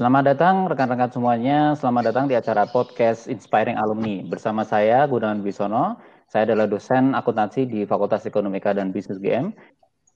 Selamat 0.00 0.32
datang 0.32 0.64
rekan-rekan 0.64 1.12
semuanya. 1.12 1.76
Selamat 1.76 2.08
datang 2.08 2.24
di 2.24 2.32
acara 2.32 2.64
podcast 2.64 3.28
Inspiring 3.28 3.76
Alumni. 3.76 4.24
Bersama 4.24 4.64
saya 4.64 5.04
Gunawan 5.04 5.44
Bisono. 5.44 6.00
Saya 6.24 6.48
adalah 6.48 6.64
dosen 6.64 7.12
akuntansi 7.12 7.68
di 7.68 7.84
Fakultas 7.84 8.24
Ekonomika 8.24 8.72
dan 8.72 8.96
Bisnis 8.96 9.20
GM. 9.20 9.52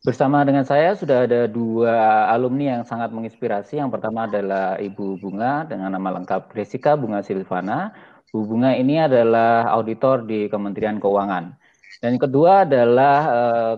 Bersama 0.01 0.41
dengan 0.41 0.65
saya 0.65 0.97
sudah 0.97 1.29
ada 1.29 1.45
dua 1.45 1.93
alumni 2.33 2.81
yang 2.81 2.89
sangat 2.89 3.13
menginspirasi. 3.13 3.77
Yang 3.77 4.01
pertama 4.01 4.25
adalah 4.25 4.81
Ibu 4.81 5.21
Bunga 5.21 5.69
dengan 5.69 5.93
nama 5.93 6.17
lengkap 6.17 6.57
Jessica 6.57 6.97
Bunga 6.97 7.21
Silvana. 7.21 7.93
Bu 8.33 8.41
Bunga 8.49 8.73
ini 8.73 9.05
adalah 9.05 9.69
auditor 9.69 10.25
di 10.25 10.49
Kementerian 10.49 10.97
Keuangan. 10.97 11.61
Dan 12.01 12.17
yang 12.17 12.25
kedua 12.25 12.65
adalah 12.65 13.19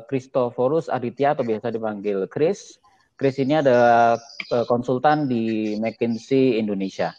Kristoforus 0.06 0.86
uh, 0.86 1.02
Aditya 1.02 1.34
atau 1.34 1.42
biasa 1.42 1.74
dipanggil 1.74 2.30
Chris 2.30 2.78
Chris 3.16 3.40
ini 3.40 3.56
ada 3.56 4.12
uh, 4.52 4.64
konsultan 4.68 5.24
di 5.24 5.72
McKinsey 5.80 6.60
Indonesia. 6.60 7.16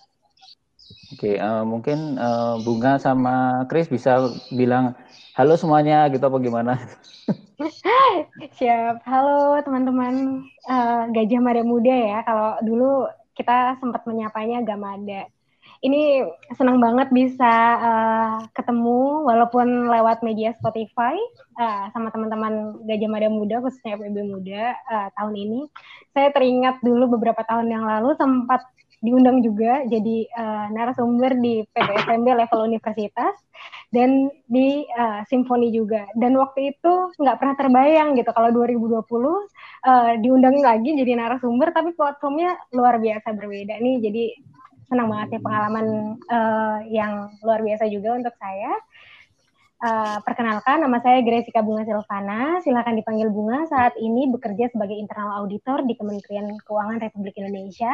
Oke, 1.18 1.42
uh, 1.42 1.42
eh, 1.42 1.64
mungkin 1.66 2.22
uh, 2.22 2.62
Bunga 2.62 3.02
sama 3.02 3.66
Chris 3.66 3.90
bisa 3.90 4.30
bilang 4.54 4.94
halo 5.34 5.58
semuanya 5.58 6.06
gitu 6.14 6.22
apa 6.22 6.38
gimana? 6.38 6.74
Siap. 8.62 9.02
Halo 9.10 9.58
teman-teman 9.66 10.46
uh, 10.70 11.10
Gajah 11.10 11.42
Mada 11.42 11.66
Muda 11.66 11.96
ya. 11.98 12.20
Kalau 12.22 12.62
dulu 12.62 13.10
kita 13.34 13.82
sempat 13.82 14.06
menyapanya 14.06 14.62
Gamada 14.62 15.26
ini 15.86 16.26
senang 16.58 16.82
banget 16.82 17.14
bisa 17.14 17.54
uh, 17.78 18.38
ketemu 18.58 19.28
walaupun 19.30 19.92
lewat 19.92 20.26
media 20.26 20.54
Spotify 20.58 21.14
uh, 21.60 21.92
sama 21.94 22.10
teman-teman 22.10 22.82
Gajah 22.90 23.10
Mada 23.10 23.30
Muda 23.30 23.62
khususnya 23.62 23.98
FEB 23.98 24.18
Muda 24.26 24.74
uh, 24.90 25.08
tahun 25.14 25.36
ini. 25.38 25.62
Saya 26.18 26.34
teringat 26.34 26.82
dulu 26.82 27.18
beberapa 27.18 27.46
tahun 27.46 27.70
yang 27.70 27.86
lalu 27.86 28.18
sempat 28.18 28.66
diundang 28.98 29.46
juga 29.46 29.86
jadi 29.86 30.26
uh, 30.34 30.74
narasumber 30.74 31.38
di 31.38 31.62
PBSMB 31.70 32.28
level 32.34 32.66
universitas 32.66 33.38
dan 33.94 34.34
di 34.50 34.82
uh, 34.98 35.22
simfoni 35.30 35.70
juga. 35.70 36.10
Dan 36.18 36.34
waktu 36.42 36.74
itu 36.74 37.14
nggak 37.22 37.38
pernah 37.38 37.56
terbayang 37.56 38.18
gitu 38.18 38.34
kalau 38.34 38.50
2020 38.50 38.98
uh, 38.98 40.18
diundang 40.18 40.58
lagi 40.66 40.98
jadi 40.98 41.14
narasumber 41.14 41.70
tapi 41.70 41.94
platformnya 41.94 42.58
luar 42.74 42.98
biasa 42.98 43.38
berbeda 43.38 43.78
nih. 43.78 43.96
Jadi 44.02 44.24
senang 44.88 45.08
banget 45.12 45.38
nih 45.38 45.44
pengalaman 45.44 45.88
uh, 46.32 46.80
yang 46.88 47.32
luar 47.44 47.60
biasa 47.62 47.88
juga 47.92 48.16
untuk 48.16 48.36
saya. 48.40 48.74
Uh, 49.78 50.18
perkenalkan, 50.26 50.82
nama 50.82 50.98
saya 51.06 51.22
Gresika 51.22 51.62
Bunga 51.62 51.86
Silvana. 51.86 52.58
Silakan 52.66 52.98
dipanggil 52.98 53.30
Bunga. 53.30 53.62
Saat 53.70 53.94
ini 54.02 54.26
bekerja 54.26 54.74
sebagai 54.74 54.98
internal 54.98 55.46
auditor 55.46 55.86
di 55.86 55.94
Kementerian 55.94 56.50
Keuangan 56.66 56.98
Republik 56.98 57.38
Indonesia 57.38 57.94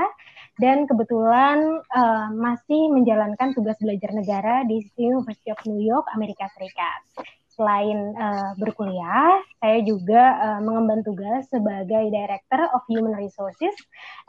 dan 0.64 0.88
kebetulan 0.88 1.84
uh, 1.92 2.32
masih 2.32 2.88
menjalankan 2.88 3.52
tugas 3.52 3.76
belajar 3.84 4.16
negara 4.16 4.64
di 4.64 4.80
University 4.96 5.52
of 5.52 5.60
New 5.68 5.84
York, 5.84 6.08
Amerika 6.16 6.48
Serikat. 6.56 7.28
Selain 7.52 8.16
uh, 8.16 8.56
berkuliah, 8.56 9.44
saya 9.60 9.84
juga 9.84 10.40
uh, 10.40 10.60
mengemban 10.64 11.04
tugas 11.04 11.52
sebagai 11.52 12.08
Director 12.16 12.64
of 12.72 12.82
Human 12.88 13.12
Resources 13.12 13.76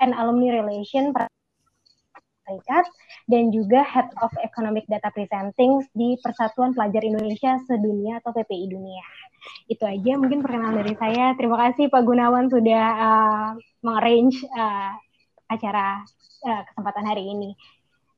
and 0.03 0.11
Alumni 0.11 0.59
Relation 0.59 1.15
Serikat 2.45 2.85
dan 3.27 3.49
juga 3.49 3.81
Head 3.83 4.13
of 4.21 4.33
Economic 4.45 4.85
Data 4.87 5.09
Presenting 5.09 5.81
di 5.97 6.21
Persatuan 6.21 6.77
Pelajar 6.77 7.01
Indonesia 7.03 7.57
Sedunia 7.65 8.21
atau 8.21 8.37
PPI 8.37 8.69
Dunia. 8.69 9.05
Itu 9.69 9.89
aja 9.89 10.21
mungkin 10.21 10.45
perkenalan 10.45 10.85
dari 10.85 10.95
saya. 11.01 11.33
Terima 11.41 11.57
kasih 11.57 11.89
Pak 11.89 12.05
Gunawan 12.05 12.53
sudah 12.53 12.85
uh, 13.01 13.49
mengarrange 13.81 14.45
uh, 14.53 14.93
acara 15.49 16.05
uh, 16.45 16.63
kesempatan 16.69 17.05
hari 17.09 17.25
ini. 17.33 17.51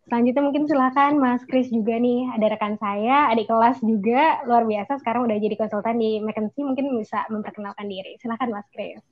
Selanjutnya 0.06 0.43
mungkin 0.43 0.70
silakan 0.70 1.19
Mas 1.19 1.43
Kris 1.50 1.66
juga 1.66 1.98
nih, 1.98 2.31
ada 2.31 2.47
rekan 2.54 2.78
saya, 2.78 3.26
adik 3.34 3.50
kelas 3.50 3.82
juga, 3.82 4.38
luar 4.47 4.62
biasa 4.62 5.03
sekarang 5.03 5.26
udah 5.26 5.34
jadi 5.34 5.58
konsultan 5.58 5.98
di 5.98 6.22
McKinsey, 6.22 6.62
mungkin 6.62 6.94
bisa 6.94 7.26
memperkenalkan 7.26 7.91
diri. 7.91 8.14
Silakan 8.22 8.54
Mas 8.54 8.70
Kris. 8.70 9.03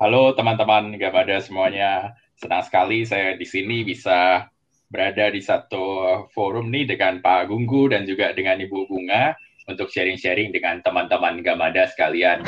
Halo 0.00 0.32
teman-teman 0.32 0.96
Gabada 0.96 1.44
semuanya 1.44 2.16
senang 2.38 2.62
sekali 2.66 3.06
saya 3.06 3.38
di 3.38 3.46
sini 3.46 3.86
bisa 3.86 4.48
berada 4.90 5.26
di 5.32 5.42
satu 5.42 5.84
forum 6.30 6.70
nih 6.70 6.94
dengan 6.94 7.18
Pak 7.18 7.50
Gunggu 7.50 7.90
dan 7.90 8.06
juga 8.06 8.30
dengan 8.30 8.62
Ibu 8.62 8.86
Bunga 8.86 9.34
untuk 9.66 9.88
sharing-sharing 9.90 10.52
dengan 10.52 10.84
teman-teman 10.84 11.40
Gamada 11.40 11.88
sekalian. 11.88 12.44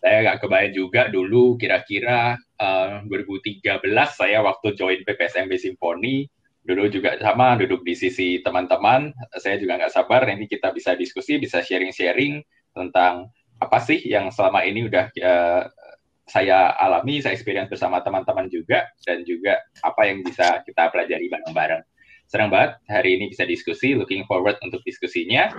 Saya 0.00 0.24
nggak 0.24 0.44
kebayang 0.44 0.74
juga 0.74 1.02
dulu 1.12 1.60
kira-kira 1.60 2.36
uh, 2.60 3.04
eh, 3.04 3.64
2013 3.64 3.80
saya 4.12 4.40
waktu 4.40 4.72
join 4.76 5.00
PPSMB 5.04 5.52
Simponi 5.60 6.24
dulu 6.60 6.92
juga 6.92 7.16
sama 7.16 7.56
duduk 7.56 7.80
di 7.84 7.96
sisi 7.96 8.40
teman-teman. 8.44 9.12
Saya 9.40 9.56
juga 9.56 9.80
nggak 9.80 9.92
sabar 9.92 10.28
nanti 10.28 10.48
kita 10.48 10.72
bisa 10.76 10.96
diskusi, 10.96 11.40
bisa 11.40 11.64
sharing-sharing 11.64 12.44
tentang 12.76 13.28
apa 13.60 13.78
sih 13.80 14.00
yang 14.04 14.32
selama 14.32 14.64
ini 14.64 14.88
udah 14.88 15.12
uh, 15.20 15.62
saya 16.30 16.78
alami, 16.78 17.18
saya 17.18 17.34
experience 17.34 17.66
bersama 17.66 17.98
teman-teman 18.06 18.46
juga, 18.46 18.86
dan 19.02 19.26
juga 19.26 19.58
apa 19.82 20.06
yang 20.06 20.22
bisa 20.22 20.62
kita 20.62 20.86
pelajari 20.94 21.26
bareng-bareng. 21.26 21.82
Senang 22.30 22.46
banget 22.46 22.78
hari 22.86 23.18
ini 23.18 23.26
bisa 23.26 23.42
diskusi, 23.42 23.98
looking 23.98 24.22
forward 24.30 24.54
untuk 24.62 24.78
diskusinya. 24.86 25.50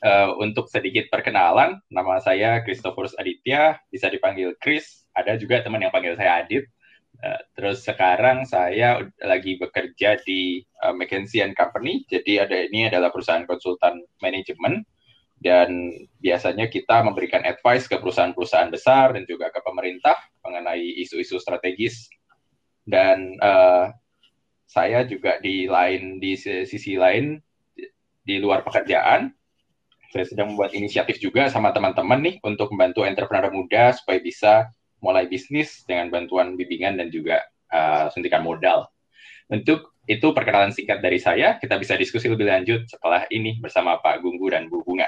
Uh, 0.00 0.32
untuk 0.40 0.64
sedikit 0.72 1.12
perkenalan, 1.12 1.76
nama 1.92 2.16
saya 2.24 2.64
Christopher 2.64 3.12
Aditya, 3.20 3.76
bisa 3.92 4.08
dipanggil 4.08 4.56
Chris, 4.64 5.04
ada 5.12 5.36
juga 5.36 5.60
teman 5.60 5.84
yang 5.84 5.92
panggil 5.92 6.16
saya 6.16 6.40
Adit. 6.40 6.64
Uh, 7.20 7.40
terus 7.52 7.84
sekarang 7.84 8.48
saya 8.48 9.04
lagi 9.20 9.60
bekerja 9.60 10.16
di 10.24 10.64
uh, 10.80 10.96
McKinsey 10.96 11.44
Company, 11.52 12.08
jadi 12.08 12.48
ada 12.48 12.64
ini 12.64 12.88
adalah 12.88 13.12
perusahaan 13.12 13.44
konsultan 13.44 14.00
manajemen 14.24 14.88
dan 15.46 15.94
biasanya 16.18 16.66
kita 16.66 17.06
memberikan 17.06 17.46
advice 17.46 17.86
ke 17.86 17.94
perusahaan-perusahaan 18.02 18.66
besar 18.74 19.14
dan 19.14 19.22
juga 19.30 19.54
ke 19.54 19.62
pemerintah 19.62 20.18
mengenai 20.42 20.82
isu-isu 21.06 21.38
strategis 21.38 22.10
dan 22.82 23.38
uh, 23.38 23.94
saya 24.66 25.06
juga 25.06 25.38
di 25.38 25.70
lain 25.70 26.18
di 26.18 26.34
sisi 26.34 26.98
lain 26.98 27.38
di 28.26 28.42
luar 28.42 28.66
pekerjaan 28.66 29.30
saya 30.10 30.26
sedang 30.26 30.54
membuat 30.54 30.74
inisiatif 30.74 31.22
juga 31.22 31.46
sama 31.46 31.70
teman-teman 31.70 32.18
nih 32.26 32.36
untuk 32.42 32.74
membantu 32.74 33.06
entrepreneur 33.06 33.54
muda 33.54 33.94
supaya 33.94 34.18
bisa 34.18 34.66
mulai 34.98 35.30
bisnis 35.30 35.86
dengan 35.86 36.10
bantuan 36.10 36.58
bimbingan 36.58 36.98
dan 36.98 37.12
juga 37.12 37.44
uh, 37.70 38.10
suntikan 38.10 38.42
modal. 38.42 38.88
Untuk 39.46 39.94
itu 40.06 40.30
perkenalan 40.30 40.70
singkat 40.70 41.02
dari 41.02 41.18
saya. 41.18 41.58
Kita 41.58 41.76
bisa 41.76 41.98
diskusi 41.98 42.30
lebih 42.30 42.46
lanjut 42.46 42.86
setelah 42.86 43.26
ini 43.28 43.58
bersama 43.58 43.98
Pak 43.98 44.22
Gunggu 44.22 44.46
dan 44.54 44.70
Bu 44.70 44.86
Bunga. 44.86 45.06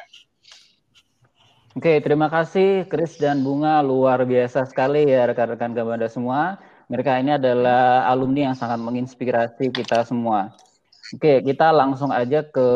Oke, 1.78 2.02
terima 2.02 2.26
kasih 2.26 2.90
Chris 2.90 3.22
dan 3.22 3.46
Bunga. 3.46 3.78
Luar 3.86 4.26
biasa 4.26 4.66
sekali 4.66 5.06
ya 5.06 5.30
rekan-rekan 5.30 5.78
Gabanda 5.78 6.10
semua. 6.10 6.58
Mereka 6.90 7.22
ini 7.22 7.38
adalah 7.38 8.02
alumni 8.10 8.50
yang 8.50 8.58
sangat 8.58 8.82
menginspirasi 8.82 9.70
kita 9.70 10.02
semua. 10.02 10.58
Oke, 11.14 11.38
kita 11.38 11.70
langsung 11.70 12.10
aja 12.10 12.42
ke 12.42 12.66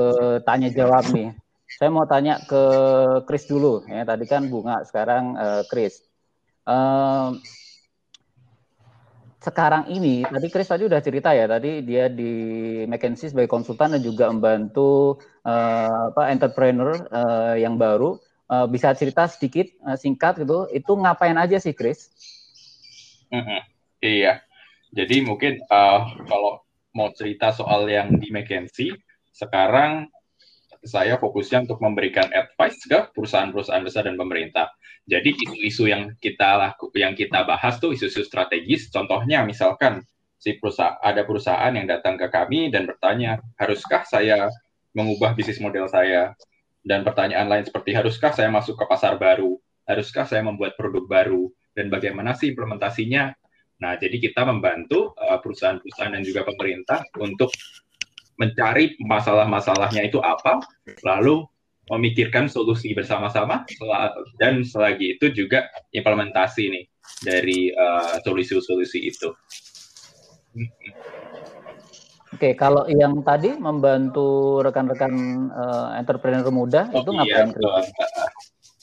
tanya 0.47 0.71
jawab 0.71 1.03
nih. 1.11 1.35
Saya 1.67 1.91
mau 1.91 2.07
tanya 2.07 2.47
ke 2.47 2.63
Chris 3.27 3.51
dulu 3.51 3.83
ya. 3.91 4.07
Tadi 4.07 4.23
kan 4.23 4.47
Bunga, 4.47 4.87
sekarang 4.87 5.35
uh, 5.35 5.67
Chris. 5.67 5.99
Uh, 6.63 7.35
sekarang 9.43 9.91
ini 9.91 10.23
tadi 10.23 10.47
Chris 10.47 10.71
tadi 10.71 10.87
udah 10.87 11.03
cerita 11.03 11.35
ya 11.35 11.51
tadi 11.51 11.83
dia 11.83 12.07
di 12.07 12.31
McKinsey 12.87 13.35
sebagai 13.35 13.51
konsultan 13.51 13.99
dan 13.99 14.03
juga 14.07 14.31
membantu 14.31 15.19
uh, 15.43 16.15
apa 16.15 16.31
entrepreneur 16.31 16.95
uh, 17.11 17.59
yang 17.59 17.75
baru 17.75 18.15
uh, 18.51 18.67
bisa 18.67 18.95
cerita 18.97 19.29
sedikit 19.29 19.69
uh, 19.85 19.99
singkat 19.99 20.43
gitu 20.43 20.67
itu 20.73 20.93
ngapain 20.97 21.37
aja 21.37 21.61
sih 21.61 21.77
Chris? 21.77 22.11
Mm-hmm. 23.31 23.61
Iya 24.03 24.43
jadi 24.93 25.25
mungkin 25.25 25.65
uh, 25.73 26.05
kalau 26.29 26.61
mau 26.93 27.09
cerita 27.17 27.49
soal 27.51 27.89
yang 27.89 28.13
di 28.21 28.29
McKinsey 28.29 28.93
sekarang 29.33 30.13
saya 30.85 31.17
fokusnya 31.17 31.65
untuk 31.65 31.81
memberikan 31.81 32.29
advice 32.29 32.85
ke 32.85 33.09
perusahaan-perusahaan 33.17 33.81
besar 33.81 34.05
dan 34.05 34.21
pemerintah 34.21 34.69
jadi 35.03 35.35
isu-isu 35.35 35.91
yang 35.91 36.15
kita 36.23 36.61
laku, 36.61 36.93
yang 36.95 37.19
kita 37.19 37.43
bahas 37.43 37.83
tuh 37.83 37.91
isu-isu 37.91 38.23
strategis. 38.23 38.87
Contohnya 38.87 39.43
misalkan 39.43 40.07
si 40.39 40.55
perusahaan 40.59 40.95
ada 41.03 41.27
perusahaan 41.27 41.75
yang 41.75 41.91
datang 41.91 42.15
ke 42.15 42.31
kami 42.31 42.71
dan 42.71 42.87
bertanya, 42.87 43.43
haruskah 43.59 44.07
saya 44.07 44.47
mengubah 44.95 45.35
bisnis 45.35 45.59
model 45.59 45.91
saya? 45.91 46.39
Dan 46.83 47.07
pertanyaan 47.07 47.47
lain 47.47 47.65
seperti 47.65 47.95
haruskah 47.95 48.35
saya 48.35 48.51
masuk 48.51 48.75
ke 48.75 48.85
pasar 48.91 49.15
baru? 49.17 49.55
Haruskah 49.87 50.27
saya 50.27 50.43
membuat 50.43 50.75
produk 50.75 51.07
baru? 51.07 51.47
Dan 51.73 51.89
bagaimana 51.89 52.35
sih 52.35 52.53
implementasinya? 52.53 53.33
Nah, 53.83 53.99
jadi 53.99 54.19
kita 54.19 54.47
membantu 54.47 55.15
uh, 55.19 55.39
perusahaan-perusahaan 55.43 56.15
dan 56.15 56.23
juga 56.23 56.47
pemerintah 56.47 57.03
untuk 57.19 57.51
mencari 58.39 58.99
masalah-masalahnya 59.03 60.07
itu 60.07 60.19
apa, 60.23 60.63
lalu 61.07 61.47
memikirkan 61.91 62.47
solusi 62.47 62.95
bersama-sama 62.95 63.67
dan 64.39 64.63
selagi 64.63 65.19
itu 65.19 65.35
juga 65.35 65.67
implementasi 65.91 66.63
nih 66.71 66.85
dari 67.27 67.75
uh, 67.75 68.23
solusi-solusi 68.23 69.03
itu. 69.03 69.29
Oke, 72.43 72.59
kalau 72.59 72.83
yang 72.91 73.23
tadi 73.23 73.55
membantu 73.55 74.59
rekan-rekan 74.67 75.15
uh, 75.55 75.95
entrepreneur 75.95 76.51
muda 76.51 76.91
oh, 76.91 76.99
itu 76.99 77.11
iya, 77.15 77.47
ngapain? 77.47 77.49
Uh, 77.55 77.71
uh, 77.79 78.29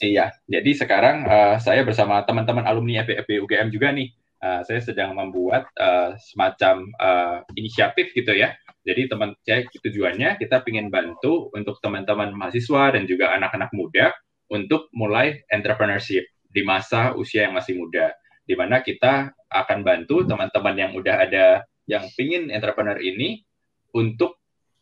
iya, 0.00 0.26
jadi 0.48 0.70
sekarang 0.80 1.28
uh, 1.28 1.60
saya 1.60 1.84
bersama 1.84 2.24
teman-teman 2.24 2.64
alumni 2.64 3.04
FEB 3.04 3.44
UGM 3.44 3.68
juga 3.68 3.92
nih, 3.92 4.16
uh, 4.40 4.64
saya 4.64 4.80
sedang 4.80 5.12
membuat 5.12 5.68
uh, 5.76 6.16
semacam 6.16 6.88
uh, 7.04 7.44
inisiatif 7.52 8.16
gitu 8.16 8.32
ya. 8.32 8.56
Jadi 8.88 9.12
teman 9.12 9.36
saya 9.44 9.68
tujuannya 9.68 10.40
kita 10.40 10.64
ingin 10.64 10.88
bantu 10.88 11.52
untuk 11.52 11.84
teman-teman 11.84 12.32
mahasiswa 12.32 12.96
dan 12.96 13.04
juga 13.04 13.36
anak-anak 13.36 13.76
muda 13.76 14.16
untuk 14.48 14.88
mulai 14.96 15.36
entrepreneurship 15.52 16.24
di 16.48 16.64
masa 16.64 17.12
usia 17.12 17.44
yang 17.44 17.60
masih 17.60 17.76
muda, 17.76 18.08
di 18.40 18.56
mana 18.56 18.80
kita 18.80 19.36
akan 19.52 19.84
bantu 19.84 20.24
teman-teman 20.24 20.80
yang 20.80 20.96
udah 20.96 21.28
ada 21.28 21.68
yang 21.84 22.08
pingin 22.16 22.48
entrepreneur 22.48 22.96
ini 22.96 23.44
untuk 23.94 24.40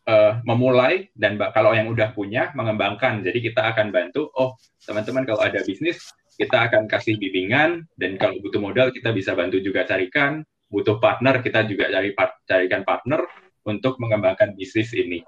uh, 0.08 0.40
memulai 0.42 1.12
dan 1.12 1.36
kalau 1.52 1.76
yang 1.76 1.92
udah 1.92 2.16
punya 2.16 2.50
mengembangkan. 2.56 3.20
Jadi 3.20 3.52
kita 3.52 3.72
akan 3.74 3.92
bantu, 3.92 4.32
oh 4.34 4.56
teman-teman 4.84 5.28
kalau 5.28 5.44
ada 5.44 5.60
bisnis 5.62 6.00
kita 6.38 6.70
akan 6.70 6.86
kasih 6.86 7.18
bimbingan 7.18 7.82
dan 7.98 8.14
kalau 8.14 8.38
butuh 8.38 8.62
modal 8.62 8.88
kita 8.94 9.10
bisa 9.10 9.34
bantu 9.34 9.58
juga 9.58 9.82
carikan, 9.82 10.46
butuh 10.70 11.02
partner 11.02 11.42
kita 11.42 11.66
juga 11.66 11.90
cari 11.90 12.14
carikan 12.46 12.86
partner 12.86 13.26
untuk 13.66 13.98
mengembangkan 13.98 14.54
bisnis 14.54 14.94
ini. 14.94 15.20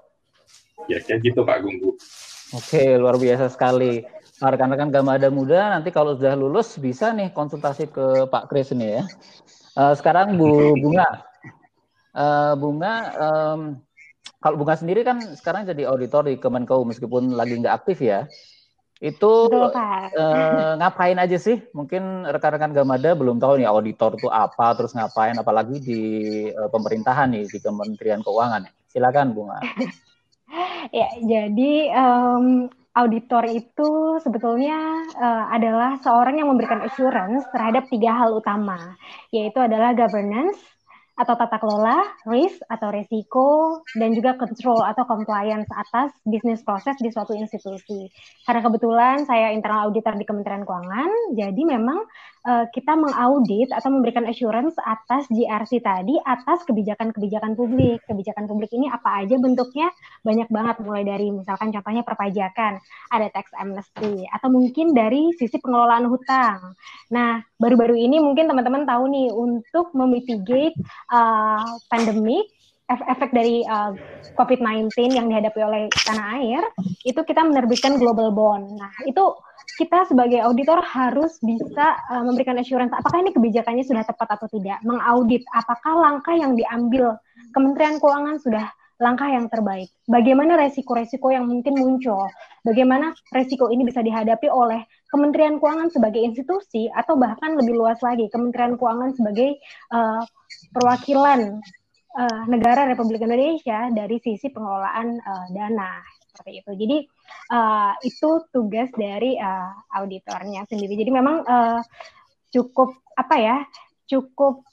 Ya 0.89 1.03
kayak 1.03 1.21
gitu 1.21 1.43
Pak 1.43 1.61
Gunggu. 1.61 1.93
Oke, 2.55 2.95
luar 2.97 3.19
biasa 3.19 3.51
sekali. 3.51 4.01
Rekan-rekan 4.41 4.89
Gamada 4.89 5.29
Muda 5.29 5.69
nanti 5.77 5.93
kalau 5.93 6.17
sudah 6.17 6.33
lulus 6.33 6.73
bisa 6.81 7.13
nih 7.13 7.29
konsultasi 7.29 7.91
ke 7.91 8.25
Pak 8.25 8.49
Kris 8.49 8.73
ini 8.73 8.97
ya. 8.97 9.03
Uh, 9.77 9.93
sekarang 9.93 10.35
Bu 10.35 10.73
Bunga, 10.81 11.05
uh, 12.15 12.53
Bunga, 12.57 12.95
um, 13.17 13.61
kalau 14.41 14.55
Bunga 14.57 14.75
sendiri 14.77 15.05
kan 15.05 15.21
sekarang 15.37 15.67
jadi 15.67 15.89
auditor 15.89 16.27
di 16.27 16.37
Kemenkeu 16.39 16.81
meskipun 16.87 17.35
lagi 17.35 17.59
nggak 17.59 17.85
aktif 17.85 18.01
ya. 18.01 18.25
Itu 19.01 19.49
uh, 19.49 20.77
ngapain 20.77 21.17
aja 21.17 21.37
sih? 21.41 21.57
Mungkin 21.73 22.29
rekan-rekan 22.29 22.69
Gamada 22.69 23.17
belum 23.17 23.41
tahu 23.41 23.57
nih 23.57 23.65
auditor 23.65 24.13
itu 24.13 24.29
apa, 24.29 24.77
terus 24.77 24.93
ngapain, 24.93 25.33
apalagi 25.41 25.81
di 25.81 26.01
uh, 26.53 26.69
pemerintahan 26.69 27.33
nih 27.33 27.49
di 27.49 27.57
Kementerian 27.57 28.21
Keuangan. 28.21 28.69
Silakan 28.93 29.33
Bunga. 29.33 29.57
ya, 31.01 31.09
jadi 31.17 31.73
um, 31.97 32.69
auditor 32.93 33.47
itu 33.47 34.19
sebetulnya 34.19 34.77
uh, 35.15 35.49
adalah 35.49 35.97
seorang 36.03 36.43
yang 36.43 36.51
memberikan 36.51 36.83
assurance 36.83 37.47
terhadap 37.49 37.87
tiga 37.87 38.11
hal 38.13 38.35
utama, 38.35 38.99
yaitu 39.31 39.57
adalah 39.63 39.95
governance, 39.95 40.59
atau 41.11 41.35
tata 41.35 41.59
kelola, 41.59 42.01
risk 42.25 42.63
atau 42.71 42.89
resiko, 42.89 43.81
dan 43.99 44.15
juga 44.15 44.39
control 44.39 44.81
atau 44.81 45.03
compliance 45.05 45.67
atas 45.69 46.15
bisnis 46.23 46.63
proses 46.63 46.95
di 46.97 47.11
suatu 47.11 47.35
institusi. 47.35 48.09
Karena 48.47 48.63
kebetulan 48.63 49.27
saya 49.27 49.51
internal 49.51 49.91
auditor 49.91 50.15
di 50.15 50.25
Kementerian 50.25 50.63
Keuangan, 50.63 51.35
jadi 51.35 51.61
memang 51.67 51.99
uh, 52.45 52.65
kita 52.73 52.93
mengaudit 52.97 53.69
atau 53.73 53.89
memberikan 53.93 54.25
assurance 54.25 54.75
atas 54.81 55.29
GRC 55.29 55.81
tadi 55.81 56.17
atas 56.25 56.65
kebijakan-kebijakan 56.65 57.53
publik. 57.53 58.01
Kebijakan 58.05 58.45
publik 58.49 58.71
ini 58.73 58.89
apa 58.89 59.21
aja 59.23 59.35
bentuknya? 59.37 59.89
Banyak 60.25 60.49
banget 60.49 60.75
mulai 60.81 61.03
dari 61.05 61.29
misalkan 61.29 61.69
contohnya 61.69 62.03
perpajakan, 62.05 62.81
ada 63.13 63.27
tax 63.29 63.49
amnesty 63.57 64.25
atau 64.29 64.47
mungkin 64.49 64.93
dari 64.93 65.33
sisi 65.37 65.57
pengelolaan 65.61 66.09
hutang. 66.09 66.73
Nah, 67.13 67.41
baru-baru 67.57 67.97
ini 67.97 68.17
mungkin 68.21 68.49
teman-teman 68.49 68.85
tahu 68.85 69.03
nih 69.09 69.29
untuk 69.33 69.93
memitigate 69.93 70.77
uh, 71.13 71.65
pandemik 71.89 72.49
efek 73.07 73.31
dari 73.31 73.63
uh, 73.67 73.95
COVID-19 74.35 74.91
yang 75.15 75.31
dihadapi 75.31 75.59
oleh 75.63 75.87
tanah 76.03 76.41
air, 76.41 76.63
itu 77.07 77.21
kita 77.23 77.41
menerbitkan 77.45 77.95
global 77.95 78.33
bond. 78.35 78.75
Nah, 78.75 78.91
itu 79.07 79.23
kita 79.79 80.03
sebagai 80.05 80.43
auditor 80.43 80.83
harus 80.83 81.39
bisa 81.39 81.95
uh, 82.11 82.23
memberikan 82.25 82.59
assurance 82.59 82.91
apakah 82.91 83.23
ini 83.23 83.31
kebijakannya 83.31 83.85
sudah 83.87 84.03
tepat 84.03 84.35
atau 84.35 84.47
tidak, 84.51 84.77
mengaudit 84.83 85.41
apakah 85.55 85.95
langkah 85.97 86.35
yang 86.35 86.53
diambil 86.57 87.15
Kementerian 87.51 87.99
Keuangan 87.99 88.39
sudah 88.39 88.67
langkah 89.01 89.27
yang 89.33 89.49
terbaik. 89.49 89.89
Bagaimana 90.05 90.61
resiko-resiko 90.61 91.33
yang 91.33 91.49
mungkin 91.49 91.73
muncul? 91.73 92.29
Bagaimana 92.61 93.17
resiko 93.33 93.73
ini 93.73 93.81
bisa 93.81 94.05
dihadapi 94.05 94.45
oleh 94.45 94.85
Kementerian 95.09 95.57
Keuangan 95.57 95.89
sebagai 95.89 96.21
institusi 96.21 96.85
atau 96.93 97.17
bahkan 97.17 97.57
lebih 97.57 97.73
luas 97.73 97.97
lagi 98.05 98.29
Kementerian 98.29 98.77
Keuangan 98.77 99.17
sebagai 99.17 99.57
uh, 99.89 100.21
perwakilan 100.71 101.59
uh, 102.17 102.43
negara 102.47 102.87
Republik 102.89 103.23
Indonesia 103.23 103.87
dari 103.91 104.17
sisi 104.19 104.51
pengelolaan 104.51 105.19
uh, 105.19 105.45
dana 105.51 106.01
seperti 106.31 106.51
itu. 106.63 106.71
Jadi 106.75 106.97
uh, 107.51 107.93
itu 108.01 108.29
tugas 108.49 108.89
dari 108.95 109.35
uh, 109.35 109.71
auditornya 109.99 110.63
sendiri. 110.65 110.95
Jadi 110.95 111.11
memang 111.11 111.43
uh, 111.43 111.81
cukup 112.49 112.95
apa 113.19 113.35
ya? 113.37 113.57
Cukup 114.07 114.63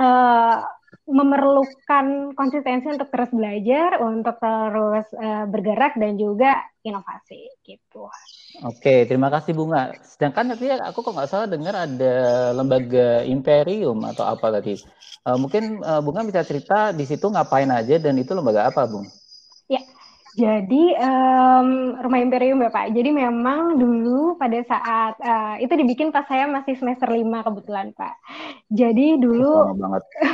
uh, 0.00 0.58
memerlukan 1.06 2.34
konsistensi 2.34 2.90
untuk 2.90 3.06
terus 3.14 3.30
belajar, 3.30 4.02
untuk 4.02 4.36
terus 4.42 5.06
uh, 5.14 5.46
bergerak 5.46 5.94
dan 5.94 6.18
juga 6.18 6.58
inovasi 6.82 7.46
gitu. 7.62 8.10
Oke, 8.64 9.04
terima 9.04 9.28
kasih 9.28 9.52
Bunga. 9.52 9.92
Sedangkan 10.00 10.56
tadi 10.56 10.72
aku 10.72 11.04
kok 11.04 11.12
nggak 11.12 11.28
salah 11.28 11.44
dengar 11.44 11.76
ada 11.76 12.14
lembaga 12.56 13.20
Imperium 13.28 14.00
atau 14.08 14.24
apa 14.24 14.48
tadi. 14.48 14.80
Uh, 15.28 15.36
mungkin 15.36 15.84
uh, 15.84 16.00
Bunga 16.00 16.24
bisa 16.24 16.40
cerita 16.40 16.88
di 16.96 17.04
situ 17.04 17.28
ngapain 17.28 17.68
aja 17.68 18.00
dan 18.00 18.16
itu 18.16 18.32
lembaga 18.32 18.64
apa, 18.64 18.88
Bung? 18.88 19.04
Ya, 19.68 19.84
jadi 20.36 20.84
um, 21.00 21.96
rumah 21.96 22.20
Imperium 22.20 22.60
ya 22.60 22.68
Pak. 22.68 22.92
Jadi 22.92 23.08
memang 23.08 23.80
dulu 23.80 24.36
pada 24.36 24.60
saat 24.68 25.16
uh, 25.24 25.56
itu 25.56 25.72
dibikin 25.72 26.12
pas 26.12 26.28
saya 26.28 26.44
masih 26.44 26.76
semester 26.76 27.08
5 27.08 27.24
kebetulan 27.24 27.96
Pak. 27.96 28.20
Jadi 28.68 29.16
dulu 29.16 29.80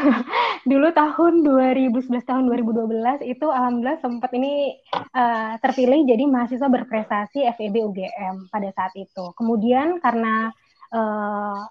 dulu 0.70 0.88
tahun 0.90 1.46
2011 1.46 2.18
tahun 2.18 2.50
2012 2.50 3.30
itu 3.30 3.46
alhamdulillah 3.46 4.02
sempat 4.02 4.34
ini 4.34 4.74
uh, 5.14 5.54
terpilih 5.62 6.02
jadi 6.02 6.26
mahasiswa 6.26 6.66
berprestasi 6.66 7.46
FEB 7.54 7.74
UGM 7.86 8.50
pada 8.50 8.74
saat 8.74 8.98
itu. 8.98 9.30
Kemudian 9.38 10.02
karena 10.02 10.50
uh, 10.90 11.62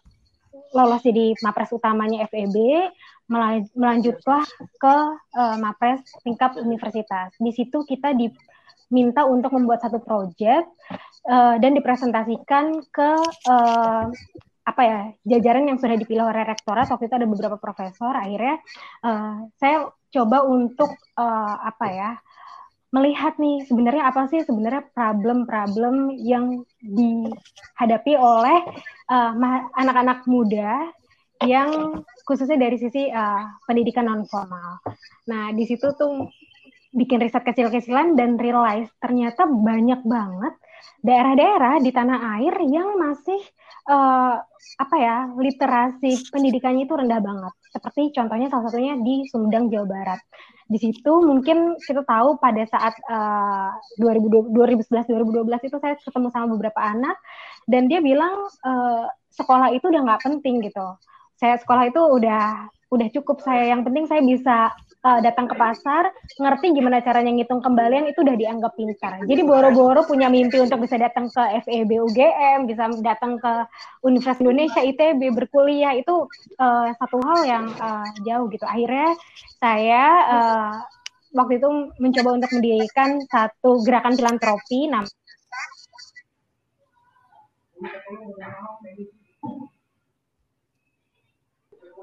lolos 0.72 1.04
jadi 1.04 1.36
mapres 1.44 1.72
utamanya 1.76 2.24
FEB, 2.32 2.56
melanjutlah 3.74 4.44
ke 4.76 4.96
uh, 5.40 5.56
mapres 5.58 6.04
tingkat 6.22 6.60
universitas. 6.60 7.32
Di 7.40 7.52
situ 7.56 7.88
kita 7.88 8.12
diminta 8.12 9.24
untuk 9.24 9.56
membuat 9.56 9.80
satu 9.80 10.04
proyek 10.04 10.68
uh, 11.32 11.56
dan 11.56 11.72
dipresentasikan 11.72 12.84
ke 12.92 13.12
uh, 13.48 14.12
apa 14.62 14.82
ya 14.86 15.00
jajaran 15.26 15.74
yang 15.74 15.82
sudah 15.82 15.98
dipilih 15.98 16.30
oleh 16.30 16.46
rektorat 16.46 16.86
waktu 16.86 17.10
itu 17.10 17.18
ada 17.18 17.26
beberapa 17.26 17.58
profesor 17.58 18.14
akhirnya 18.14 18.62
uh, 19.02 19.50
saya 19.58 19.90
coba 20.14 20.46
untuk 20.46 20.94
uh, 21.18 21.56
apa 21.66 21.88
ya 21.90 22.12
melihat 22.92 23.40
nih 23.40 23.64
sebenarnya 23.66 24.04
apa 24.12 24.28
sih 24.28 24.44
sebenarnya 24.44 24.84
problem-problem 24.92 26.14
yang 26.20 26.62
dihadapi 26.84 28.14
oleh 28.20 28.68
anak-anak 29.80 30.28
uh, 30.28 30.28
muda 30.28 30.92
yang 31.48 32.02
khususnya 32.26 32.58
dari 32.58 32.78
sisi 32.78 33.10
uh, 33.10 33.44
pendidikan 33.66 34.06
non 34.08 34.24
formal. 34.30 34.82
Nah 35.30 35.50
di 35.54 35.66
situ 35.66 35.94
tuh 35.98 36.30
bikin 36.92 37.24
riset 37.24 37.42
kecil-kecilan 37.48 38.20
dan 38.20 38.36
realize 38.36 38.92
ternyata 39.00 39.48
banyak 39.48 40.04
banget 40.04 40.54
daerah-daerah 41.02 41.82
di 41.82 41.90
tanah 41.90 42.38
air 42.38 42.54
yang 42.68 43.00
masih 43.00 43.42
uh, 43.90 44.38
apa 44.78 44.96
ya 45.00 45.18
literasi 45.34 46.30
pendidikannya 46.30 46.86
itu 46.86 46.94
rendah 46.94 47.22
banget. 47.24 47.54
Seperti 47.74 48.14
contohnya 48.14 48.48
salah 48.52 48.70
satunya 48.70 49.00
di 49.00 49.26
Sumedang 49.26 49.72
Jawa 49.72 49.88
Barat. 49.90 50.22
Di 50.72 50.78
situ 50.80 51.14
mungkin 51.26 51.76
kita 51.84 52.06
tahu 52.06 52.40
pada 52.40 52.64
saat 52.70 52.96
uh, 53.10 53.76
2011-2012 54.00 55.68
itu 55.68 55.78
saya 55.82 55.96
ketemu 56.00 56.28
sama 56.32 56.48
beberapa 56.54 56.80
anak 56.80 57.18
dan 57.68 57.92
dia 57.92 58.00
bilang 58.00 58.48
uh, 58.64 59.06
sekolah 59.32 59.72
itu 59.76 59.88
udah 59.88 60.02
nggak 60.06 60.24
penting 60.24 60.64
gitu 60.64 60.86
saya 61.42 61.58
sekolah 61.58 61.90
itu 61.90 61.98
udah 61.98 62.70
udah 62.92 63.08
cukup 63.18 63.42
saya. 63.42 63.74
Yang 63.74 63.82
penting 63.90 64.06
saya 64.06 64.22
bisa 64.22 64.58
uh, 65.02 65.20
datang 65.26 65.50
ke 65.50 65.56
pasar 65.58 66.14
ngerti 66.38 66.78
gimana 66.78 67.02
caranya 67.02 67.34
ngitung 67.34 67.64
kembalian 67.64 68.06
itu 68.06 68.22
udah 68.22 68.36
dianggap 68.38 68.78
pintar. 68.78 69.26
Jadi 69.26 69.42
boro-boro 69.42 70.06
punya 70.06 70.30
mimpi 70.30 70.62
untuk 70.62 70.86
bisa 70.86 71.02
datang 71.02 71.32
ke 71.32 71.44
FEB 71.66 71.90
UGM 71.90 72.70
bisa 72.70 72.92
datang 73.02 73.42
ke 73.42 73.66
Universitas 74.06 74.44
Indonesia 74.44 74.86
ITB 74.86 75.34
berkuliah. 75.34 75.98
Itu 75.98 76.30
uh, 76.62 76.88
satu 77.02 77.18
hal 77.26 77.40
yang 77.50 77.66
uh, 77.82 78.06
jauh 78.22 78.46
gitu. 78.54 78.66
Akhirnya 78.70 79.18
saya 79.58 80.06
uh, 80.30 80.74
waktu 81.34 81.58
itu 81.64 81.70
mencoba 81.98 82.30
untuk 82.38 82.52
mendirikan 82.54 83.24
satu 83.32 83.82
gerakan 83.88 84.20
filantropi 84.20 84.92
nah 84.92 85.08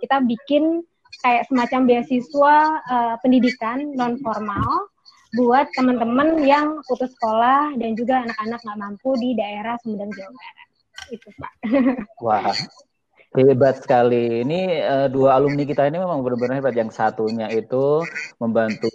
kita 0.01 0.23
bikin 0.25 0.83
kayak 1.23 1.47
semacam 1.51 1.81
beasiswa 1.89 2.57
uh, 2.87 3.15
pendidikan 3.21 3.95
non 3.99 4.19
formal 4.23 4.91
buat 5.37 5.69
teman-teman 5.77 6.41
yang 6.49 6.81
putus 6.89 7.13
sekolah 7.19 7.77
dan 7.77 7.93
juga 7.93 8.25
anak-anak 8.25 8.61
nggak 8.65 8.81
mampu 8.81 9.13
di 9.21 9.37
daerah 9.37 9.77
Sumedang 9.85 10.09
Jawa 10.17 10.33
Barat. 10.33 10.69
Itu 11.13 11.29
Pak. 11.37 11.53
Wah, 12.25 12.49
hebat 13.37 13.77
sekali. 13.85 14.41
Ini 14.41 14.61
uh, 14.89 15.09
dua 15.13 15.37
alumni 15.37 15.69
kita 15.69 15.85
ini 15.85 16.01
memang 16.01 16.25
benar-benar 16.25 16.65
hebat. 16.65 16.73
Yang 16.73 16.97
satunya 16.97 17.53
itu 17.53 18.01
membantu 18.41 18.89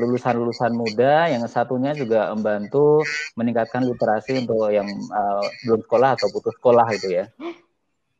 lulusan-lulusan 0.00 0.72
muda, 0.72 1.28
yang 1.28 1.44
satunya 1.44 1.92
juga 1.92 2.32
membantu 2.32 3.04
meningkatkan 3.36 3.84
literasi 3.84 4.48
untuk 4.48 4.72
yang 4.72 4.88
uh, 5.12 5.44
belum 5.68 5.84
sekolah 5.84 6.16
atau 6.16 6.32
putus 6.32 6.56
sekolah 6.56 6.86
itu 6.96 7.12
ya. 7.12 7.28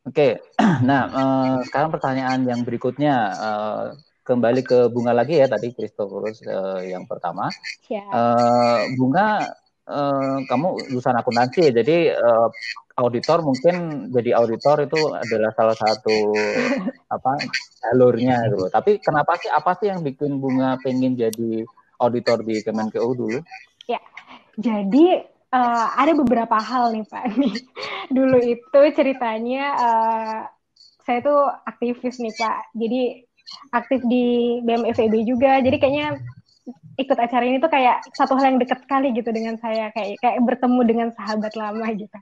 Oke, 0.08 0.40
nah 0.88 1.02
uh, 1.12 1.56
sekarang 1.68 1.92
pertanyaan 1.92 2.40
yang 2.48 2.64
berikutnya. 2.64 3.14
Uh, 3.36 3.86
kembali 4.28 4.60
ke 4.60 4.92
bunga 4.92 5.16
lagi 5.16 5.40
ya 5.40 5.48
tadi 5.48 5.72
Christophorus 5.72 6.44
uh, 6.44 6.84
yang 6.84 7.08
pertama. 7.08 7.48
Uh, 7.88 8.84
bunga 9.00 9.56
uh, 9.88 10.44
kamu 10.44 10.92
lulusan 10.92 11.16
akuntansi 11.16 11.72
ya, 11.72 11.80
jadi 11.80 12.12
uh, 12.12 12.52
auditor 13.00 13.40
mungkin 13.40 14.08
jadi 14.12 14.36
auditor 14.36 14.84
itu 14.84 15.00
adalah 15.16 15.48
salah 15.56 15.72
satu 15.80 16.36
apa 17.16 17.40
jalurnya 17.88 18.52
gitu. 18.52 18.68
Tapi 18.68 19.00
kenapa 19.00 19.40
sih 19.40 19.48
apa 19.48 19.72
sih 19.80 19.88
yang 19.88 20.04
bikin 20.04 20.36
bunga 20.36 20.76
pengen 20.84 21.16
jadi 21.16 21.64
auditor 21.96 22.44
di 22.44 22.60
Kemenkeu 22.60 23.08
dulu? 23.16 23.40
Ya, 23.88 24.04
jadi 24.60 25.24
uh, 25.52 25.86
ada 25.96 26.12
beberapa 26.16 26.56
hal 26.58 26.92
nih 26.94 27.04
Pak. 27.08 27.24
dulu 28.16 28.38
itu 28.40 28.80
ceritanya 28.96 29.64
uh, 29.76 30.38
saya 31.04 31.18
tuh 31.24 31.40
aktivis 31.64 32.20
nih 32.20 32.34
Pak. 32.36 32.72
Jadi 32.76 33.02
aktif 33.72 34.00
di 34.04 34.58
BMFEB 34.64 35.24
juga. 35.24 35.60
Jadi 35.64 35.76
kayaknya 35.80 36.20
ikut 36.98 37.16
acara 37.16 37.44
ini 37.46 37.62
tuh 37.62 37.70
kayak 37.70 38.02
satu 38.12 38.34
hal 38.36 38.52
yang 38.52 38.60
dekat 38.60 38.82
sekali 38.84 39.14
gitu 39.14 39.30
dengan 39.30 39.56
saya 39.56 39.88
kayak 39.94 40.18
kayak 40.18 40.42
bertemu 40.44 40.80
dengan 40.84 41.08
sahabat 41.14 41.54
lama 41.54 41.86
gitu. 41.94 42.18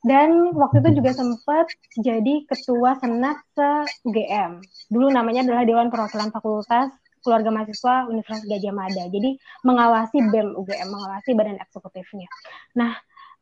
Dan 0.00 0.56
waktu 0.56 0.80
itu 0.80 1.02
juga 1.02 1.12
sempat 1.12 1.66
jadi 2.00 2.48
ketua 2.48 2.96
senat 3.00 3.36
se 3.52 3.70
UGM. 4.08 4.64
Dulu 4.88 5.12
namanya 5.12 5.44
adalah 5.44 5.64
Dewan 5.68 5.92
Perwakilan 5.92 6.32
Fakultas 6.32 6.88
Keluarga 7.20 7.50
Mahasiswa 7.52 8.08
Universitas 8.08 8.48
Gajah 8.48 8.74
Mada. 8.74 9.04
Jadi 9.08 9.36
mengawasi 9.64 10.18
BEM 10.32 10.56
UGM, 10.56 10.88
mengawasi 10.88 11.30
badan 11.36 11.60
eksekutifnya. 11.60 12.28
Nah, 12.76 12.96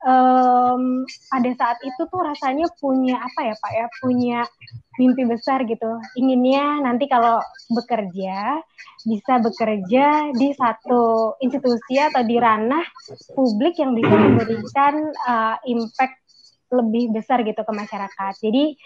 um, 0.04 1.02
pada 1.30 1.50
saat 1.58 1.78
itu 1.82 2.02
tuh 2.06 2.22
rasanya 2.22 2.66
punya 2.78 3.18
apa 3.18 3.40
ya 3.50 3.54
Pak 3.58 3.72
ya 3.74 3.86
punya 3.98 4.38
mimpi 4.98 5.22
besar 5.26 5.62
gitu 5.66 5.98
inginnya 6.18 6.82
nanti 6.82 7.06
kalau 7.06 7.38
bekerja 7.70 8.62
bisa 9.06 9.38
bekerja 9.38 10.34
di 10.34 10.50
satu 10.54 11.34
institusi 11.38 12.02
atau 12.02 12.22
di 12.26 12.36
ranah 12.38 12.82
publik 13.34 13.78
yang 13.78 13.94
bisa 13.94 14.10
memberikan 14.10 14.94
uh, 15.26 15.56
impact 15.66 16.18
lebih 16.68 17.16
besar 17.16 17.40
gitu 17.48 17.64
ke 17.64 17.72
masyarakat. 17.72 18.32
Jadi 18.44 18.76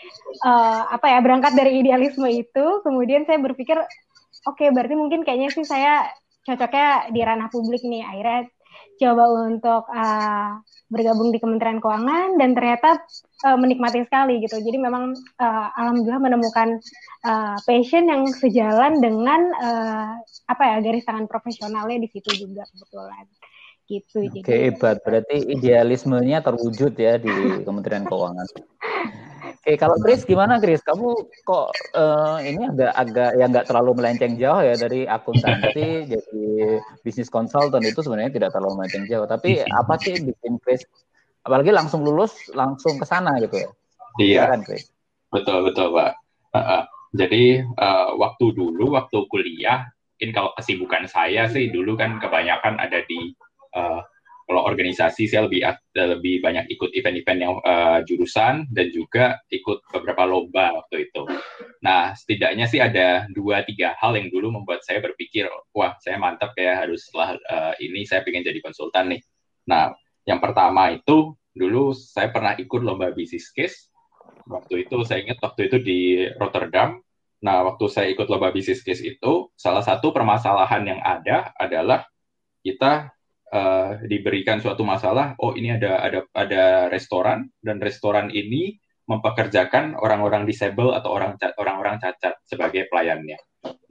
uh, 0.46 0.82
apa 0.86 1.06
ya 1.10 1.18
berangkat 1.18 1.52
dari 1.58 1.82
idealisme 1.82 2.30
itu, 2.30 2.66
kemudian 2.86 3.26
saya 3.26 3.42
berpikir, 3.42 3.74
oke 4.46 4.58
okay, 4.58 4.68
berarti 4.74 4.94
mungkin 4.98 5.22
kayaknya 5.22 5.50
sih 5.54 5.66
saya 5.66 6.06
cocoknya 6.46 7.14
di 7.14 7.20
ranah 7.22 7.48
publik 7.48 7.82
nih. 7.86 8.02
Akhirnya 8.02 8.40
coba 8.98 9.24
untuk 9.48 9.82
uh, 9.90 10.58
bergabung 10.92 11.32
di 11.32 11.38
Kementerian 11.40 11.80
Keuangan 11.80 12.36
dan 12.36 12.52
ternyata 12.52 13.00
uh, 13.48 13.56
menikmati 13.56 14.04
sekali 14.04 14.42
gitu. 14.42 14.60
Jadi 14.60 14.78
memang 14.78 15.16
uh, 15.16 15.68
alhamdulillah 15.78 16.22
menemukan 16.22 16.78
uh, 17.24 17.56
passion 17.64 18.08
yang 18.10 18.28
sejalan 18.28 19.00
dengan 19.00 19.40
uh, 19.58 20.12
apa 20.50 20.62
ya 20.62 20.76
garis 20.84 21.06
tangan 21.06 21.26
profesionalnya 21.30 21.98
di 22.02 22.08
situ 22.10 22.48
juga 22.48 22.66
kebetulan 22.68 23.24
gitu. 23.90 24.18
Oke, 24.28 24.40
okay, 24.44 24.58
hebat. 24.70 24.96
Berarti 25.02 25.36
idealismenya 25.52 26.40
terwujud 26.40 26.92
ya 26.96 27.18
di 27.18 27.32
Kementerian 27.66 28.06
Keuangan. 28.06 28.48
Oke, 29.62 29.78
kalau 29.78 29.94
Chris 30.02 30.26
gimana 30.26 30.58
Chris? 30.58 30.82
Kamu 30.82 31.14
kok 31.46 31.70
uh, 31.94 32.42
ini 32.42 32.66
agak 32.66 32.98
agak 32.98 33.30
ya 33.38 33.46
nggak 33.46 33.66
terlalu 33.70 33.94
melenceng 33.94 34.34
jauh 34.34 34.58
ya 34.58 34.74
dari 34.74 35.06
akuntansi 35.06 36.10
jadi 36.10 36.42
bisnis 37.06 37.30
konsultan 37.30 37.86
itu 37.86 38.02
sebenarnya 38.02 38.34
tidak 38.34 38.50
terlalu 38.50 38.82
melenceng 38.82 39.06
jauh. 39.06 39.22
Tapi 39.22 39.62
apa 39.62 39.94
sih 40.02 40.18
bikin 40.18 40.58
Chris 40.58 40.82
apalagi 41.46 41.70
langsung 41.70 42.02
lulus 42.02 42.34
langsung 42.50 42.98
ke 42.98 43.06
sana 43.06 43.38
gitu 43.38 43.54
ya? 43.54 43.70
Iya. 44.18 44.42
Kan, 44.50 44.66
Chris? 44.66 44.90
Betul 45.30 45.62
betul 45.70 45.94
Pak. 45.94 46.10
Uh, 46.50 46.58
uh, 46.58 46.82
jadi 47.14 47.62
uh, 47.62 48.18
waktu 48.18 48.58
dulu 48.58 48.98
waktu 48.98 49.30
kuliah, 49.30 49.86
mungkin 50.18 50.30
kalau 50.34 50.50
kesibukan 50.58 51.06
saya 51.06 51.46
sih 51.46 51.70
dulu 51.70 51.94
kan 51.94 52.18
kebanyakan 52.18 52.82
ada 52.82 52.98
di 53.06 53.30
uh, 53.78 54.02
kalau 54.48 54.62
organisasi 54.66 55.30
saya 55.30 55.46
lebih 55.46 55.62
lebih 55.94 56.42
banyak 56.42 56.66
ikut 56.72 56.90
event-event 56.92 57.40
yang 57.40 57.54
uh, 57.62 58.00
jurusan 58.02 58.66
dan 58.68 58.86
juga 58.90 59.38
ikut 59.48 59.86
beberapa 59.94 60.26
lomba 60.26 60.82
waktu 60.82 61.08
itu. 61.08 61.22
Nah, 61.82 62.14
setidaknya 62.14 62.66
sih 62.66 62.82
ada 62.82 63.26
dua 63.30 63.62
tiga 63.62 63.94
hal 63.98 64.18
yang 64.18 64.28
dulu 64.28 64.54
membuat 64.60 64.82
saya 64.82 65.02
berpikir, 65.02 65.46
wah 65.74 65.94
saya 66.02 66.18
mantap 66.18 66.54
ya 66.58 66.82
harus 66.84 67.06
setelah 67.06 67.38
uh, 67.48 67.74
ini 67.78 68.02
saya 68.06 68.22
pengen 68.26 68.46
jadi 68.46 68.58
konsultan 68.60 69.16
nih. 69.16 69.22
Nah, 69.70 69.94
yang 70.26 70.38
pertama 70.38 70.94
itu 70.94 71.34
dulu 71.52 71.92
saya 71.94 72.30
pernah 72.32 72.54
ikut 72.58 72.80
lomba 72.82 73.10
bisnis 73.14 73.50
case. 73.50 73.90
Waktu 74.48 74.88
itu 74.88 75.06
saya 75.06 75.22
ingat 75.22 75.38
waktu 75.38 75.70
itu 75.70 75.76
di 75.78 76.00
Rotterdam. 76.34 76.98
Nah, 77.42 77.66
waktu 77.66 77.90
saya 77.90 78.06
ikut 78.10 78.30
lomba 78.30 78.54
bisnis 78.54 78.86
case 78.86 79.02
itu, 79.02 79.50
salah 79.58 79.82
satu 79.82 80.14
permasalahan 80.14 80.82
yang 80.86 81.00
ada 81.02 81.50
adalah 81.58 82.06
kita 82.62 83.10
uh, 83.52 84.00
diberikan 84.08 84.58
suatu 84.58 84.82
masalah, 84.82 85.36
oh 85.38 85.52
ini 85.52 85.76
ada 85.76 86.00
ada 86.00 86.20
ada 86.32 86.64
restoran 86.88 87.46
dan 87.60 87.78
restoran 87.78 88.32
ini 88.32 88.80
mempekerjakan 89.06 89.98
orang-orang 89.98 90.48
disable 90.48 90.96
atau 90.96 91.12
orang 91.12 91.36
orang-orang 91.60 92.00
cacat 92.00 92.38
sebagai 92.48 92.88
pelayannya. 92.88 93.36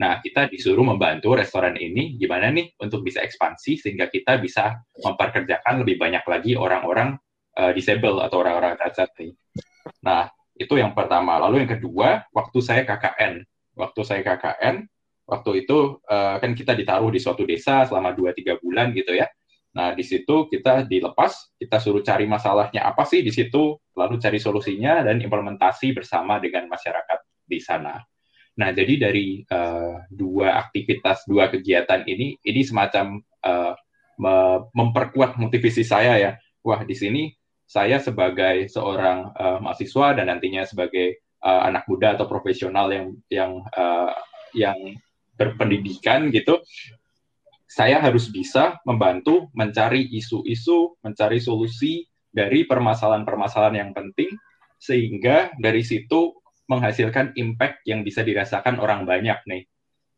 Nah, 0.01 0.19
kita 0.19 0.49
disuruh 0.49 0.83
membantu 0.83 1.37
restoran 1.37 1.77
ini 1.77 2.17
gimana 2.17 2.49
nih 2.51 2.75
untuk 2.81 3.05
bisa 3.05 3.21
ekspansi 3.21 3.79
sehingga 3.79 4.09
kita 4.09 4.41
bisa 4.41 4.81
memperkerjakan 4.99 5.85
lebih 5.85 6.01
banyak 6.01 6.25
lagi 6.25 6.57
orang-orang 6.57 7.15
uh, 7.55 7.71
disable 7.71 8.19
atau 8.19 8.41
orang-orang 8.43 8.75
cacat 8.81 9.13
nih. 9.19 9.31
Nah, 10.03 10.27
itu 10.57 10.73
yang 10.75 10.91
pertama. 10.97 11.37
Lalu 11.37 11.63
yang 11.65 11.71
kedua, 11.77 12.25
waktu 12.33 12.59
saya 12.59 12.81
KKN. 12.83 13.45
Waktu 13.77 14.01
saya 14.03 14.21
KKN, 14.25 14.83
waktu 15.29 15.51
itu 15.63 16.01
uh, 16.03 16.35
kan 16.41 16.51
kita 16.51 16.75
ditaruh 16.75 17.07
di 17.07 17.19
suatu 17.23 17.47
desa 17.47 17.87
selama 17.87 18.11
2-3 18.11 18.59
bulan 18.59 18.91
gitu 18.91 19.15
ya. 19.15 19.29
Nah, 19.71 19.95
di 19.95 20.03
situ 20.03 20.51
kita 20.51 20.83
dilepas, 20.83 21.55
kita 21.55 21.79
suruh 21.79 22.03
cari 22.03 22.27
masalahnya 22.27 22.83
apa 22.83 23.07
sih 23.07 23.23
di 23.23 23.31
situ, 23.31 23.79
lalu 23.95 24.19
cari 24.19 24.35
solusinya 24.35 25.07
dan 25.07 25.23
implementasi 25.23 25.95
bersama 25.95 26.43
dengan 26.43 26.67
masyarakat 26.67 27.19
di 27.47 27.59
sana. 27.63 27.95
Nah, 28.59 28.69
jadi 28.75 29.07
dari 29.07 29.47
uh, 29.47 30.03
dua 30.11 30.59
aktivitas, 30.67 31.23
dua 31.23 31.47
kegiatan 31.47 32.03
ini, 32.03 32.35
ini 32.43 32.61
semacam 32.67 33.23
uh, 33.47 33.73
memperkuat 34.75 35.39
motivasi 35.39 35.87
saya 35.87 36.19
ya. 36.19 36.31
Wah, 36.61 36.83
di 36.83 36.93
sini 36.93 37.31
saya 37.63 38.03
sebagai 38.03 38.67
seorang 38.67 39.31
uh, 39.33 39.57
mahasiswa 39.63 40.19
dan 40.19 40.27
nantinya 40.27 40.67
sebagai 40.67 41.23
uh, 41.41 41.63
anak 41.63 41.87
muda 41.87 42.19
atau 42.19 42.27
profesional 42.27 42.91
yang 42.91 43.15
yang 43.31 43.63
uh, 43.71 44.11
yang 44.51 44.77
berpendidikan 45.39 46.27
gitu, 46.29 46.59
saya 47.71 48.03
harus 48.03 48.27
bisa 48.27 48.83
membantu 48.83 49.47
mencari 49.55 50.11
isu-isu, 50.11 50.99
mencari 50.99 51.39
solusi 51.39 52.03
dari 52.27 52.67
permasalahan-permasalahan 52.67 53.79
yang 53.79 53.91
penting, 53.95 54.27
sehingga 54.75 55.55
dari 55.55 55.79
situ 55.79 56.35
menghasilkan 56.67 57.31
impact 57.39 57.87
yang 57.87 58.03
bisa 58.03 58.27
dirasakan 58.27 58.75
orang 58.75 59.07
banyak 59.07 59.39
nih. 59.47 59.63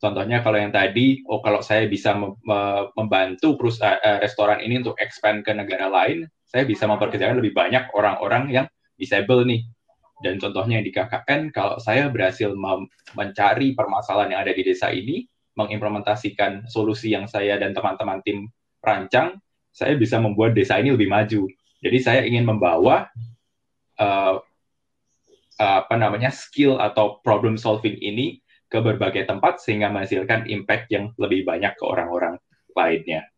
Contohnya 0.01 0.41
kalau 0.41 0.57
yang 0.57 0.73
tadi, 0.73 1.21
oh 1.29 1.45
kalau 1.45 1.61
saya 1.61 1.85
bisa 1.85 2.17
membantu 2.97 3.53
perusahaan 3.53 4.01
uh, 4.01 4.17
restoran 4.17 4.57
ini 4.65 4.81
untuk 4.81 4.97
expand 4.97 5.45
ke 5.45 5.53
negara 5.53 5.87
lain, 5.93 6.25
saya 6.49 6.65
bisa 6.65 6.89
memperkerjakan 6.89 7.37
lebih 7.37 7.53
banyak 7.53 7.93
orang-orang 7.93 8.49
yang 8.49 8.65
disable 8.97 9.45
nih. 9.45 9.61
Dan 10.25 10.41
contohnya 10.41 10.81
di 10.81 10.89
KKN, 10.89 11.53
kalau 11.53 11.77
saya 11.77 12.09
berhasil 12.09 12.49
mencari 13.13 13.77
permasalahan 13.77 14.33
yang 14.33 14.41
ada 14.41 14.53
di 14.57 14.63
desa 14.65 14.89
ini, 14.89 15.23
mengimplementasikan 15.53 16.65
solusi 16.69 17.13
yang 17.13 17.29
saya 17.29 17.57
dan 17.61 17.73
teman-teman 17.73 18.21
tim 18.25 18.49
rancang, 18.81 19.37
saya 19.73 19.97
bisa 19.97 20.21
membuat 20.21 20.53
desa 20.53 20.77
ini 20.77 20.93
lebih 20.93 21.09
maju. 21.09 21.49
Jadi 21.83 21.97
saya 21.99 22.21
ingin 22.23 22.45
membawa 22.47 23.09
uh, 23.99 24.39
apa 25.57 25.95
namanya 25.95 26.33
skill 26.33 26.81
atau 26.81 27.21
problem 27.21 27.55
solving 27.55 27.97
ini 28.01 28.41
ke 28.69 28.81
berbagai 28.81 29.29
tempat 29.29 29.61
sehingga 29.61 29.93
menghasilkan 29.93 30.49
impact 30.49 30.89
yang 30.89 31.13
lebih 31.21 31.45
banyak 31.45 31.77
ke 31.77 31.83
orang-orang 31.85 32.41
lainnya. 32.73 33.29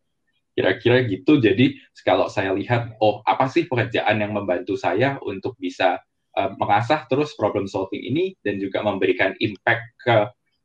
Kira-kira 0.56 1.04
gitu. 1.04 1.36
Jadi 1.36 1.76
kalau 2.00 2.32
saya 2.32 2.56
lihat, 2.56 2.96
oh 3.04 3.20
apa 3.28 3.44
sih 3.52 3.68
pekerjaan 3.68 4.24
yang 4.24 4.32
membantu 4.32 4.80
saya 4.80 5.20
untuk 5.20 5.52
bisa 5.60 6.00
uh, 6.32 6.50
mengasah 6.56 7.04
terus 7.04 7.36
problem 7.36 7.68
solving 7.68 8.00
ini 8.00 8.32
dan 8.40 8.56
juga 8.56 8.80
memberikan 8.80 9.36
impact 9.36 9.84
ke 10.00 10.16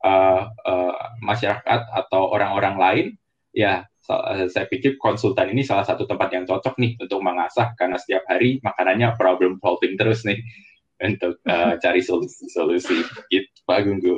uh, 0.03 0.49
uh, 0.49 0.93
masyarakat 1.21 1.81
atau 1.89 2.31
orang-orang 2.33 2.75
lain, 2.77 3.05
ya 3.53 3.85
saya 4.49 4.65
pikir 4.67 4.99
konsultan 4.99 5.53
ini 5.53 5.63
salah 5.63 5.87
satu 5.87 6.03
tempat 6.03 6.33
yang 6.35 6.43
cocok 6.43 6.75
nih 6.81 6.97
untuk 6.99 7.21
mengasah 7.23 7.71
karena 7.79 7.95
setiap 7.95 8.25
hari 8.27 8.59
makanannya 8.59 9.15
problem 9.15 9.61
solving 9.61 9.95
terus 9.95 10.25
nih 10.27 10.41
untuk 11.07 11.39
uh, 11.47 11.77
cari 11.83 12.01
solusi-solusi 12.01 12.97
gitu 13.29 13.57
Pak 13.63 13.79
Gunggu. 13.85 14.15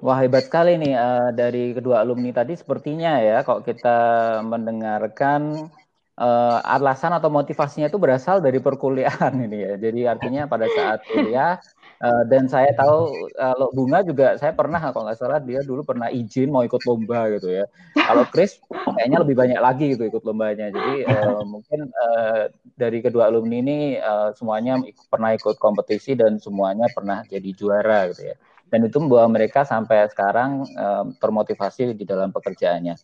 Wah 0.00 0.16
hebat 0.24 0.48
sekali 0.48 0.80
nih 0.80 0.96
uh, 0.96 1.28
dari 1.36 1.76
kedua 1.76 2.00
alumni 2.00 2.32
tadi 2.32 2.56
sepertinya 2.56 3.20
ya 3.20 3.44
kok 3.44 3.68
kita 3.68 4.40
mendengarkan 4.40 5.68
uh, 6.16 6.58
alasan 6.64 7.12
atau 7.12 7.28
motivasinya 7.28 7.92
itu 7.92 8.00
berasal 8.00 8.40
dari 8.40 8.64
perkuliahan 8.64 9.36
ini 9.46 9.58
ya. 9.60 9.72
Jadi 9.76 10.00
artinya 10.08 10.48
pada 10.48 10.64
saat 10.72 11.04
kuliah 11.04 11.60
Uh, 12.00 12.24
dan 12.32 12.48
saya 12.48 12.72
tahu 12.72 13.12
kalau 13.36 13.68
uh, 13.68 13.72
Bunga 13.76 14.00
juga 14.00 14.32
saya 14.40 14.56
pernah 14.56 14.80
kalau 14.80 15.04
nggak 15.04 15.20
salah 15.20 15.36
dia 15.36 15.60
dulu 15.60 15.84
pernah 15.84 16.08
izin 16.08 16.48
mau 16.48 16.64
ikut 16.64 16.80
lomba 16.88 17.28
gitu 17.36 17.52
ya. 17.52 17.68
Kalau 17.92 18.24
Chris 18.32 18.56
kayaknya 18.72 19.20
lebih 19.20 19.36
banyak 19.36 19.60
lagi 19.60 19.92
gitu 19.92 20.08
ikut 20.08 20.24
lombanya. 20.24 20.72
Jadi 20.72 21.04
uh, 21.04 21.44
mungkin 21.44 21.92
uh, 21.92 22.48
dari 22.80 23.04
kedua 23.04 23.28
alumni 23.28 23.60
ini 23.60 23.78
uh, 24.00 24.32
semuanya 24.32 24.80
pernah 25.12 25.36
ikut 25.36 25.60
kompetisi 25.60 26.16
dan 26.16 26.40
semuanya 26.40 26.88
pernah 26.88 27.20
jadi 27.28 27.52
juara 27.52 28.08
gitu 28.08 28.32
ya. 28.32 28.36
Dan 28.72 28.88
itu 28.88 28.96
membawa 28.96 29.28
mereka 29.28 29.68
sampai 29.68 30.08
sekarang 30.08 30.64
uh, 30.80 31.04
termotivasi 31.20 31.92
di 31.92 32.08
dalam 32.08 32.32
pekerjaannya. 32.32 32.96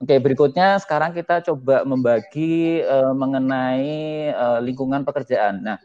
Oke, 0.00 0.16
berikutnya 0.16 0.80
sekarang 0.80 1.12
kita 1.12 1.44
coba 1.44 1.84
membagi 1.84 2.80
uh, 2.88 3.12
mengenai 3.12 4.32
uh, 4.32 4.56
lingkungan 4.64 5.04
pekerjaan. 5.04 5.60
Nah, 5.60 5.76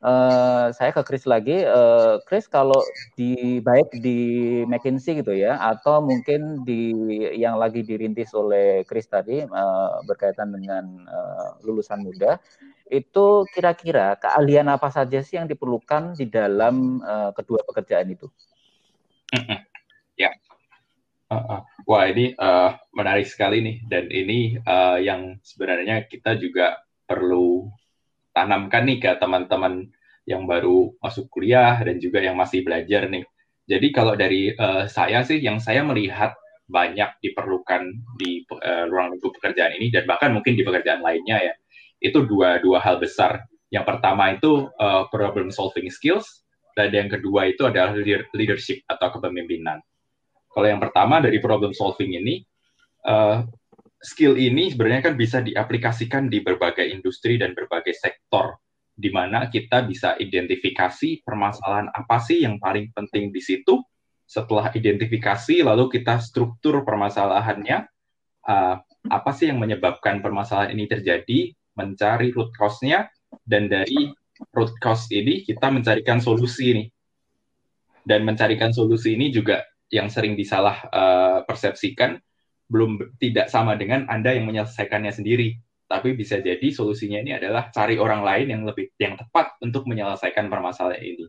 Uh, 0.00 0.72
saya 0.72 0.96
ke 0.96 1.04
Chris 1.04 1.28
lagi. 1.28 1.60
Uh, 1.60 2.24
Chris, 2.24 2.48
kalau 2.48 2.80
di 3.20 3.60
baik 3.60 4.00
di 4.00 4.18
McKinsey 4.64 5.20
gitu 5.20 5.36
ya, 5.36 5.60
atau 5.60 6.00
mungkin 6.00 6.64
di 6.64 6.96
yang 7.36 7.60
lagi 7.60 7.84
dirintis 7.84 8.32
oleh 8.32 8.80
Chris 8.88 9.04
tadi 9.04 9.44
uh, 9.44 10.00
berkaitan 10.08 10.56
dengan 10.56 11.04
uh, 11.04 11.60
lulusan 11.68 12.00
muda, 12.00 12.40
itu 12.88 13.44
kira-kira 13.52 14.16
keahlian 14.16 14.72
apa 14.72 14.88
saja 14.88 15.20
sih 15.20 15.36
yang 15.36 15.44
diperlukan 15.44 16.16
di 16.16 16.24
dalam 16.32 17.04
uh, 17.04 17.36
kedua 17.36 17.60
pekerjaan 17.68 18.08
itu? 18.08 18.24
ya, 20.16 20.32
uh, 21.28 21.36
uh. 21.36 21.60
wah 21.84 22.08
ini 22.08 22.32
uh, 22.40 22.72
menarik 22.96 23.28
sekali 23.28 23.60
nih, 23.60 23.76
dan 23.84 24.08
ini 24.08 24.56
uh, 24.64 24.96
yang 24.96 25.36
sebenarnya 25.44 26.08
kita 26.08 26.40
juga 26.40 26.80
perlu 27.10 27.49
tanamkan 28.34 28.86
nih 28.86 28.98
ke 29.02 29.10
teman-teman 29.18 29.90
yang 30.28 30.46
baru 30.46 30.94
masuk 31.02 31.26
kuliah 31.32 31.80
dan 31.82 31.98
juga 31.98 32.22
yang 32.22 32.38
masih 32.38 32.62
belajar 32.62 33.10
nih. 33.10 33.26
Jadi 33.66 33.86
kalau 33.94 34.14
dari 34.18 34.50
uh, 34.54 34.86
saya 34.90 35.22
sih 35.22 35.38
yang 35.38 35.62
saya 35.62 35.86
melihat 35.86 36.34
banyak 36.70 37.10
diperlukan 37.22 37.82
di 38.18 38.46
uh, 38.50 38.86
ruang 38.86 39.14
lingkup 39.14 39.34
pekerjaan 39.38 39.74
ini 39.78 39.90
dan 39.90 40.06
bahkan 40.06 40.30
mungkin 40.30 40.54
di 40.54 40.62
pekerjaan 40.62 41.02
lainnya 41.02 41.50
ya. 41.50 41.54
Itu 41.98 42.24
dua 42.26 42.62
dua 42.62 42.78
hal 42.82 43.02
besar. 43.02 43.46
Yang 43.70 43.84
pertama 43.86 44.34
itu 44.34 44.66
uh, 44.78 45.06
problem 45.10 45.54
solving 45.54 45.90
skills 45.90 46.42
dan 46.74 46.90
yang 46.90 47.10
kedua 47.10 47.50
itu 47.50 47.66
adalah 47.66 47.94
leadership 48.34 48.82
atau 48.86 49.18
kepemimpinan. 49.18 49.78
Kalau 50.50 50.66
yang 50.66 50.82
pertama 50.82 51.22
dari 51.22 51.38
problem 51.38 51.70
solving 51.70 52.18
ini 52.18 52.42
uh, 53.06 53.46
skill 54.00 54.34
ini 54.40 54.72
sebenarnya 54.72 55.12
kan 55.12 55.14
bisa 55.14 55.44
diaplikasikan 55.44 56.32
di 56.32 56.40
berbagai 56.40 56.88
industri 56.88 57.36
dan 57.36 57.52
berbagai 57.52 57.92
sektor 57.92 58.56
di 59.00 59.08
mana 59.08 59.48
kita 59.48 59.88
bisa 59.88 60.12
identifikasi 60.20 61.24
permasalahan 61.24 61.88
apa 61.88 62.20
sih 62.20 62.44
yang 62.44 62.60
paling 62.60 62.92
penting 62.92 63.32
di 63.32 63.40
situ. 63.40 63.80
Setelah 64.28 64.70
identifikasi, 64.76 65.64
lalu 65.64 65.90
kita 65.90 66.22
struktur 66.22 66.86
permasalahannya, 66.86 67.88
uh, 68.46 68.76
apa 69.10 69.30
sih 69.34 69.50
yang 69.50 69.58
menyebabkan 69.58 70.22
permasalahan 70.22 70.76
ini 70.76 70.86
terjadi, 70.86 71.50
mencari 71.74 72.30
root 72.30 72.54
cause-nya, 72.54 73.10
dan 73.42 73.66
dari 73.66 74.12
root 74.54 74.70
cause 74.78 75.10
ini 75.10 75.42
kita 75.42 75.72
mencarikan 75.72 76.22
solusi 76.22 76.78
nih. 76.78 76.88
Dan 78.06 78.22
mencarikan 78.22 78.70
solusi 78.70 79.18
ini 79.18 79.34
juga 79.34 79.66
yang 79.90 80.06
sering 80.06 80.38
disalah 80.38 80.86
uh, 80.94 81.38
persepsikan 81.42 82.22
belum 82.70 83.18
tidak 83.18 83.50
sama 83.50 83.74
dengan 83.74 84.06
Anda 84.06 84.38
yang 84.38 84.46
menyelesaikannya 84.46 85.10
sendiri. 85.10 85.58
Tapi 85.90 86.14
bisa 86.14 86.38
jadi 86.38 86.70
solusinya 86.70 87.18
ini 87.18 87.34
adalah 87.34 87.66
cari 87.74 87.98
orang 87.98 88.22
lain 88.22 88.46
yang 88.54 88.62
lebih 88.62 88.94
yang 88.94 89.18
tepat 89.18 89.58
untuk 89.58 89.90
menyelesaikan 89.90 90.46
permasalahan 90.46 91.02
ini. 91.02 91.26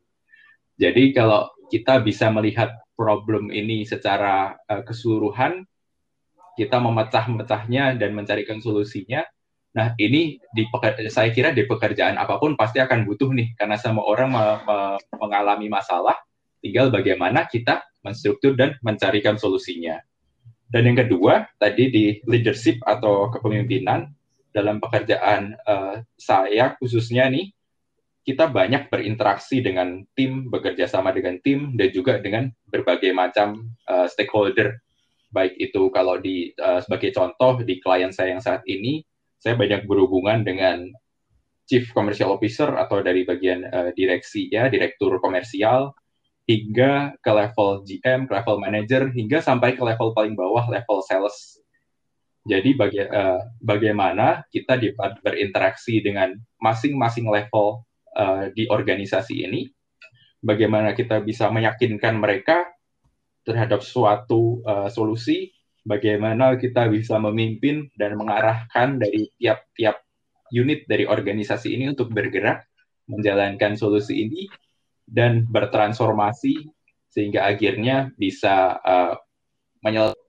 Jadi 0.77 1.17
kalau 1.17 1.49
kita 1.73 1.97
bisa 2.05 2.29
melihat 2.29 2.69
problem 2.93 3.49
ini 3.49 3.81
secara 3.89 4.53
uh, 4.69 4.85
keseluruhan, 4.85 5.65
kita 6.53 6.77
memecah-mecahnya 6.77 7.97
dan 7.97 8.13
mencarikan 8.13 8.61
solusinya. 8.61 9.25
Nah, 9.71 9.95
ini 9.97 10.37
di 10.51 10.63
saya 11.09 11.31
kira 11.33 11.55
di 11.55 11.65
pekerjaan 11.65 12.19
apa 12.19 12.37
pun 12.37 12.53
pasti 12.53 12.77
akan 12.83 13.07
butuh 13.07 13.31
nih 13.33 13.55
karena 13.55 13.79
semua 13.79 14.03
orang 14.03 14.29
me 14.29 14.45
me 14.67 14.77
mengalami 15.15 15.71
masalah, 15.71 16.19
tinggal 16.59 16.91
bagaimana 16.91 17.47
kita 17.47 17.81
menstruktur 18.03 18.53
dan 18.53 18.75
mencarikan 18.83 19.39
solusinya. 19.39 19.97
Dan 20.71 20.87
yang 20.87 21.03
kedua, 21.03 21.51
tadi 21.59 21.91
di 21.91 22.05
leadership 22.23 22.79
atau 22.87 23.27
kepemimpinan 23.27 24.07
dalam 24.55 24.79
pekerjaan 24.79 25.55
uh, 25.67 25.99
saya 26.15 26.79
khususnya 26.79 27.27
nih, 27.27 27.51
kita 28.23 28.47
banyak 28.47 28.87
berinteraksi 28.87 29.59
dengan 29.59 30.07
tim, 30.15 30.47
bekerja 30.47 30.87
sama 30.87 31.11
dengan 31.11 31.41
tim, 31.43 31.75
dan 31.75 31.91
juga 31.91 32.23
dengan 32.23 32.47
berbagai 32.71 33.11
macam 33.11 33.67
uh, 33.91 34.07
stakeholder. 34.07 34.79
Baik 35.31 35.59
itu 35.59 35.91
kalau 35.91 36.19
di 36.23 36.55
uh, 36.55 36.79
sebagai 36.79 37.11
contoh 37.11 37.59
di 37.67 37.83
klien 37.83 38.15
saya 38.15 38.35
yang 38.35 38.43
saat 38.43 38.63
ini, 38.63 39.03
saya 39.41 39.59
banyak 39.59 39.83
berhubungan 39.89 40.47
dengan 40.47 40.87
chief 41.67 41.91
commercial 41.91 42.31
officer 42.31 42.67
atau 42.79 43.03
dari 43.03 43.27
bagian 43.27 43.67
uh, 43.67 43.89
direksi 43.91 44.47
ya, 44.47 44.71
direktur 44.71 45.19
komersial, 45.19 45.91
hingga 46.51 47.15
ke 47.23 47.31
level 47.31 47.87
GM, 47.87 48.27
ke 48.27 48.33
level 48.35 48.59
manager, 48.59 49.07
hingga 49.15 49.39
sampai 49.39 49.79
ke 49.79 49.83
level 49.83 50.11
paling 50.11 50.35
bawah, 50.35 50.67
level 50.67 50.99
sales. 51.07 51.63
Jadi 52.43 52.75
baga 52.75 53.03
uh, 53.07 53.41
bagaimana 53.63 54.43
kita 54.51 54.75
dapat 54.75 55.21
berinteraksi 55.23 56.03
dengan 56.03 56.35
masing-masing 56.59 57.29
level 57.31 57.87
uh, 58.17 58.51
di 58.51 58.67
organisasi 58.67 59.47
ini, 59.47 59.71
bagaimana 60.43 60.91
kita 60.91 61.23
bisa 61.23 61.47
meyakinkan 61.47 62.19
mereka 62.19 62.67
terhadap 63.47 63.85
suatu 63.85 64.59
uh, 64.65 64.89
solusi, 64.91 65.53
bagaimana 65.87 66.57
kita 66.59 66.89
bisa 66.91 67.15
memimpin 67.21 67.87
dan 67.95 68.17
mengarahkan 68.19 68.99
dari 68.99 69.29
tiap-tiap 69.37 70.01
unit 70.51 70.83
dari 70.89 71.07
organisasi 71.07 71.77
ini 71.77 71.93
untuk 71.95 72.11
bergerak 72.11 72.67
menjalankan 73.07 73.79
solusi 73.79 74.27
ini 74.27 74.51
dan 75.11 75.43
bertransformasi 75.51 76.71
sehingga 77.11 77.43
akhirnya 77.43 78.15
bisa 78.15 78.79
uh, 78.79 79.19
menyelesaikan 79.83 80.21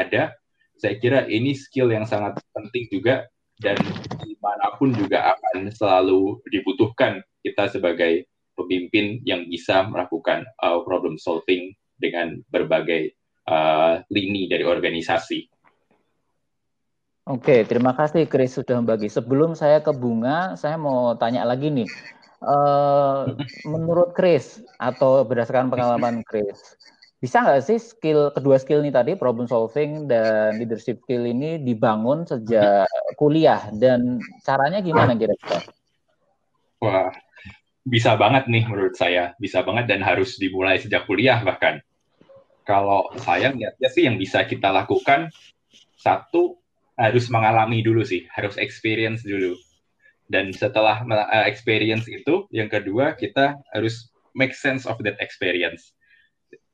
ada 0.00 0.36
saya 0.80 0.96
kira 0.96 1.28
ini 1.28 1.52
skill 1.52 1.92
yang 1.92 2.08
sangat 2.08 2.40
penting 2.56 2.88
juga 2.88 3.28
dan 3.60 3.76
di 4.24 4.32
mana 4.40 4.72
pun 4.80 4.96
juga 4.96 5.36
akan 5.36 5.68
selalu 5.68 6.40
dibutuhkan 6.48 7.20
kita 7.44 7.68
sebagai 7.68 8.24
pemimpin 8.56 9.20
yang 9.28 9.44
bisa 9.48 9.84
melakukan 9.84 10.48
uh, 10.64 10.80
problem 10.84 11.20
solving 11.20 11.76
dengan 12.00 12.40
berbagai 12.48 13.12
uh, 13.48 14.00
lini 14.08 14.48
dari 14.48 14.64
organisasi. 14.64 15.48
Oke, 17.28 17.68
terima 17.68 17.92
kasih 17.92 18.24
Chris 18.26 18.56
sudah 18.56 18.80
membagi. 18.80 19.12
Sebelum 19.12 19.52
saya 19.52 19.84
ke 19.84 19.92
Bunga, 19.92 20.56
saya 20.56 20.80
mau 20.80 21.12
tanya 21.20 21.44
lagi 21.44 21.68
nih. 21.68 21.86
Uh, 22.40 23.36
menurut 23.68 24.16
Chris 24.16 24.64
atau 24.80 25.28
berdasarkan 25.28 25.68
pengalaman 25.68 26.24
Chris, 26.24 26.56
bisa 27.20 27.44
nggak 27.44 27.60
sih 27.60 27.76
skill 27.76 28.32
kedua 28.32 28.56
skill 28.56 28.80
ini 28.80 28.88
tadi 28.88 29.12
problem 29.12 29.44
solving 29.44 30.08
dan 30.08 30.56
leadership 30.56 31.04
skill 31.04 31.28
ini 31.28 31.60
dibangun 31.60 32.24
sejak 32.24 32.88
kuliah 33.20 33.68
dan 33.76 34.24
caranya 34.40 34.80
gimana 34.80 35.12
kira-kira? 35.20 35.60
Wah, 36.80 37.12
bisa 37.84 38.16
banget 38.16 38.48
nih 38.48 38.64
menurut 38.64 38.96
saya, 38.96 39.36
bisa 39.36 39.60
banget 39.60 39.92
dan 39.92 40.00
harus 40.00 40.40
dimulai 40.40 40.80
sejak 40.80 41.04
kuliah 41.04 41.44
bahkan. 41.44 41.84
Kalau 42.64 43.12
saya 43.20 43.52
lihatnya 43.52 43.88
sih 43.92 44.08
yang 44.08 44.16
bisa 44.16 44.48
kita 44.48 44.72
lakukan 44.72 45.28
satu 46.00 46.56
harus 46.96 47.28
mengalami 47.28 47.84
dulu 47.84 48.00
sih, 48.00 48.24
harus 48.32 48.56
experience 48.56 49.20
dulu 49.20 49.60
dan 50.30 50.54
setelah 50.54 51.02
uh, 51.02 51.44
experience 51.50 52.06
itu, 52.06 52.46
yang 52.54 52.70
kedua 52.70 53.18
kita 53.18 53.58
harus 53.74 54.14
make 54.38 54.54
sense 54.54 54.86
of 54.86 54.94
that 55.02 55.18
experience. 55.18 55.90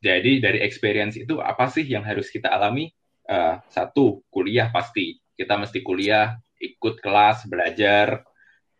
Jadi 0.04 0.44
dari 0.44 0.60
experience 0.60 1.16
itu 1.16 1.40
apa 1.40 1.72
sih 1.72 1.88
yang 1.88 2.04
harus 2.04 2.28
kita 2.28 2.52
alami? 2.52 2.92
Uh, 3.26 3.58
satu, 3.72 4.20
kuliah 4.28 4.68
pasti. 4.68 5.18
Kita 5.32 5.56
mesti 5.56 5.80
kuliah, 5.80 6.36
ikut 6.60 7.00
kelas, 7.00 7.48
belajar. 7.48 8.22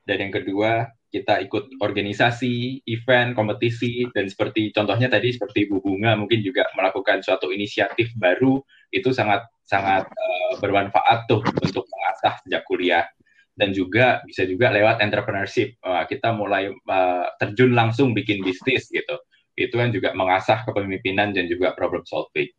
Dan 0.06 0.28
yang 0.28 0.32
kedua, 0.36 0.86
kita 1.08 1.40
ikut 1.40 1.80
organisasi, 1.80 2.84
event, 2.84 3.32
kompetisi, 3.32 4.04
dan 4.12 4.28
seperti 4.28 4.76
contohnya 4.76 5.08
tadi 5.08 5.32
seperti 5.32 5.72
Bu 5.72 5.80
Bunga 5.80 6.20
mungkin 6.20 6.44
juga 6.44 6.68
melakukan 6.76 7.24
suatu 7.24 7.48
inisiatif 7.48 8.12
baru 8.20 8.60
itu 8.92 9.10
sangat 9.10 9.48
sangat 9.64 10.06
uh, 10.06 10.52
bermanfaat 10.60 11.26
tuh 11.26 11.42
untuk 11.64 11.88
mengasah 11.88 12.38
sejak 12.44 12.62
kuliah 12.68 13.02
dan 13.56 13.72
juga 13.72 14.20
bisa 14.28 14.44
juga 14.44 14.68
lewat 14.70 15.00
entrepreneurship 15.00 15.80
uh, 15.82 16.04
kita 16.04 16.30
mulai 16.36 16.68
uh, 16.70 17.26
terjun 17.40 17.72
langsung 17.72 18.12
bikin 18.12 18.44
bisnis 18.44 18.86
gitu 18.92 19.16
itu 19.56 19.72
kan 19.72 19.88
juga 19.88 20.12
mengasah 20.12 20.68
kepemimpinan 20.68 21.32
dan 21.32 21.48
juga 21.48 21.72
problem 21.72 22.04
solving. 22.04 22.52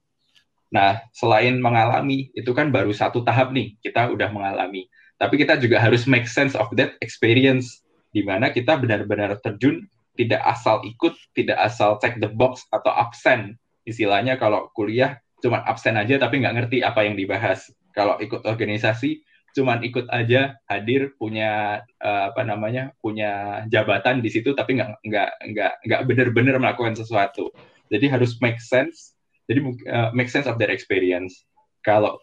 Nah 0.73 0.97
selain 1.13 1.61
mengalami 1.61 2.33
itu 2.33 2.49
kan 2.57 2.73
baru 2.73 2.89
satu 2.89 3.21
tahap 3.21 3.53
nih 3.53 3.77
kita 3.85 4.09
udah 4.09 4.33
mengalami 4.33 4.89
tapi 5.21 5.37
kita 5.37 5.61
juga 5.61 5.77
harus 5.81 6.09
make 6.09 6.25
sense 6.25 6.57
of 6.57 6.69
that 6.73 6.97
experience 7.01 7.85
di 8.09 8.25
mana 8.25 8.49
kita 8.49 8.77
benar-benar 8.81 9.37
terjun 9.45 9.85
tidak 10.17 10.41
asal 10.41 10.81
ikut, 10.81 11.13
tidak 11.37 11.57
asal 11.61 12.01
check 12.01 12.17
the 12.17 12.27
box 12.27 12.65
atau 12.73 12.89
absen. 12.89 13.55
Istilahnya 13.85 14.41
kalau 14.41 14.73
kuliah 14.73 15.21
cuma 15.39 15.61
absen 15.63 15.93
aja 15.93 16.17
tapi 16.17 16.41
nggak 16.41 16.55
ngerti 16.57 16.77
apa 16.81 17.05
yang 17.05 17.13
dibahas. 17.13 17.69
Kalau 17.93 18.17
ikut 18.17 18.43
organisasi 18.43 19.21
cuma 19.57 19.81
ikut 19.81 20.05
aja 20.13 20.53
hadir 20.69 21.17
punya 21.17 21.81
uh, 21.97 22.29
apa 22.29 22.45
namanya 22.45 22.93
punya 23.01 23.65
jabatan 23.73 24.21
di 24.21 24.29
situ 24.29 24.53
tapi 24.53 24.77
nggak 24.77 25.01
nggak 25.01 25.31
nggak 25.49 25.73
nggak 25.81 26.01
benar-benar 26.05 26.55
melakukan 26.61 26.93
sesuatu. 26.93 27.49
Jadi 27.89 28.05
harus 28.13 28.37
make 28.37 28.61
sense. 28.61 29.17
Jadi 29.49 29.65
uh, 29.89 30.13
make 30.13 30.29
sense 30.29 30.45
of 30.45 30.61
their 30.61 30.69
experience. 30.69 31.41
Kalau 31.81 32.21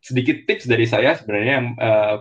sedikit 0.00 0.48
tips 0.48 0.64
dari 0.64 0.88
saya 0.88 1.12
sebenarnya 1.12 1.52
yang 1.60 1.68
uh, 1.76 2.16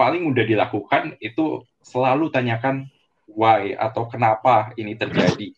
paling 0.00 0.24
mudah 0.24 0.48
dilakukan 0.48 1.20
itu 1.20 1.60
selalu 1.84 2.32
tanyakan 2.32 2.88
why 3.28 3.76
atau 3.76 4.08
kenapa 4.08 4.72
ini 4.80 4.96
terjadi 4.96 5.52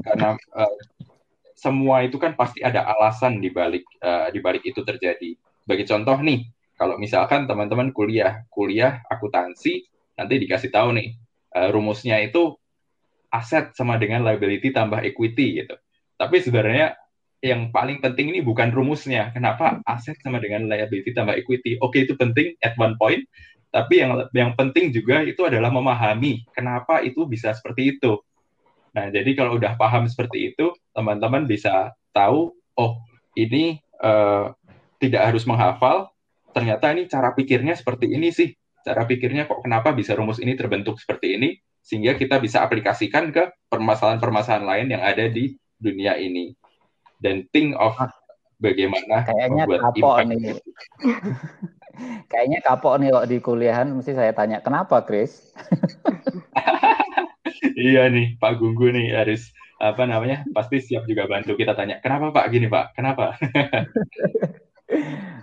karena 0.00 0.38
uh, 0.56 0.76
semua 1.62 2.02
itu 2.02 2.18
kan 2.18 2.34
pasti 2.34 2.64
ada 2.64 2.82
alasan 2.88 3.38
di 3.38 3.52
balik 3.52 3.86
uh, 4.02 4.32
di 4.34 4.42
balik 4.42 4.66
itu 4.66 4.82
terjadi. 4.82 5.38
Bagi 5.62 5.86
contoh 5.86 6.18
nih, 6.18 6.42
kalau 6.82 6.98
misalkan 6.98 7.46
teman-teman 7.46 7.94
kuliah 7.94 8.42
kuliah 8.50 9.06
akuntansi 9.06 9.86
nanti 10.18 10.34
dikasih 10.42 10.74
tahu 10.74 10.98
nih 10.98 11.14
uh, 11.54 11.70
rumusnya 11.70 12.18
itu 12.18 12.58
aset 13.30 13.70
sama 13.78 14.02
dengan 14.02 14.26
liability 14.26 14.74
tambah 14.74 14.98
equity 14.98 15.62
gitu. 15.62 15.78
Tapi 16.18 16.42
sebenarnya 16.42 16.98
yang 17.42 17.70
paling 17.70 17.98
penting 18.02 18.34
ini 18.34 18.40
bukan 18.42 18.74
rumusnya. 18.74 19.30
Kenapa 19.30 19.80
aset 19.88 20.18
sama 20.20 20.38
dengan 20.38 20.66
liability 20.66 21.14
tambah 21.14 21.38
equity? 21.38 21.80
Oke, 21.80 22.04
itu 22.04 22.18
penting 22.18 22.54
at 22.62 22.76
one 22.76 22.94
point, 23.00 23.24
tapi 23.72 24.04
yang 24.04 24.28
yang 24.36 24.52
penting 24.52 24.92
juga 24.92 25.24
itu 25.24 25.42
adalah 25.48 25.72
memahami 25.72 26.44
kenapa 26.52 27.00
itu 27.00 27.24
bisa 27.24 27.56
seperti 27.56 27.96
itu. 27.98 28.20
Nah, 28.92 29.08
jadi 29.08 29.32
kalau 29.32 29.56
udah 29.56 29.80
paham 29.80 30.04
seperti 30.04 30.52
itu, 30.52 30.76
teman-teman 30.92 31.48
bisa 31.48 31.96
tahu, 32.12 32.52
oh 32.76 32.92
ini 33.32 33.80
uh, 34.04 34.52
tidak 35.00 35.32
harus 35.32 35.48
menghafal, 35.48 36.11
ternyata 36.52 36.92
ini 36.92 37.08
cara 37.08 37.32
pikirnya 37.32 37.74
seperti 37.74 38.12
ini 38.12 38.28
sih. 38.30 38.52
Cara 38.82 39.06
pikirnya 39.06 39.46
kok 39.46 39.62
kenapa 39.62 39.94
bisa 39.94 40.12
rumus 40.12 40.38
ini 40.42 40.58
terbentuk 40.58 40.98
seperti 40.98 41.38
ini, 41.38 41.48
sehingga 41.82 42.14
kita 42.14 42.38
bisa 42.38 42.62
aplikasikan 42.62 43.30
ke 43.34 43.50
permasalahan-permasalahan 43.70 44.66
lain 44.66 44.86
yang 44.94 45.02
ada 45.02 45.26
di 45.26 45.54
dunia 45.78 46.18
ini. 46.18 46.54
Dan 47.22 47.46
think 47.54 47.78
of 47.78 47.94
ah. 47.98 48.10
bagaimana 48.58 49.22
Kayaknya 49.26 49.64
membuat 49.66 50.26
impact. 50.26 50.28
Nih. 50.30 50.56
Kayaknya 52.30 52.58
kapok 52.64 52.94
nih 52.98 53.08
kok 53.12 53.28
di 53.28 53.38
kuliahan 53.38 53.88
mesti 53.92 54.16
saya 54.16 54.32
tanya 54.32 54.64
kenapa 54.64 55.04
Chris? 55.04 55.52
iya 57.76 58.08
nih 58.08 58.40
Pak 58.40 58.58
Gunggu 58.58 58.88
nih 58.90 59.12
harus 59.12 59.52
apa 59.82 60.06
namanya 60.06 60.46
pasti 60.54 60.78
siap 60.78 61.04
juga 61.10 61.26
bantu 61.26 61.58
kita 61.58 61.74
tanya 61.74 61.98
kenapa 62.00 62.32
Pak 62.32 62.46
gini 62.48 62.66
Pak 62.70 62.96
kenapa? 62.96 63.36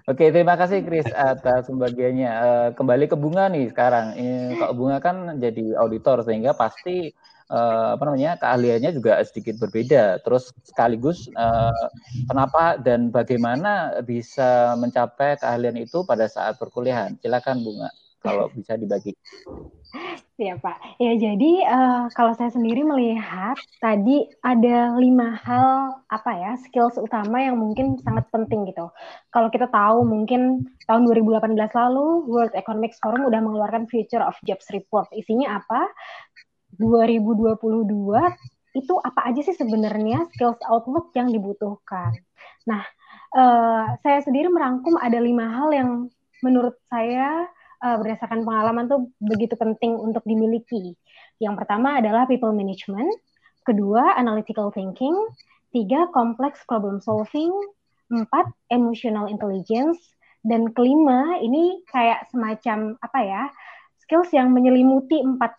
Oke, 0.09 0.33
terima 0.33 0.57
kasih 0.57 0.81
Chris 0.81 1.05
atas 1.13 1.69
pembagiannya. 1.69 2.31
Uh, 2.33 2.69
kembali 2.73 3.05
ke 3.05 3.13
Bunga 3.13 3.45
nih 3.45 3.69
sekarang. 3.69 4.17
Kak 4.57 4.73
Bunga 4.73 4.97
kan 4.97 5.37
jadi 5.37 5.77
auditor 5.77 6.25
sehingga 6.25 6.57
pasti 6.57 7.13
uh, 7.53 7.93
apa 7.93 8.09
namanya 8.09 8.33
keahliannya 8.41 8.89
juga 8.97 9.21
sedikit 9.21 9.61
berbeda. 9.61 10.17
Terus 10.25 10.49
sekaligus 10.65 11.29
uh, 11.37 11.93
kenapa 12.25 12.81
dan 12.81 13.13
bagaimana 13.13 14.01
bisa 14.01 14.73
mencapai 14.81 15.37
keahlian 15.37 15.77
itu 15.77 16.01
pada 16.01 16.25
saat 16.25 16.57
perkuliahan? 16.57 17.13
Silakan 17.21 17.61
Bunga 17.61 17.93
kalau 18.25 18.49
bisa 18.49 18.81
dibagi. 18.81 19.13
Ya 20.39 20.55
Pak. 20.55 21.01
Ya 21.03 21.19
jadi 21.19 21.51
uh, 21.67 22.07
kalau 22.15 22.31
saya 22.31 22.47
sendiri 22.47 22.85
melihat 22.85 23.59
tadi 23.83 24.23
ada 24.39 24.95
lima 24.95 25.35
hal 25.35 25.99
apa 26.07 26.31
ya 26.31 26.51
skills 26.63 26.95
utama 26.95 27.43
yang 27.43 27.59
mungkin 27.59 27.99
sangat 27.99 28.29
penting 28.31 28.69
gitu. 28.69 28.87
Kalau 29.33 29.51
kita 29.51 29.67
tahu 29.67 30.07
mungkin 30.07 30.63
tahun 30.87 31.03
2018 31.11 31.59
lalu 31.59 32.23
World 32.29 32.55
Economic 32.55 32.95
Forum 33.03 33.27
udah 33.27 33.41
mengeluarkan 33.43 33.91
Future 33.91 34.23
of 34.23 34.37
Jobs 34.47 34.69
Report. 34.71 35.11
Isinya 35.11 35.59
apa? 35.59 35.91
2022 36.79 37.59
itu 38.77 38.93
apa 39.01 39.19
aja 39.27 39.41
sih 39.41 39.57
sebenarnya 39.57 40.29
skills 40.31 40.61
outlook 40.69 41.11
yang 41.17 41.33
dibutuhkan. 41.33 42.13
Nah, 42.69 42.85
uh, 43.33 43.97
saya 44.05 44.21
sendiri 44.21 44.47
merangkum 44.47 44.95
ada 44.95 45.17
lima 45.19 45.49
hal 45.49 45.73
yang 45.73 45.89
menurut 46.39 46.79
saya 46.87 47.49
uh, 47.83 47.97
berdasarkan 47.99 48.43
pengalaman 48.43 48.85
tuh 48.87 49.11
begitu 49.19 49.55
penting 49.55 49.95
untuk 49.95 50.23
dimiliki. 50.27 50.95
Yang 51.39 51.65
pertama 51.65 51.99
adalah 51.99 52.27
people 52.27 52.51
management, 52.51 53.09
kedua 53.63 54.15
analytical 54.19 54.71
thinking, 54.71 55.15
tiga 55.71 56.07
complex 56.11 56.63
problem 56.67 56.99
solving, 56.99 57.51
empat 58.11 58.49
emotional 58.73 59.29
intelligence, 59.29 59.99
dan 60.43 60.71
kelima 60.71 61.39
ini 61.43 61.83
kayak 61.91 62.27
semacam 62.31 62.95
apa 63.03 63.19
ya 63.23 63.43
skills 64.03 64.31
yang 64.33 64.49
menyelimuti 64.49 65.19
empat 65.21 65.53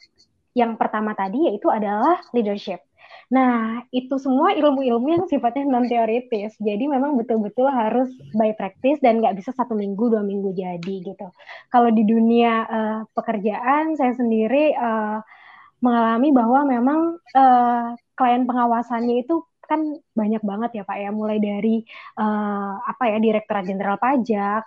yang 0.56 0.74
pertama 0.74 1.14
tadi 1.14 1.46
yaitu 1.46 1.70
adalah 1.70 2.18
leadership. 2.34 2.82
Nah, 3.30 3.86
itu 3.94 4.18
semua 4.18 4.50
ilmu-ilmu 4.58 5.06
yang 5.06 5.24
sifatnya 5.30 5.62
non 5.62 5.86
teoritis. 5.86 6.58
Jadi 6.58 6.90
memang 6.90 7.14
betul-betul 7.14 7.70
harus 7.70 8.10
by 8.34 8.50
practice 8.58 8.98
dan 8.98 9.22
nggak 9.22 9.38
bisa 9.38 9.54
satu 9.54 9.78
minggu 9.78 10.10
dua 10.10 10.26
minggu 10.26 10.50
jadi 10.50 10.94
gitu. 11.06 11.30
Kalau 11.70 11.90
di 11.94 12.02
dunia 12.02 12.66
uh, 12.66 12.98
pekerjaan, 13.14 13.94
saya 13.94 14.18
sendiri 14.18 14.74
uh, 14.74 15.22
mengalami 15.78 16.28
bahwa 16.34 16.60
memang 16.66 17.00
uh, 17.38 17.94
klien 18.18 18.44
pengawasannya 18.50 19.22
itu 19.22 19.46
kan 19.62 19.78
banyak 20.18 20.42
banget 20.42 20.70
ya 20.78 20.84
Pak 20.84 20.98
ya, 20.98 21.10
mulai 21.14 21.38
dari 21.38 21.86
uh, 22.18 22.82
apa 22.82 23.14
ya 23.14 23.22
Direktorat 23.22 23.62
Jenderal 23.62 24.02
Pajak 24.02 24.66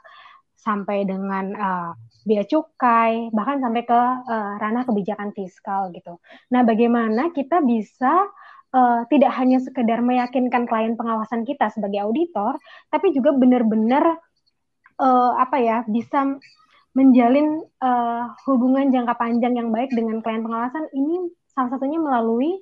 sampai 0.55 1.03
dengan 1.03 1.51
uh, 1.51 1.91
bea 2.23 2.47
cukai, 2.47 3.27
bahkan 3.35 3.59
sampai 3.59 3.83
ke 3.83 4.01
uh, 4.23 4.55
ranah 4.55 4.87
kebijakan 4.87 5.35
fiskal 5.35 5.91
gitu. 5.91 6.23
Nah, 6.55 6.63
bagaimana 6.63 7.35
kita 7.35 7.59
bisa 7.59 8.31
uh, 8.73 9.05
tidak 9.07 9.31
hanya 9.37 9.61
sekedar 9.61 10.01
meyakinkan 10.01 10.65
klien 10.65 10.97
pengawasan 10.97 11.45
kita 11.45 11.69
sebagai 11.69 12.03
auditor, 12.03 12.57
tapi 12.89 13.13
juga 13.13 13.31
benar-benar 13.31 14.17
uh, 14.99 15.31
apa 15.39 15.57
ya 15.61 15.77
bisa 15.87 16.37
menjalin 16.93 17.65
uh, 17.81 18.33
hubungan 18.45 18.93
jangka 18.93 19.17
panjang 19.17 19.57
yang 19.57 19.69
baik 19.73 19.89
dengan 19.93 20.21
klien 20.21 20.45
pengawasan 20.45 20.85
ini 20.93 21.33
salah 21.53 21.73
satunya 21.73 21.97
melalui 21.97 22.61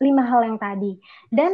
lima 0.00 0.24
hal 0.24 0.44
yang 0.44 0.56
tadi. 0.56 0.96
Dan 1.28 1.52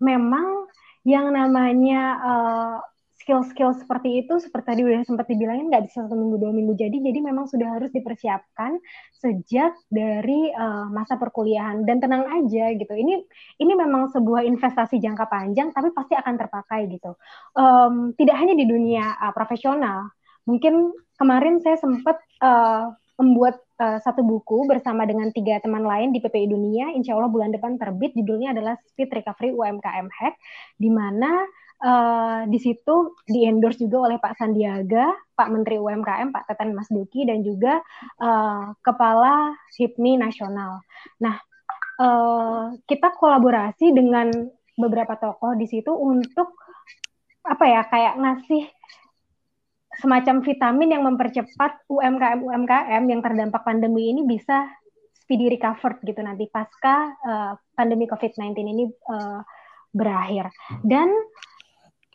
memang 0.00 0.68
yang 1.04 1.28
namanya 1.34 2.02
uh, 2.22 2.76
skill-skill 3.22 3.72
seperti 3.78 4.26
itu 4.26 4.42
seperti 4.42 4.66
tadi 4.74 4.82
udah 4.82 5.06
sempat 5.06 5.30
dibilangin 5.30 5.70
nggak 5.70 5.86
bisa 5.86 6.04
satu 6.04 6.18
minggu 6.18 6.36
dua 6.42 6.52
minggu 6.52 6.74
jadi 6.74 6.92
jadi 6.92 7.18
memang 7.22 7.46
sudah 7.46 7.78
harus 7.78 7.94
dipersiapkan 7.94 8.82
sejak 9.14 9.72
dari 9.88 10.50
uh, 10.50 10.90
masa 10.90 11.14
perkuliahan 11.16 11.86
dan 11.86 12.02
tenang 12.02 12.26
aja 12.26 12.74
gitu 12.74 12.92
ini 12.92 13.22
ini 13.62 13.72
memang 13.78 14.10
sebuah 14.10 14.42
investasi 14.42 14.98
jangka 14.98 15.30
panjang 15.30 15.70
tapi 15.70 15.94
pasti 15.94 16.18
akan 16.18 16.34
terpakai 16.34 16.90
gitu 16.90 17.14
um, 17.54 18.10
tidak 18.18 18.36
hanya 18.42 18.58
di 18.58 18.66
dunia 18.66 19.14
uh, 19.22 19.30
profesional 19.30 20.10
mungkin 20.42 20.90
kemarin 21.14 21.62
saya 21.62 21.78
sempat 21.78 22.18
uh, 22.42 22.90
membuat 23.22 23.62
uh, 23.78 24.02
satu 24.02 24.26
buku 24.26 24.66
bersama 24.66 25.06
dengan 25.06 25.30
tiga 25.30 25.62
teman 25.62 25.86
lain 25.86 26.10
di 26.10 26.18
PPI 26.18 26.50
Dunia. 26.50 26.90
Insya 26.96 27.14
Allah 27.14 27.30
bulan 27.30 27.54
depan 27.54 27.78
terbit. 27.78 28.10
Judulnya 28.18 28.50
adalah 28.50 28.74
Speed 28.90 29.14
Recovery 29.14 29.54
UMKM 29.54 30.10
Hack, 30.10 30.34
di 30.74 30.90
mana 30.90 31.46
Uh, 31.82 32.46
di 32.46 32.62
situ 32.62 33.18
di 33.26 33.42
endorse 33.42 33.82
juga 33.82 34.06
oleh 34.06 34.22
Pak 34.22 34.38
Sandiaga, 34.38 35.10
Pak 35.34 35.50
Menteri 35.50 35.82
UMKM, 35.82 36.30
Pak 36.30 36.46
Teten 36.46 36.78
Mas 36.78 36.86
Duki, 36.86 37.26
dan 37.26 37.42
juga 37.42 37.82
uh, 38.22 38.70
Kepala 38.86 39.50
HIPMI 39.74 40.14
Nasional. 40.14 40.78
Nah, 41.18 41.42
uh, 41.98 42.70
kita 42.86 43.10
kolaborasi 43.18 43.90
dengan 43.90 44.30
beberapa 44.78 45.18
tokoh 45.18 45.58
di 45.58 45.66
situ 45.66 45.90
untuk 45.90 46.54
apa 47.42 47.64
ya 47.66 47.82
kayak 47.90 48.14
ngasih 48.22 48.62
semacam 49.98 50.40
vitamin 50.40 50.88
yang 50.94 51.02
mempercepat 51.04 51.84
UMKM 51.90 52.40
UMKM 52.46 53.02
yang 53.10 53.20
terdampak 53.20 53.60
pandemi 53.66 54.14
ini 54.14 54.24
bisa 54.24 54.64
speedy 55.12 55.52
recovered 55.52 56.00
gitu 56.06 56.22
nanti 56.24 56.48
pasca 56.48 57.12
uh, 57.26 57.52
pandemi 57.76 58.08
COVID-19 58.08 58.54
ini 58.62 58.84
uh, 59.10 59.42
berakhir. 59.92 60.48
Dan 60.80 61.12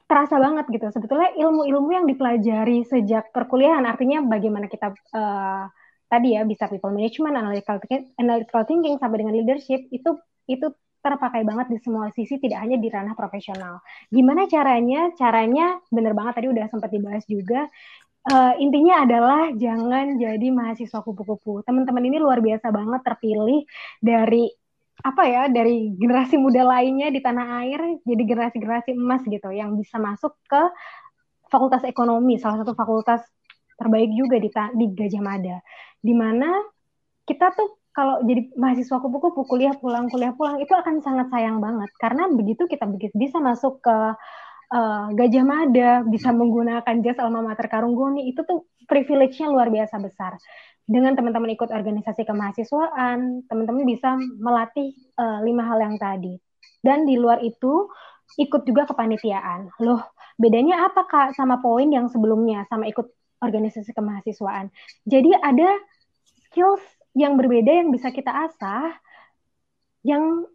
terasa 0.07 0.39
banget 0.39 0.65
gitu 0.71 0.87
sebetulnya 0.89 1.35
ilmu-ilmu 1.35 1.89
yang 1.91 2.05
dipelajari 2.07 2.87
sejak 2.87 3.29
perkuliahan 3.35 3.83
artinya 3.83 4.23
bagaimana 4.23 4.71
kita 4.71 4.95
uh, 5.11 5.67
tadi 6.07 6.35
ya 6.35 6.47
bisa 6.47 6.71
people 6.71 6.91
management, 6.91 7.35
analytical 7.35 7.77
analytical 8.19 8.63
thinking 8.63 8.95
sampai 8.97 9.21
dengan 9.21 9.35
leadership 9.35 9.85
itu 9.91 10.15
itu 10.47 10.67
terpakai 11.03 11.43
banget 11.47 11.71
di 11.71 11.77
semua 11.79 12.11
sisi 12.11 12.35
tidak 12.41 12.63
hanya 12.63 12.79
di 12.79 12.87
ranah 12.91 13.15
profesional. 13.15 13.79
Gimana 14.11 14.47
caranya? 14.49 15.11
Caranya 15.15 15.79
bener 15.91 16.11
banget 16.17 16.41
tadi 16.41 16.47
udah 16.51 16.65
sempat 16.67 16.89
dibahas 16.91 17.23
juga. 17.27 17.67
Uh, 18.27 18.59
intinya 18.59 19.07
adalah 19.07 19.55
jangan 19.55 20.19
jadi 20.19 20.47
mahasiswa 20.51 20.99
kupu-kupu. 20.99 21.63
Teman-teman 21.63 22.03
ini 22.11 22.19
luar 22.19 22.43
biasa 22.43 22.75
banget 22.75 22.99
terpilih 23.07 23.63
dari 24.03 24.51
apa 25.05 25.23
ya 25.29 25.43
dari 25.45 25.93
generasi 25.93 26.41
muda 26.41 26.65
lainnya 26.65 27.13
di 27.13 27.21
tanah 27.21 27.61
air 27.61 28.01
jadi 28.01 28.23
generasi-generasi 28.25 28.97
emas 28.97 29.21
gitu 29.29 29.53
yang 29.53 29.77
bisa 29.77 30.01
masuk 30.01 30.33
ke 30.49 30.61
fakultas 31.47 31.85
ekonomi 31.85 32.41
salah 32.41 32.65
satu 32.65 32.73
fakultas 32.73 33.21
terbaik 33.77 34.09
juga 34.17 34.41
di, 34.41 34.49
di 34.49 34.85
Gajah 34.97 35.23
Mada. 35.23 35.57
Di 36.01 36.13
mana 36.17 36.49
kita 37.29 37.53
tuh 37.53 37.77
kalau 37.93 38.21
jadi 38.25 38.53
mahasiswa 38.57 38.97
kupu-kupu 39.01 39.45
kuliah 39.45 39.73
pulang 39.77 40.09
kuliah 40.09 40.33
pulang 40.33 40.61
itu 40.61 40.73
akan 40.73 41.01
sangat 41.05 41.29
sayang 41.29 41.61
banget. 41.61 41.89
Karena 42.01 42.29
begitu 42.33 42.65
kita 42.65 42.89
bisa 43.13 43.37
masuk 43.37 43.79
ke 43.85 43.97
uh, 44.73 45.07
Gajah 45.13 45.45
Mada 45.45 45.91
bisa 46.09 46.33
menggunakan 46.33 46.95
jas 47.05 47.21
alma 47.21 47.45
mater 47.45 47.69
Karungguni 47.69 48.33
itu 48.33 48.41
tuh 48.43 48.65
privilege-nya 48.89 49.53
luar 49.53 49.69
biasa 49.69 50.01
besar 50.01 50.41
dengan 50.87 51.19
teman-teman 51.19 51.51
ikut 51.51 51.67
organisasi 51.67 52.23
kemahasiswaan 52.23 53.43
teman-teman 53.51 53.83
bisa 53.83 54.15
melatih 54.39 54.95
uh, 55.19 55.43
lima 55.43 55.67
hal 55.67 55.83
yang 55.83 55.99
tadi. 55.99 56.39
Dan 56.79 57.03
di 57.03 57.19
luar 57.19 57.43
itu 57.43 57.91
ikut 58.39 58.63
juga 58.63 58.87
kepanitiaan. 58.87 59.67
Loh 59.83 59.99
bedanya 60.39 60.87
apa 60.87 61.03
kak 61.03 61.29
sama 61.35 61.59
poin 61.59 61.91
yang 61.91 62.07
sebelumnya 62.07 62.63
sama 62.71 62.87
ikut 62.87 63.11
organisasi 63.43 63.91
kemahasiswaan? 63.91 64.71
Jadi 65.03 65.35
ada 65.35 65.75
skills 66.47 66.81
yang 67.19 67.35
berbeda 67.35 67.83
yang 67.83 67.91
bisa 67.91 68.07
kita 68.15 68.31
asah 68.31 68.95
yang 70.07 70.47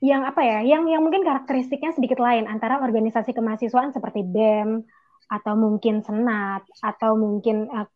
yang 0.00 0.24
apa 0.24 0.40
ya 0.40 0.58
yang 0.64 0.88
yang 0.88 1.04
mungkin 1.04 1.24
karakteristiknya 1.24 1.92
sedikit 1.92 2.20
lain 2.20 2.48
antara 2.48 2.80
organisasi 2.80 3.36
kemahasiswaan 3.36 3.92
seperti 3.92 4.24
BEM 4.24 4.84
atau 5.28 5.54
mungkin 5.56 6.04
senat 6.04 6.64
atau 6.84 7.16
mungkin 7.16 7.68
uh, 7.72 7.88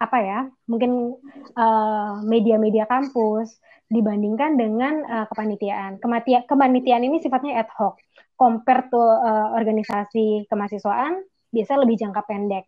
apa 0.00 0.16
ya 0.24 0.40
mungkin 0.64 1.20
eh, 1.52 2.12
media-media 2.24 2.88
uh, 2.88 2.90
kampus 2.90 3.60
dibandingkan 3.90 4.54
dengan 4.54 5.02
uh, 5.04 5.26
kepanitiaan. 5.28 5.98
Kematia, 5.98 6.46
kepanitiaan 6.46 7.04
ini 7.04 7.18
sifatnya 7.20 7.58
ad 7.60 7.68
hoc. 7.74 7.98
Compare 8.38 8.88
to 8.88 8.96
uh, 8.96 9.52
organisasi 9.52 10.48
kemahasiswaan 10.48 11.20
biasa 11.50 11.76
lebih 11.76 12.00
jangka 12.00 12.22
pendek. 12.24 12.64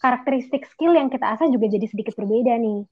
Karakteristik 0.00 0.66
skill 0.66 0.96
yang 0.96 1.12
kita 1.12 1.36
asah 1.36 1.46
juga 1.52 1.70
jadi 1.70 1.86
sedikit 1.86 2.16
berbeda 2.18 2.56
nih. 2.58 2.88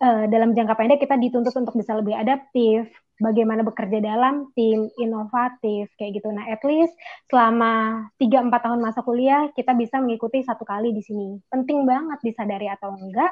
Uh, 0.00 0.24
dalam 0.32 0.56
jangka 0.56 0.74
pendek 0.80 0.98
kita 1.04 1.20
dituntut 1.20 1.52
untuk 1.52 1.76
bisa 1.76 1.92
lebih 1.92 2.16
adaptif, 2.16 2.88
bagaimana 3.20 3.60
bekerja 3.62 4.00
dalam 4.00 4.48
tim, 4.56 4.88
inovatif, 4.96 5.92
kayak 6.00 6.18
gitu. 6.18 6.32
Nah, 6.32 6.48
at 6.48 6.64
least 6.64 6.96
selama 7.28 8.08
3-4 8.16 8.50
tahun 8.50 8.80
masa 8.80 9.04
kuliah, 9.04 9.52
kita 9.52 9.76
bisa 9.76 10.00
mengikuti 10.00 10.40
satu 10.40 10.64
kali 10.64 10.96
di 10.96 11.04
sini. 11.04 11.36
Penting 11.52 11.84
banget 11.84 12.18
disadari 12.24 12.66
atau 12.66 12.96
enggak, 12.96 13.30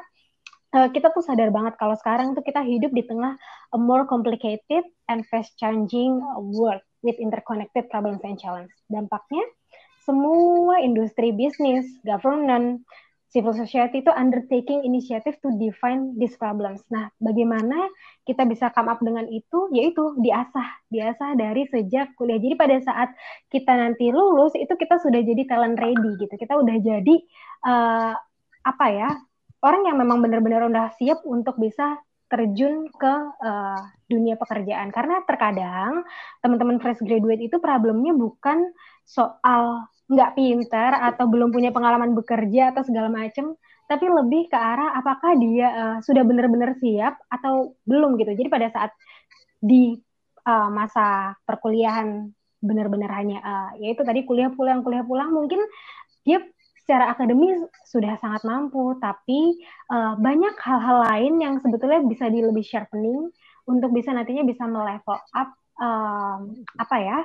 uh, 0.77 0.89
kita 0.93 1.11
tuh 1.11 1.25
sadar 1.25 1.49
banget 1.49 1.75
kalau 1.81 1.97
sekarang 1.97 2.37
tuh 2.37 2.45
kita 2.45 2.61
hidup 2.61 2.93
di 2.93 3.03
tengah 3.09 3.35
a 3.73 3.79
more 3.81 4.05
complicated 4.05 4.85
and 5.09 5.25
fast 5.33 5.57
changing 5.57 6.21
world 6.53 6.85
with 7.01 7.17
interconnected 7.17 7.89
problems 7.89 8.21
and 8.23 8.37
challenges. 8.37 8.77
Dampaknya, 8.93 9.45
semua 10.05 10.81
industri 10.81 11.33
bisnis, 11.33 11.85
governance, 12.05 12.85
civil 13.29 13.53
society 13.53 14.01
itu 14.01 14.13
undertaking 14.13 14.81
initiative 14.89 15.37
to 15.45 15.53
define 15.61 16.17
these 16.17 16.33
problems. 16.41 16.81
Nah, 16.89 17.13
bagaimana 17.21 17.77
kita 18.25 18.49
bisa 18.49 18.73
come 18.73 18.89
up 18.89 19.01
dengan 19.05 19.29
itu? 19.29 19.69
Yaitu 19.73 20.17
diasah, 20.25 20.69
diasah 20.89 21.37
dari 21.37 21.69
sejak 21.69 22.17
kuliah. 22.17 22.41
Jadi 22.41 22.55
pada 22.57 22.77
saat 22.81 23.13
kita 23.53 23.73
nanti 23.77 24.09
lulus 24.09 24.57
itu 24.57 24.73
kita 24.73 24.97
sudah 25.05 25.21
jadi 25.21 25.45
talent 25.45 25.77
ready 25.77 26.17
gitu. 26.17 26.35
Kita 26.41 26.57
udah 26.57 26.77
jadi 26.81 27.17
uh, 27.69 28.17
apa 28.65 28.87
ya? 28.91 29.11
Orang 29.61 29.85
yang 29.85 30.01
memang 30.01 30.25
benar-benar 30.25 30.65
udah 30.71 30.95
siap 30.97 31.21
untuk 31.27 31.59
bisa 31.61 32.01
terjun 32.29 32.89
ke 32.93 33.15
uh, 33.41 33.81
dunia 34.09 34.37
pekerjaan 34.37 34.93
karena 34.93 35.25
terkadang 35.25 36.05
teman-teman 36.45 36.77
fresh 36.81 37.01
graduate 37.01 37.49
itu 37.49 37.57
problemnya 37.57 38.13
bukan 38.13 38.69
soal 39.09 39.89
nggak 40.09 40.41
pintar 40.41 40.93
atau 41.13 41.29
belum 41.29 41.53
punya 41.53 41.69
pengalaman 41.69 42.17
bekerja 42.17 42.73
atau 42.73 42.81
segala 42.81 43.13
macam, 43.13 43.53
tapi 43.85 44.09
lebih 44.09 44.49
ke 44.49 44.57
arah 44.57 44.97
apakah 44.97 45.37
dia 45.37 45.69
uh, 45.69 45.97
sudah 46.01 46.25
benar-benar 46.25 46.77
siap 46.81 47.21
atau 47.29 47.77
belum 47.85 48.17
gitu. 48.17 48.33
Jadi 48.33 48.49
pada 48.49 48.73
saat 48.73 48.91
di 49.61 50.01
uh, 50.49 50.69
masa 50.73 51.37
perkuliahan 51.45 52.33
benar-benar 52.59 53.13
hanya 53.21 53.39
uh, 53.45 53.71
yaitu 53.79 54.03
tadi 54.03 54.27
kuliah 54.27 54.51
pulang 54.51 54.83
kuliah 54.83 55.07
pulang 55.07 55.31
mungkin 55.31 55.63
dia 56.27 56.43
secara 56.89 57.13
akademis 57.13 57.69
sudah 57.85 58.17
sangat 58.17 58.49
mampu, 58.49 58.97
tapi 58.97 59.61
uh, 59.93 60.17
banyak 60.17 60.57
hal-hal 60.57 61.05
lain 61.05 61.37
yang 61.37 61.55
sebetulnya 61.61 62.01
bisa 62.01 62.33
di 62.33 62.41
lebih 62.41 62.65
sharpening 62.65 63.29
untuk 63.69 63.93
bisa 63.93 64.17
nantinya 64.17 64.41
bisa 64.49 64.65
melevel 64.65 65.21
up 65.37 65.53
uh, 65.85 66.41
apa 66.81 66.97
ya 66.97 67.19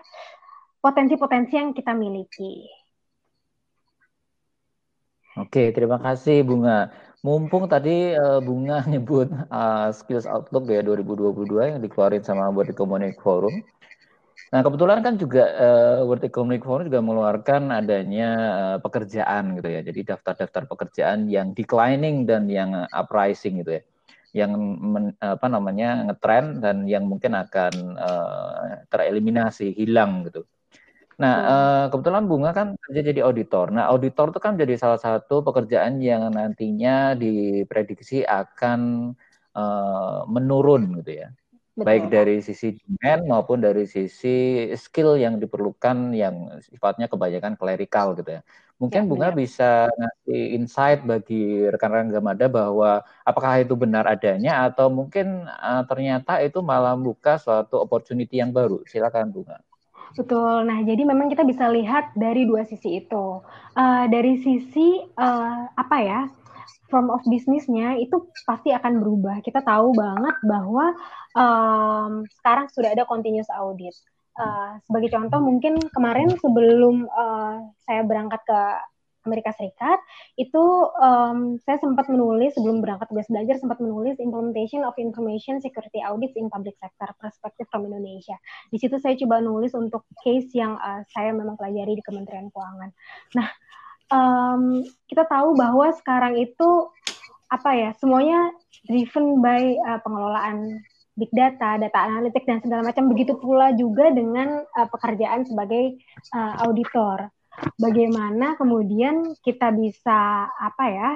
potensi-potensi 0.84 1.56
yang 1.56 1.71
kita 1.71 1.95
miliki. 1.95 2.67
Oke, 5.39 5.71
terima 5.71 5.95
kasih 5.95 6.43
Bunga. 6.43 6.91
Mumpung 7.23 7.71
tadi 7.71 8.19
uh, 8.19 8.43
Bunga 8.43 8.84
nyebut 8.91 9.32
uh, 9.47 9.95
Skills 9.95 10.28
Outlook 10.28 10.67
ya 10.67 10.84
2022 10.84 11.47
yang 11.71 11.80
dikeluarin 11.80 12.19
sama 12.19 12.52
World 12.52 12.76
Economic 12.76 13.15
Forum. 13.23 13.63
Nah, 14.53 14.61
kebetulan 14.61 15.01
kan 15.01 15.17
juga 15.17 15.49
uh, 15.57 16.05
World 16.05 16.29
Economic 16.29 16.61
Forum 16.61 16.85
juga 16.85 17.01
mengeluarkan 17.01 17.73
adanya 17.73 18.29
uh, 18.53 18.77
pekerjaan 18.77 19.57
gitu 19.57 19.65
ya. 19.65 19.81
Jadi 19.81 20.13
daftar-daftar 20.13 20.69
pekerjaan 20.69 21.25
yang 21.25 21.57
declining 21.57 22.29
dan 22.29 22.45
yang 22.45 22.85
uprising 22.93 23.65
gitu 23.65 23.81
ya. 23.81 23.83
Yang 24.45 24.51
men, 24.77 25.05
apa 25.17 25.49
namanya 25.49 26.05
ngetrend 26.05 26.61
dan 26.61 26.85
yang 26.85 27.09
mungkin 27.09 27.33
akan 27.33 27.73
uh, 27.97 28.85
tereliminasi, 28.93 29.73
hilang 29.73 30.29
gitu. 30.29 30.45
Nah, 31.17 31.33
uh, 31.49 31.85
kebetulan 31.89 32.29
Bunga 32.29 32.53
kan 32.53 32.77
kerja 32.77 33.01
jadi 33.09 33.25
auditor. 33.25 33.73
Nah, 33.73 33.89
auditor 33.89 34.29
itu 34.29 34.37
kan 34.41 34.53
jadi 34.53 34.77
salah 34.77 35.01
satu 35.01 35.41
pekerjaan 35.41 35.97
yang 35.97 36.29
nantinya 36.29 37.17
diprediksi 37.17 38.21
akan 38.21 39.13
uh, 39.57 40.29
menurun 40.29 41.01
gitu 41.01 41.25
ya. 41.25 41.33
Betul. 41.73 41.89
Baik 41.89 42.05
dari 42.13 42.38
sisi 42.38 42.77
demand 42.86 43.25
maupun 43.25 43.57
dari 43.57 43.89
sisi 43.89 44.69
skill 44.77 45.17
yang 45.17 45.41
diperlukan 45.41 46.13
yang 46.13 46.53
sifatnya 46.62 47.09
kebanyakan 47.09 47.57
klerikal 47.57 48.13
gitu 48.13 48.38
ya. 48.38 48.41
Mungkin 48.77 49.01
ya, 49.01 49.09
Bunga 49.09 49.29
ya. 49.33 49.38
bisa 49.38 49.69
ngasih 49.89 50.41
insight 50.53 51.01
bagi 51.01 51.65
rekan-rekan 51.73 52.13
Gamada 52.13 52.45
bahwa 52.45 53.01
apakah 53.25 53.65
itu 53.65 53.73
benar 53.73 54.05
adanya 54.05 54.69
atau 54.69 54.93
mungkin 54.93 55.49
uh, 55.49 55.81
ternyata 55.89 56.45
itu 56.45 56.62
malah 56.62 56.93
buka 56.93 57.41
suatu 57.41 57.81
opportunity 57.81 58.38
yang 58.38 58.53
baru. 58.53 58.86
Silakan 58.86 59.33
Bunga. 59.33 59.57
Betul. 60.13 60.69
Nah, 60.69 60.77
jadi 60.86 61.09
memang 61.09 61.25
kita 61.25 61.41
bisa 61.41 61.73
lihat 61.73 62.13
dari 62.13 62.45
dua 62.45 62.69
sisi 62.69 63.01
itu. 63.01 63.41
Uh, 63.73 64.05
dari 64.13 64.38
sisi 64.45 65.09
uh, 65.17 65.73
apa 65.73 65.97
ya? 66.05 66.21
Form 66.93 67.10
of 67.10 67.25
bisnisnya 67.25 67.97
itu 67.97 68.29
pasti 68.45 68.69
akan 68.69 69.01
berubah. 69.01 69.41
Kita 69.41 69.65
tahu 69.65 69.97
banget 69.97 70.38
bahwa 70.45 70.93
um, 71.34 72.21
sekarang 72.38 72.69
sudah 72.69 72.93
ada 72.93 73.10
continuous 73.10 73.49
audit. 73.49 73.97
Uh, 74.38 74.77
sebagai 74.86 75.10
contoh, 75.10 75.41
mungkin 75.41 75.82
kemarin 75.89 76.29
sebelum 76.38 77.10
uh, 77.10 77.65
saya 77.89 78.06
berangkat 78.06 78.45
ke 78.45 78.60
Amerika 79.23 79.56
Serikat 79.56 79.99
itu 80.36 80.63
um, 80.99 81.56
saya 81.63 81.79
sempat 81.79 82.12
menulis 82.12 82.53
sebelum 82.60 82.84
berangkat 82.84 83.08
tugas 83.08 83.27
belajar 83.32 83.56
sempat 83.56 83.79
menulis 83.79 84.19
implementation 84.19 84.84
of 84.84 84.93
information 84.99 85.63
security 85.63 86.03
audits 86.03 86.36
in 86.36 86.51
public 86.51 86.75
sector 86.77 87.08
perspective 87.17 87.67
from 87.71 87.88
Indonesia. 87.88 88.36
Di 88.69 88.77
situ 88.77 88.99
saya 88.99 89.15
coba 89.15 89.39
nulis 89.39 89.71
untuk 89.73 90.03
case 90.21 90.51
yang 90.53 90.75
uh, 90.75 91.01
saya 91.10 91.32
memang 91.32 91.56
pelajari 91.56 91.95
di 91.97 92.03
Kementerian 92.03 92.51
Keuangan. 92.51 92.91
Nah, 93.39 93.47
um, 94.09 94.83
kita 95.07 95.23
tahu 95.29 95.55
bahwa 95.55 95.93
sekarang 95.95 96.39
itu 96.39 96.89
apa 97.47 97.69
ya 97.77 97.89
semuanya 98.01 98.49
driven 98.89 99.39
by 99.39 99.77
uh, 99.85 100.01
pengelolaan 100.01 100.81
big 101.13 101.29
data, 101.29 101.77
data 101.77 101.99
analitik 102.09 102.43
dan 102.49 102.57
segala 102.59 102.81
macam. 102.81 103.05
Begitu 103.13 103.37
pula 103.37 103.71
juga 103.77 104.09
dengan 104.09 104.65
uh, 104.65 104.87
pekerjaan 104.89 105.45
sebagai 105.45 106.01
uh, 106.33 106.65
auditor 106.65 107.29
bagaimana 107.77 108.57
kemudian 108.57 109.37
kita 109.45 109.69
bisa 109.77 110.49
apa 110.49 110.85
ya 110.89 111.09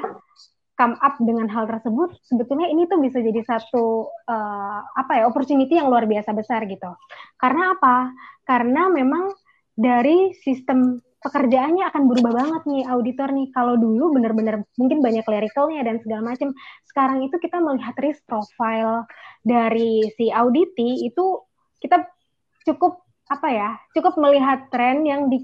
come 0.77 0.93
up 1.01 1.17
dengan 1.17 1.49
hal 1.49 1.65
tersebut, 1.65 2.21
sebetulnya 2.21 2.69
ini 2.69 2.85
tuh 2.85 3.01
bisa 3.01 3.17
jadi 3.17 3.41
satu 3.41 4.13
uh, 4.29 4.79
apa 4.93 5.17
ya 5.17 5.23
opportunity 5.25 5.73
yang 5.73 5.89
luar 5.89 6.05
biasa 6.05 6.37
besar 6.37 6.69
gitu. 6.69 6.93
Karena 7.41 7.73
apa? 7.73 8.13
Karena 8.45 8.85
memang 8.85 9.33
dari 9.73 10.37
sistem 10.37 11.01
pekerjaannya 11.17 11.89
akan 11.89 12.03
berubah 12.05 12.33
banget 12.33 12.61
nih 12.69 12.83
auditor 12.87 13.29
nih. 13.33 13.49
Kalau 13.51 13.75
dulu 13.75 14.13
benar-benar 14.13 14.63
mungkin 14.77 15.01
banyak 15.01 15.25
clericalnya 15.25 15.81
dan 15.83 15.97
segala 16.01 16.33
macam. 16.33 16.53
Sekarang 16.85 17.25
itu 17.25 17.35
kita 17.41 17.57
melihat 17.57 17.95
risk 17.97 18.21
profile 18.29 19.05
dari 19.41 20.05
si 20.13 20.29
auditi 20.29 21.07
itu 21.09 21.41
kita 21.81 22.05
cukup 22.65 23.01
apa 23.27 23.47
ya? 23.49 23.69
Cukup 23.97 24.15
melihat 24.21 24.69
tren 24.69 25.03
yang 25.03 25.27
di 25.27 25.43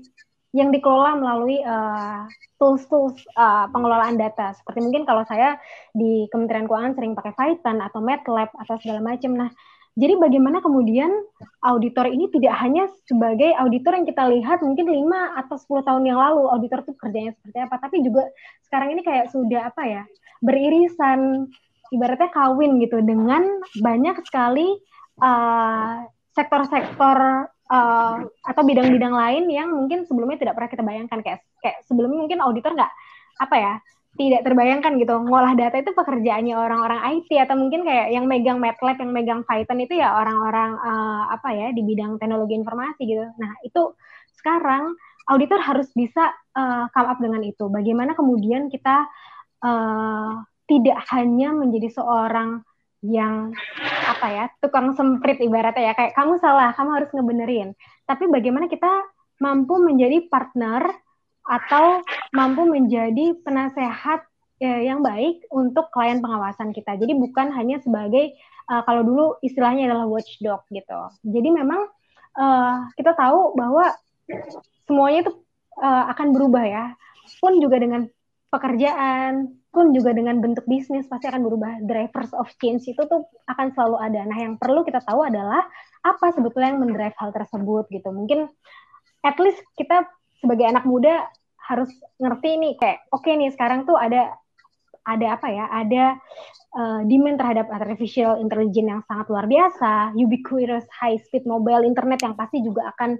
yang 0.53 0.69
dikelola 0.69 1.17
melalui 1.17 1.57
uh, 1.65 2.29
tools-tools 2.61 3.17
uh, 3.33 3.65
pengelolaan 3.73 4.21
data. 4.21 4.53
Seperti 4.53 4.85
mungkin 4.85 5.01
kalau 5.09 5.25
saya 5.25 5.57
di 5.97 6.29
Kementerian 6.29 6.69
Keuangan 6.69 6.93
sering 6.93 7.17
pakai 7.17 7.33
Python 7.33 7.81
atau 7.81 7.99
MATLAB 8.05 8.53
atau 8.61 8.75
segala 8.77 9.01
macam. 9.01 9.33
Nah, 9.33 9.49
jadi 9.93 10.17
bagaimana 10.17 10.57
kemudian 10.57 11.13
auditor 11.61 12.09
ini 12.09 12.25
tidak 12.33 12.57
hanya 12.57 12.89
sebagai 13.05 13.53
auditor 13.61 13.93
yang 13.93 14.09
kita 14.09 14.25
lihat 14.25 14.65
mungkin 14.65 14.89
5 14.89 15.05
atau 15.45 15.55
10 15.81 15.85
tahun 15.85 16.03
yang 16.09 16.17
lalu 16.17 16.49
auditor 16.49 16.81
itu 16.81 16.97
kerjanya 16.97 17.31
seperti 17.37 17.57
apa, 17.61 17.75
tapi 17.77 18.01
juga 18.01 18.25
sekarang 18.65 18.97
ini 18.97 19.01
kayak 19.05 19.29
sudah 19.29 19.69
apa 19.69 19.83
ya, 19.85 20.01
beririsan 20.41 21.45
ibaratnya 21.93 22.33
kawin 22.33 22.81
gitu 22.81 23.05
dengan 23.05 23.45
banyak 23.85 24.17
sekali 24.25 24.81
uh, 25.21 26.09
sektor-sektor 26.33 27.17
uh, 27.69 28.17
atau 28.25 28.61
bidang-bidang 28.65 29.13
lain 29.13 29.45
yang 29.53 29.69
mungkin 29.69 30.09
sebelumnya 30.09 30.41
tidak 30.41 30.57
pernah 30.57 30.73
kita 30.73 30.81
bayangkan. 30.81 31.21
Kayak 31.21 31.45
kayak 31.61 31.85
sebelumnya 31.85 32.25
mungkin 32.25 32.41
auditor 32.41 32.73
nggak 32.73 32.93
apa 33.45 33.55
ya 33.61 33.73
tidak 34.13 34.45
terbayangkan 34.45 35.01
gitu 35.01 35.17
ngolah 35.25 35.57
data 35.57 35.81
itu 35.81 35.89
pekerjaannya 35.97 36.53
orang-orang 36.53 37.01
IT 37.17 37.33
atau 37.33 37.57
mungkin 37.57 37.81
kayak 37.81 38.13
yang 38.13 38.29
megang 38.29 38.61
MATLAB 38.61 39.01
yang 39.01 39.11
megang 39.11 39.41
Python 39.41 39.81
itu 39.81 39.97
ya 39.97 40.13
orang-orang 40.13 40.77
uh, 40.77 41.33
apa 41.33 41.49
ya 41.49 41.67
di 41.73 41.81
bidang 41.81 42.21
teknologi 42.21 42.53
informasi 42.53 43.01
gitu. 43.09 43.25
Nah 43.41 43.51
itu 43.65 43.97
sekarang 44.37 44.93
auditor 45.33 45.57
harus 45.57 45.89
bisa 45.97 46.29
uh, 46.53 46.85
come 46.93 47.09
up 47.09 47.17
dengan 47.17 47.41
itu. 47.41 47.65
Bagaimana 47.73 48.13
kemudian 48.13 48.69
kita 48.69 49.09
uh, 49.65 50.45
tidak 50.69 50.99
hanya 51.09 51.49
menjadi 51.57 51.89
seorang 51.97 52.61
yang 53.03 53.51
apa 54.07 54.27
ya 54.31 54.45
tukang 54.63 54.95
semprit 54.95 55.35
ibaratnya 55.43 55.91
ya 55.91 55.93
kayak 55.97 56.15
kamu 56.15 56.39
salah 56.39 56.69
kamu 56.77 57.01
harus 57.01 57.09
ngebenerin. 57.11 57.69
Tapi 58.05 58.29
bagaimana 58.29 58.69
kita 58.69 58.89
mampu 59.41 59.81
menjadi 59.81 60.29
partner 60.29 61.02
atau 61.43 61.99
mampu 62.31 62.63
menjadi 62.63 63.35
penasehat 63.43 64.23
ya, 64.59 64.79
yang 64.79 65.03
baik 65.03 65.43
untuk 65.51 65.91
klien 65.91 66.23
pengawasan 66.23 66.71
kita 66.71 66.95
jadi 66.95 67.13
bukan 67.15 67.51
hanya 67.51 67.83
sebagai 67.83 68.35
uh, 68.71 68.81
kalau 68.87 69.01
dulu 69.03 69.25
istilahnya 69.43 69.91
adalah 69.91 70.07
watchdog 70.07 70.63
gitu 70.71 70.99
jadi 71.27 71.49
memang 71.51 71.87
uh, 72.39 72.87
kita 72.95 73.11
tahu 73.15 73.53
bahwa 73.59 73.91
semuanya 74.87 75.27
itu 75.27 75.33
uh, 75.83 76.03
akan 76.15 76.31
berubah 76.31 76.63
ya 76.63 76.85
pun 77.39 77.59
juga 77.59 77.79
dengan 77.79 78.07
pekerjaan 78.53 79.63
pun 79.73 79.89
juga 79.89 80.13
dengan 80.13 80.37
bentuk 80.37 80.69
bisnis 80.69 81.09
pasti 81.09 81.25
akan 81.25 81.41
berubah. 81.41 81.81
Drivers 81.81 82.29
of 82.37 82.45
change 82.61 82.85
itu 82.85 83.01
tuh 83.09 83.25
akan 83.49 83.73
selalu 83.73 83.97
ada. 83.97 84.21
Nah, 84.29 84.37
yang 84.37 84.53
perlu 84.61 84.85
kita 84.85 85.01
tahu 85.01 85.25
adalah 85.25 85.65
apa 86.05 86.29
sebetulnya 86.29 86.77
yang 86.77 86.81
mendrive 86.85 87.17
hal 87.17 87.33
tersebut 87.33 87.89
gitu. 87.89 88.13
Mungkin 88.13 88.45
at 89.25 89.37
least 89.41 89.65
kita 89.73 90.05
sebagai 90.43 90.67
anak 90.67 90.83
muda 90.83 91.31
harus 91.63 91.87
ngerti 92.19 92.59
nih 92.59 92.73
kayak 92.75 93.07
oke 93.15 93.23
okay 93.23 93.39
nih 93.39 93.55
sekarang 93.55 93.87
tuh 93.87 93.95
ada 93.95 94.35
ada 95.03 95.35
apa 95.35 95.47
ya? 95.51 95.65
Ada 95.67 96.05
uh, 96.75 97.01
demand 97.07 97.37
terhadap 97.39 97.67
artificial 97.71 98.39
intelligence 98.39 98.87
yang 98.87 99.01
sangat 99.07 99.27
luar 99.31 99.45
biasa, 99.47 100.15
ubiquitous 100.15 100.87
high 100.91 101.19
speed 101.19 101.43
mobile 101.43 101.83
internet 101.83 102.23
yang 102.23 102.35
pasti 102.35 102.63
juga 102.63 102.91
akan 102.95 103.19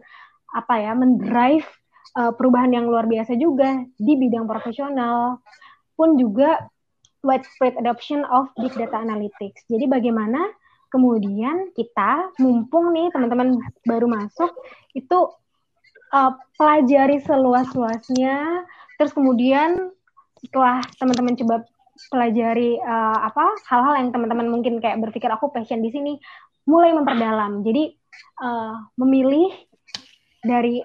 apa 0.54 0.74
ya 0.80 0.92
mendrive 0.94 1.68
uh, 2.16 2.32
perubahan 2.32 2.72
yang 2.72 2.86
luar 2.88 3.10
biasa 3.10 3.36
juga 3.36 3.84
di 3.98 4.14
bidang 4.16 4.46
profesional 4.46 5.42
pun 5.94 6.16
juga 6.18 6.58
widespread 7.24 7.78
adoption 7.80 8.28
of 8.28 8.52
big 8.60 8.74
data 8.76 9.00
analytics. 9.00 9.64
Jadi 9.72 9.88
bagaimana 9.88 10.44
kemudian 10.92 11.74
kita 11.74 12.30
mumpung 12.38 12.94
nih 12.94 13.10
teman-teman 13.10 13.58
baru 13.88 14.06
masuk 14.06 14.52
itu 14.94 15.18
uh, 16.14 16.32
pelajari 16.56 17.18
seluas-luasnya, 17.26 18.64
terus 19.02 19.12
kemudian 19.12 19.92
setelah 20.40 20.86
teman-teman 21.02 21.36
coba 21.40 21.56
pelajari 22.14 22.78
uh, 22.82 23.18
apa 23.26 23.58
hal-hal 23.70 23.94
yang 23.98 24.10
teman-teman 24.14 24.48
mungkin 24.50 24.78
kayak 24.78 25.02
berpikir 25.02 25.30
aku 25.34 25.50
passion 25.50 25.82
di 25.82 25.90
sini, 25.90 26.14
mulai 26.70 26.94
memperdalam. 26.94 27.66
Jadi 27.66 27.92
uh, 28.40 28.78
memilih 29.02 29.50
dari 30.46 30.80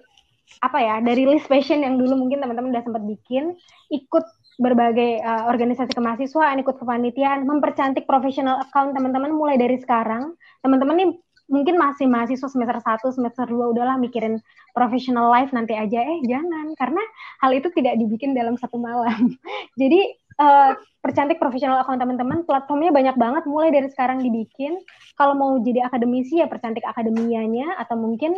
apa 0.58 0.78
ya 0.80 0.98
dari 1.04 1.28
list 1.28 1.46
passion 1.46 1.84
yang 1.84 2.00
dulu 2.00 2.16
mungkin 2.16 2.40
teman-teman 2.40 2.72
udah 2.72 2.82
sempat 2.82 3.04
bikin 3.04 3.54
ikut 3.92 4.24
berbagai 4.58 5.22
uh, 5.22 5.46
organisasi 5.46 5.94
kemahasiswaan, 5.94 6.58
ikut 6.58 6.82
kepanitiaan, 6.82 7.46
mempercantik 7.46 8.10
profesional 8.10 8.58
account 8.58 8.90
teman-teman 8.90 9.30
mulai 9.30 9.54
dari 9.54 9.78
sekarang. 9.78 10.34
Teman-teman 10.66 10.98
nih 10.98 11.10
mungkin 11.48 11.80
masih 11.80 12.04
mahasiswa 12.04 12.48
semester 12.48 12.78
1, 12.78 13.16
semester 13.16 13.44
2 13.48 13.72
udahlah 13.72 13.96
mikirin 13.96 14.38
professional 14.76 15.32
life 15.32 15.50
nanti 15.50 15.74
aja. 15.74 16.04
Eh, 16.04 16.20
jangan 16.28 16.76
karena 16.76 17.00
hal 17.40 17.50
itu 17.56 17.72
tidak 17.72 17.96
dibikin 17.96 18.36
dalam 18.36 18.54
satu 18.60 18.76
malam. 18.76 19.32
Jadi 19.80 20.12
uh, 20.38 20.76
percantik 21.00 21.40
profesional 21.40 21.80
account 21.80 21.98
teman-teman, 21.98 22.44
platformnya 22.44 22.92
banyak 22.92 23.16
banget 23.16 23.44
mulai 23.48 23.72
dari 23.72 23.88
sekarang 23.88 24.20
dibikin. 24.20 24.76
Kalau 25.16 25.34
mau 25.34 25.56
jadi 25.58 25.88
akademisi 25.88 26.38
ya 26.38 26.46
percantik 26.46 26.84
akademianya 26.86 27.74
atau 27.80 27.98
mungkin 27.98 28.36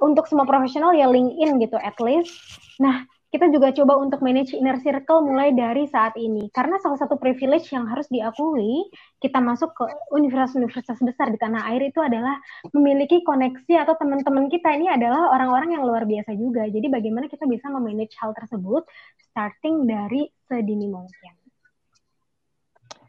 untuk 0.00 0.24
semua 0.26 0.48
profesional 0.48 0.96
ya 0.96 1.06
LinkedIn 1.06 1.60
gitu 1.60 1.76
at 1.76 1.94
least. 2.00 2.32
Nah, 2.80 3.04
kita 3.30 3.46
juga 3.54 3.70
coba 3.70 3.94
untuk 4.02 4.18
manage 4.26 4.58
inner 4.58 4.82
circle 4.82 5.22
mulai 5.22 5.54
dari 5.54 5.86
saat 5.86 6.18
ini. 6.18 6.50
Karena 6.50 6.82
salah 6.82 6.98
satu 6.98 7.14
privilege 7.14 7.70
yang 7.70 7.86
harus 7.86 8.10
diakui 8.10 8.90
kita 9.22 9.38
masuk 9.38 9.70
ke 9.70 9.86
universitas-universitas 10.10 10.98
besar 10.98 11.30
di 11.30 11.38
tanah 11.38 11.70
air 11.70 11.94
itu 11.94 12.02
adalah 12.02 12.42
memiliki 12.74 13.22
koneksi 13.22 13.86
atau 13.86 13.94
teman-teman 13.94 14.50
kita 14.50 14.74
ini 14.74 14.90
adalah 14.90 15.30
orang-orang 15.30 15.78
yang 15.78 15.86
luar 15.86 16.02
biasa 16.10 16.34
juga. 16.34 16.66
Jadi 16.66 16.90
bagaimana 16.90 17.30
kita 17.30 17.46
bisa 17.46 17.70
memanage 17.70 18.18
hal 18.18 18.34
tersebut 18.34 18.82
starting 19.30 19.86
dari 19.86 20.26
sedini 20.50 20.90
mungkin. 20.90 21.38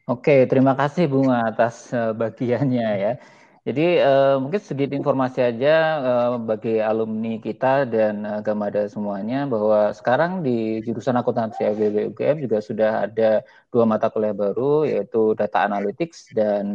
Oke, 0.05 0.45
terima 0.45 0.77
kasih 0.77 1.09
Bunga 1.09 1.49
atas 1.49 1.89
eh, 1.97 2.13
bagiannya 2.13 2.89
ya. 3.01 3.13
Jadi 3.61 4.01
uh, 4.01 4.41
mungkin 4.41 4.57
sedikit 4.57 4.97
informasi 4.97 5.37
aja 5.45 5.75
uh, 6.01 6.41
bagi 6.41 6.81
alumni 6.81 7.37
kita 7.37 7.85
dan 7.85 8.25
uh, 8.25 8.41
Gamada 8.41 8.89
semuanya 8.89 9.45
bahwa 9.45 9.93
sekarang 9.93 10.41
di 10.41 10.81
jurusan 10.81 11.13
akuntansi 11.21 11.61
FBB 11.69 12.09
UGM 12.09 12.49
juga 12.49 12.57
sudah 12.57 13.05
ada 13.05 13.45
dua 13.69 13.85
mata 13.85 14.09
kuliah 14.09 14.33
baru 14.33 14.89
yaitu 14.89 15.37
data 15.37 15.61
analytics 15.61 16.33
dan 16.33 16.65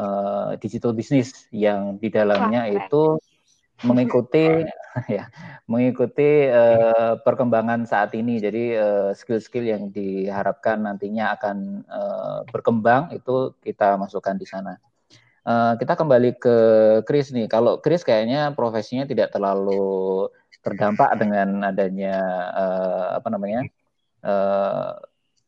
uh, 0.00 0.56
digital 0.56 0.96
business 0.96 1.44
yang 1.52 2.00
di 2.00 2.08
dalamnya 2.08 2.64
itu 2.72 3.20
mengikuti 3.84 4.64
ya 5.20 5.28
mengikuti 5.68 6.48
uh, 6.48 7.20
perkembangan 7.20 7.84
saat 7.84 8.16
ini. 8.16 8.40
Jadi 8.40 8.72
skill-skill 9.12 9.68
uh, 9.68 9.70
yang 9.76 9.82
diharapkan 9.92 10.80
nantinya 10.80 11.36
akan 11.36 11.84
uh, 11.84 12.40
berkembang 12.48 13.12
itu 13.12 13.52
kita 13.60 14.00
masukkan 14.00 14.36
di 14.36 14.48
sana. 14.48 14.80
Uh, 15.46 15.78
kita 15.78 15.94
kembali 15.94 16.42
ke 16.42 16.56
Chris 17.06 17.30
nih. 17.30 17.46
Kalau 17.46 17.78
Chris 17.78 18.02
kayaknya 18.02 18.50
profesinya 18.50 19.06
tidak 19.06 19.30
terlalu 19.30 20.26
terdampak 20.58 21.14
dengan 21.22 21.62
adanya 21.62 22.18
uh, 22.50 23.06
apa 23.22 23.30
namanya 23.30 23.62
uh, 24.26 24.98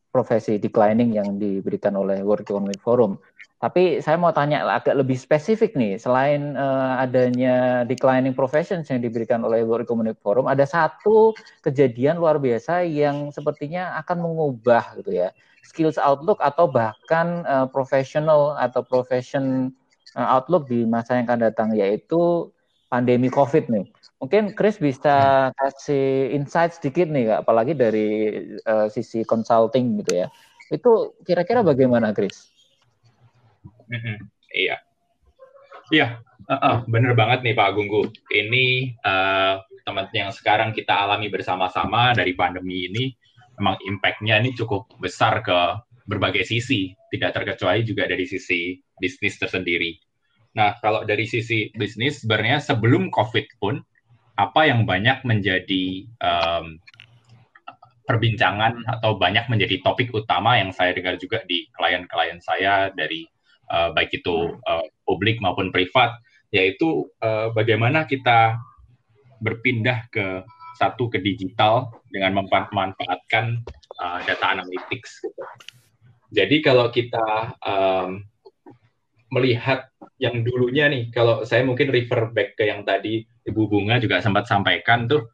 profesi 0.07 0.55
declining 0.55 1.11
yang 1.11 1.35
diberikan 1.35 1.99
oleh 1.99 2.23
World 2.23 2.47
Economic 2.47 2.79
Forum. 2.79 3.19
Tapi 3.59 3.99
saya 3.99 4.15
mau 4.15 4.31
tanya 4.31 4.63
agak 4.71 4.95
lebih 4.95 5.19
spesifik 5.19 5.75
nih, 5.75 5.99
selain 5.99 6.55
uh, 6.55 7.03
adanya 7.03 7.83
declining 7.83 8.31
professions 8.31 8.87
yang 8.87 9.03
diberikan 9.03 9.43
oleh 9.43 9.67
World 9.67 9.83
Economic 9.83 10.15
Forum, 10.23 10.47
ada 10.47 10.63
satu 10.63 11.35
kejadian 11.59 12.23
luar 12.23 12.39
biasa 12.39 12.87
yang 12.87 13.35
sepertinya 13.35 13.99
akan 13.99 14.23
mengubah 14.23 14.95
gitu 15.03 15.11
ya 15.11 15.35
skills 15.59 15.99
outlook 15.99 16.39
atau 16.39 16.71
bahkan 16.71 17.43
uh, 17.43 17.67
professional 17.67 18.55
atau 18.55 18.79
profession 18.79 19.75
Eh, 19.88 19.88
outlook 20.17 20.69
di 20.69 20.85
masa 20.87 21.19
yang 21.19 21.29
akan 21.29 21.41
datang 21.49 21.69
yaitu 21.77 22.49
pandemi 22.89 23.29
COVID 23.29 23.69
nih. 23.69 23.85
Mungkin 24.19 24.51
Chris 24.57 24.75
bisa 24.75 25.47
kasih 25.55 26.35
insight 26.35 26.75
sedikit 26.75 27.07
nih, 27.07 27.39
apalagi 27.39 27.71
dari 27.71 28.35
uh, 28.67 28.91
sisi 28.91 29.23
consulting 29.23 30.01
gitu 30.03 30.25
ya. 30.25 30.27
Itu 30.67 31.15
kira-kira 31.23 31.63
bagaimana, 31.63 32.11
Chris? 32.11 32.51
Mm-hmm. 33.87 34.17
Iya, 34.49 34.75
iya, 35.93 36.07
uh, 36.49 36.81
bener 36.89 37.13
banget 37.13 37.45
nih 37.45 37.55
Pak 37.55 37.69
Gunggu. 37.77 38.09
Ini 38.33 38.97
uh, 39.01 39.61
teman 39.85 40.09
yang 40.11 40.33
sekarang 40.33 40.73
kita 40.73 40.93
alami 40.93 41.29
bersama-sama 41.31 42.11
dari 42.11 42.33
pandemi 42.33 42.89
ini, 42.89 43.13
memang 43.55 43.77
impact-nya 43.87 44.41
ini 44.41 44.51
cukup 44.57 44.89
besar 44.99 45.45
ke 45.45 45.57
berbagai 46.09 46.43
sisi, 46.43 46.97
tidak 47.11 47.35
terkecuali 47.35 47.81
juga 47.83 48.05
dari 48.05 48.25
sisi 48.25 48.77
bisnis 48.97 49.37
tersendiri. 49.37 49.97
Nah, 50.57 50.77
kalau 50.81 51.05
dari 51.05 51.29
sisi 51.29 51.69
bisnis, 51.77 52.25
sebenarnya 52.25 52.57
sebelum 52.61 53.13
COVID 53.13 53.47
pun, 53.61 53.81
apa 54.39 54.71
yang 54.71 54.87
banyak 54.87 55.21
menjadi 55.27 56.07
um, 56.23 56.79
perbincangan 58.09 58.81
atau 58.87 59.19
banyak 59.19 59.45
menjadi 59.51 59.85
topik 59.85 60.09
utama 60.15 60.57
yang 60.57 60.73
saya 60.73 60.95
dengar 60.97 61.21
juga 61.21 61.45
di 61.45 61.69
klien-klien 61.77 62.41
saya 62.41 62.89
dari 62.95 63.27
uh, 63.69 63.93
baik 63.93 64.09
itu 64.23 64.57
uh, 64.65 64.85
publik 65.05 65.37
maupun 65.37 65.69
privat, 65.69 66.17
yaitu 66.49 67.05
uh, 67.21 67.53
bagaimana 67.53 68.09
kita 68.09 68.57
berpindah 69.45 70.09
ke 70.09 70.41
satu 70.81 71.11
ke 71.11 71.21
digital 71.21 71.91
dengan 72.09 72.41
memanfaatkan 72.41 73.61
uh, 74.01 74.19
data 74.25 74.45
analytics. 74.57 75.21
Jadi 76.29 76.61
kalau 76.61 76.93
kita 76.93 77.57
um, 77.61 78.21
melihat 79.33 79.89
yang 80.21 80.45
dulunya 80.45 80.89
nih, 80.89 81.09
kalau 81.09 81.41
saya 81.45 81.65
mungkin 81.65 81.89
refer 81.89 82.29
back 82.29 82.57
ke 82.59 82.69
yang 82.69 82.85
tadi 82.85 83.25
Ibu 83.45 83.65
Bunga 83.69 83.97
juga 83.97 84.21
sempat 84.21 84.45
sampaikan 84.45 85.09
tuh 85.09 85.29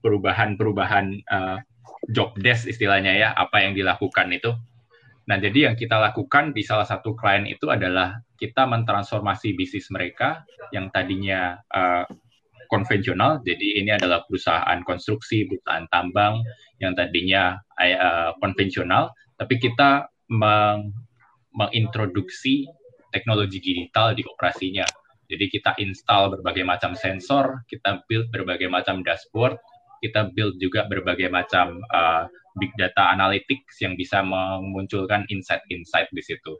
perubahan-perubahan 0.00 1.06
uh, 1.28 1.60
job 2.08 2.32
desk 2.40 2.68
istilahnya 2.68 3.12
ya, 3.12 3.28
apa 3.36 3.60
yang 3.60 3.76
dilakukan 3.76 4.32
itu. 4.32 4.52
Nah, 5.28 5.38
jadi 5.38 5.70
yang 5.70 5.76
kita 5.78 6.02
lakukan 6.02 6.50
di 6.50 6.66
salah 6.66 6.88
satu 6.88 7.14
klien 7.14 7.46
itu 7.46 7.70
adalah 7.70 8.18
kita 8.40 8.66
mentransformasi 8.66 9.54
bisnis 9.54 9.86
mereka 9.94 10.42
yang 10.74 10.90
tadinya 10.90 11.62
uh, 11.70 12.08
konvensional, 12.66 13.44
jadi 13.44 13.84
ini 13.84 13.90
adalah 13.92 14.24
perusahaan 14.24 14.80
konstruksi, 14.82 15.44
perusahaan 15.44 15.84
tambang 15.92 16.40
yang 16.80 16.96
tadinya 16.96 17.60
uh, 17.78 18.32
konvensional, 18.40 19.12
tapi 19.42 19.58
kita 19.58 20.06
meng 20.30 20.94
mengintroduksi 21.52 22.64
teknologi 23.12 23.60
digital 23.60 24.16
di 24.16 24.24
operasinya. 24.24 24.88
Jadi 25.28 25.52
kita 25.52 25.76
install 25.76 26.38
berbagai 26.38 26.64
macam 26.64 26.96
sensor, 26.96 27.60
kita 27.68 28.00
build 28.08 28.32
berbagai 28.32 28.72
macam 28.72 29.04
dashboard, 29.04 29.60
kita 30.00 30.32
build 30.32 30.56
juga 30.60 30.88
berbagai 30.88 31.28
macam 31.28 31.80
uh, 31.92 32.24
big 32.56 32.72
data 32.80 33.12
analytics 33.12 33.80
yang 33.80 33.96
bisa 33.96 34.20
memunculkan 34.24 35.24
insight-insight 35.28 36.08
di 36.12 36.22
situ. 36.24 36.56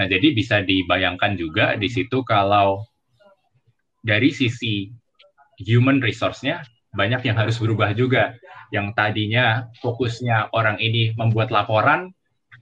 Nah, 0.00 0.08
jadi 0.08 0.32
bisa 0.32 0.60
dibayangkan 0.64 1.36
juga 1.36 1.76
di 1.76 1.86
situ 1.86 2.24
kalau 2.24 2.84
dari 4.04 4.32
sisi 4.32 4.92
human 5.62 6.00
resource-nya 6.00 6.64
banyak 6.94 7.26
yang 7.28 7.36
harus 7.36 7.58
berubah 7.60 7.92
juga. 7.92 8.36
Yang 8.72 8.96
tadinya 8.96 9.68
fokusnya 9.84 10.50
orang 10.50 10.80
ini 10.82 11.14
membuat 11.14 11.52
laporan, 11.52 12.10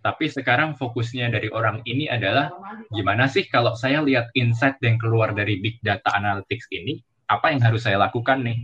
tapi 0.02 0.26
sekarang 0.26 0.74
fokusnya 0.74 1.30
dari 1.30 1.46
orang 1.54 1.78
ini 1.86 2.10
adalah 2.10 2.50
gimana 2.90 3.30
sih 3.30 3.46
kalau 3.46 3.78
saya 3.78 4.02
lihat 4.02 4.34
insight 4.34 4.82
yang 4.82 4.98
keluar 4.98 5.30
dari 5.30 5.62
big 5.62 5.78
data 5.78 6.10
analytics 6.18 6.66
ini, 6.74 6.98
apa 7.30 7.54
yang 7.54 7.62
harus 7.62 7.86
saya 7.86 8.02
lakukan 8.02 8.42
nih? 8.42 8.58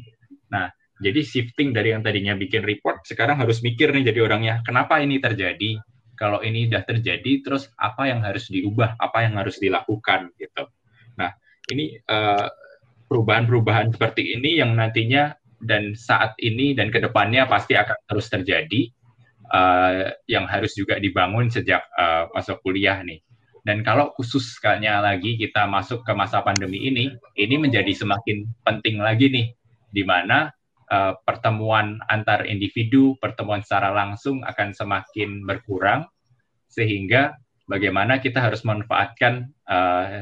Nah, 0.50 0.66
jadi 0.98 1.22
shifting 1.22 1.70
dari 1.70 1.94
yang 1.94 2.02
tadinya 2.02 2.34
bikin 2.34 2.66
report, 2.66 3.06
sekarang 3.06 3.38
harus 3.38 3.62
mikir 3.62 3.94
nih 3.94 4.10
jadi 4.10 4.20
orangnya, 4.26 4.66
kenapa 4.66 4.98
ini 4.98 5.22
terjadi? 5.22 5.78
Kalau 6.18 6.42
ini 6.42 6.66
sudah 6.66 6.82
terjadi, 6.82 7.32
terus 7.46 7.70
apa 7.78 8.10
yang 8.10 8.26
harus 8.26 8.50
diubah? 8.50 8.98
Apa 8.98 9.22
yang 9.22 9.38
harus 9.38 9.62
dilakukan 9.62 10.34
gitu? 10.34 10.66
Nah, 11.14 11.30
ini 11.70 11.94
uh, 12.10 12.50
perubahan-perubahan 13.06 13.94
seperti 13.94 14.34
ini 14.34 14.58
yang 14.58 14.74
nantinya 14.74 15.38
dan 15.62 15.94
saat 15.94 16.34
ini 16.42 16.74
dan 16.74 16.90
ke 16.90 16.98
depannya 16.98 17.46
pasti 17.46 17.78
akan 17.78 17.94
terus 18.10 18.26
terjadi 18.26 18.90
uh, 19.48 20.12
yang 20.28 20.44
harus 20.44 20.76
juga 20.76 21.00
dibangun 21.00 21.48
sejak 21.48 21.84
uh, 21.96 22.28
masuk 22.32 22.60
kuliah 22.64 23.00
nih. 23.00 23.20
Dan 23.64 23.84
kalau 23.84 24.14
khusus 24.16 24.56
kayaknya 24.62 25.02
lagi 25.04 25.36
kita 25.36 25.68
masuk 25.68 26.00
ke 26.00 26.12
masa 26.16 26.40
pandemi 26.40 26.88
ini, 26.88 27.12
ini 27.36 27.54
menjadi 27.60 27.92
semakin 27.92 28.48
penting 28.64 28.96
lagi 29.02 29.28
nih, 29.28 29.48
di 29.92 30.02
mana 30.08 30.48
uh, 30.88 31.12
pertemuan 31.26 32.00
antar 32.08 32.48
individu, 32.48 33.18
pertemuan 33.20 33.60
secara 33.60 33.92
langsung 33.92 34.40
akan 34.40 34.72
semakin 34.72 35.44
berkurang, 35.44 36.08
sehingga 36.72 37.36
bagaimana 37.68 38.24
kita 38.24 38.40
harus 38.40 38.64
memanfaatkan 38.64 39.52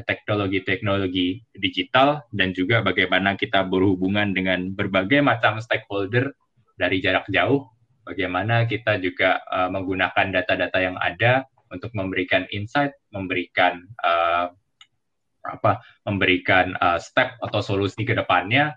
teknologi-teknologi 0.03 1.39
uh, 1.39 1.59
digital 1.63 2.27
dan 2.35 2.51
juga 2.51 2.83
bagaimana 2.83 3.39
kita 3.39 3.63
berhubungan 3.63 4.35
dengan 4.35 4.75
berbagai 4.75 5.23
macam 5.23 5.63
stakeholder 5.63 6.35
dari 6.75 6.99
jarak 6.99 7.23
jauh 7.31 7.63
bagaimana 8.07 8.63
kita 8.63 8.97
juga 9.03 9.43
uh, 9.51 9.67
menggunakan 9.67 10.31
data-data 10.31 10.79
yang 10.79 10.95
ada 10.95 11.43
untuk 11.67 11.91
memberikan 11.91 12.47
insight, 12.55 12.95
memberikan 13.11 13.83
uh, 14.01 14.47
apa, 15.43 15.83
memberikan 16.07 16.75
uh, 16.79 16.99
step 16.99 17.35
atau 17.43 17.59
solusi 17.59 18.07
ke 18.07 18.15
depannya 18.15 18.75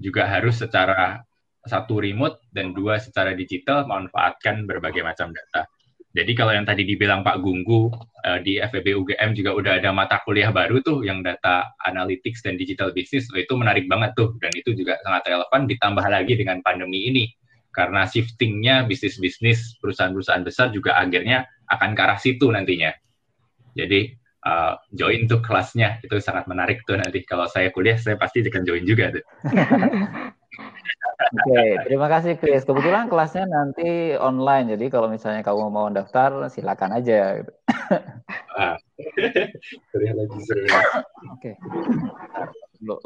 juga 0.00 0.24
harus 0.24 0.56
secara 0.56 1.20
satu 1.68 2.00
remote 2.00 2.40
dan 2.56 2.72
dua 2.72 2.96
secara 2.96 3.36
digital 3.36 3.84
memanfaatkan 3.84 4.64
berbagai 4.64 5.04
macam 5.04 5.28
data. 5.28 5.68
Jadi 6.10 6.34
kalau 6.34 6.50
yang 6.50 6.66
tadi 6.66 6.82
dibilang 6.82 7.22
Pak 7.22 7.38
Gunggu 7.38 7.86
uh, 8.26 8.38
di 8.42 8.58
FEB 8.58 8.98
UGM 8.98 9.30
juga 9.36 9.54
udah 9.54 9.72
ada 9.78 9.94
mata 9.94 10.18
kuliah 10.26 10.50
baru 10.50 10.82
tuh 10.82 11.06
yang 11.06 11.22
data 11.22 11.70
analytics 11.86 12.42
dan 12.42 12.58
digital 12.58 12.90
business 12.90 13.30
itu 13.30 13.54
menarik 13.54 13.86
banget 13.86 14.16
tuh 14.18 14.34
dan 14.42 14.50
itu 14.58 14.74
juga 14.74 14.98
sangat 15.06 15.30
relevan 15.30 15.70
ditambah 15.70 16.02
lagi 16.10 16.34
dengan 16.34 16.58
pandemi 16.66 17.06
ini 17.06 17.30
karena 17.70 18.06
shiftingnya 18.06 18.86
bisnis-bisnis 18.86 19.78
perusahaan-perusahaan 19.78 20.42
besar 20.42 20.74
juga 20.74 20.98
akhirnya 20.98 21.46
akan 21.70 21.94
ke 21.94 22.00
arah 22.02 22.18
situ 22.18 22.50
nantinya. 22.50 22.90
Jadi 23.78 24.10
uh, 24.46 24.74
join 24.90 25.30
tuh 25.30 25.38
kelasnya 25.38 26.02
itu 26.02 26.18
sangat 26.18 26.50
menarik 26.50 26.82
tuh 26.82 26.98
nanti 26.98 27.22
kalau 27.22 27.46
saya 27.46 27.70
kuliah 27.70 27.96
saya 27.96 28.18
pasti 28.18 28.42
akan 28.42 28.66
join 28.66 28.82
juga 28.82 29.14
tuh. 29.14 29.24
Oke, 31.20 31.52
okay, 31.52 31.76
terima 31.86 32.10
kasih 32.10 32.34
Chris. 32.40 32.66
Kebetulan 32.66 33.06
kelasnya 33.06 33.46
nanti 33.46 34.18
online, 34.18 34.74
jadi 34.74 34.90
kalau 34.90 35.06
misalnya 35.06 35.46
kamu 35.46 35.70
mau 35.70 35.86
daftar 35.92 36.50
silakan 36.50 36.96
aja. 36.96 37.44
Ah. 38.56 38.74
Oke, 41.36 41.54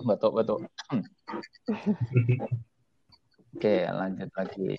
betul 0.08 0.30
betul. 0.32 0.58
Oke, 3.54 3.86
lanjut 3.86 4.30
lagi. 4.34 4.74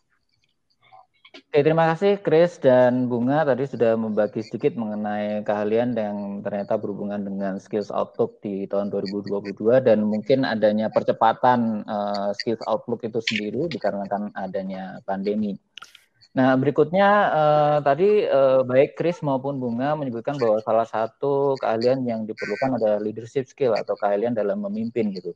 Oke, 1.35 1.63
terima 1.63 1.87
kasih 1.91 2.19
Chris 2.19 2.59
dan 2.59 3.07
Bunga 3.07 3.47
tadi 3.47 3.63
sudah 3.67 3.95
membagi 3.95 4.43
sedikit 4.43 4.75
mengenai 4.75 5.43
keahlian 5.47 5.95
yang 5.95 6.43
ternyata 6.43 6.75
berhubungan 6.79 7.23
dengan 7.23 7.59
skills 7.59 7.91
outlook 7.91 8.39
di 8.43 8.67
tahun 8.67 8.91
2022 8.91 9.55
dan 9.83 10.03
mungkin 10.03 10.43
adanya 10.43 10.91
percepatan 10.91 11.87
uh, 11.87 12.35
skills 12.35 12.59
outlook 12.67 13.03
itu 13.07 13.19
sendiri 13.19 13.71
dikarenakan 13.71 14.31
adanya 14.35 14.99
pandemi. 15.07 15.55
Nah, 16.35 16.59
berikutnya 16.59 17.09
uh, 17.31 17.77
tadi 17.79 18.27
uh, 18.27 18.67
baik 18.67 18.99
Chris 18.99 19.23
maupun 19.23 19.55
Bunga 19.55 19.95
menyebutkan 19.95 20.35
bahwa 20.35 20.59
salah 20.59 20.83
satu 20.83 21.55
keahlian 21.63 22.03
yang 22.03 22.27
diperlukan 22.27 22.75
adalah 22.75 22.99
leadership 22.99 23.47
skill 23.47 23.71
atau 23.71 23.95
keahlian 23.95 24.35
dalam 24.35 24.59
memimpin 24.59 25.15
gitu. 25.15 25.31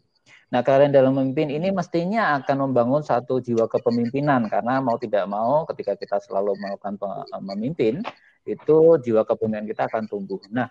Nah, 0.49 0.65
keahlian 0.65 0.89
dalam 0.89 1.13
memimpin 1.13 1.53
ini 1.53 1.69
mestinya 1.69 2.41
akan 2.41 2.69
membangun 2.69 3.05
satu 3.05 3.37
jiwa 3.37 3.69
kepemimpinan 3.69 4.49
karena 4.49 4.81
mau 4.81 4.97
tidak 4.97 5.29
mau 5.29 5.61
ketika 5.69 5.93
kita 5.93 6.17
selalu 6.25 6.57
melakukan 6.57 6.97
memimpin 7.45 8.01
itu 8.49 8.77
jiwa 9.05 9.21
kepemimpinan 9.29 9.69
kita 9.69 9.85
akan 9.85 10.09
tumbuh. 10.09 10.41
Nah, 10.49 10.69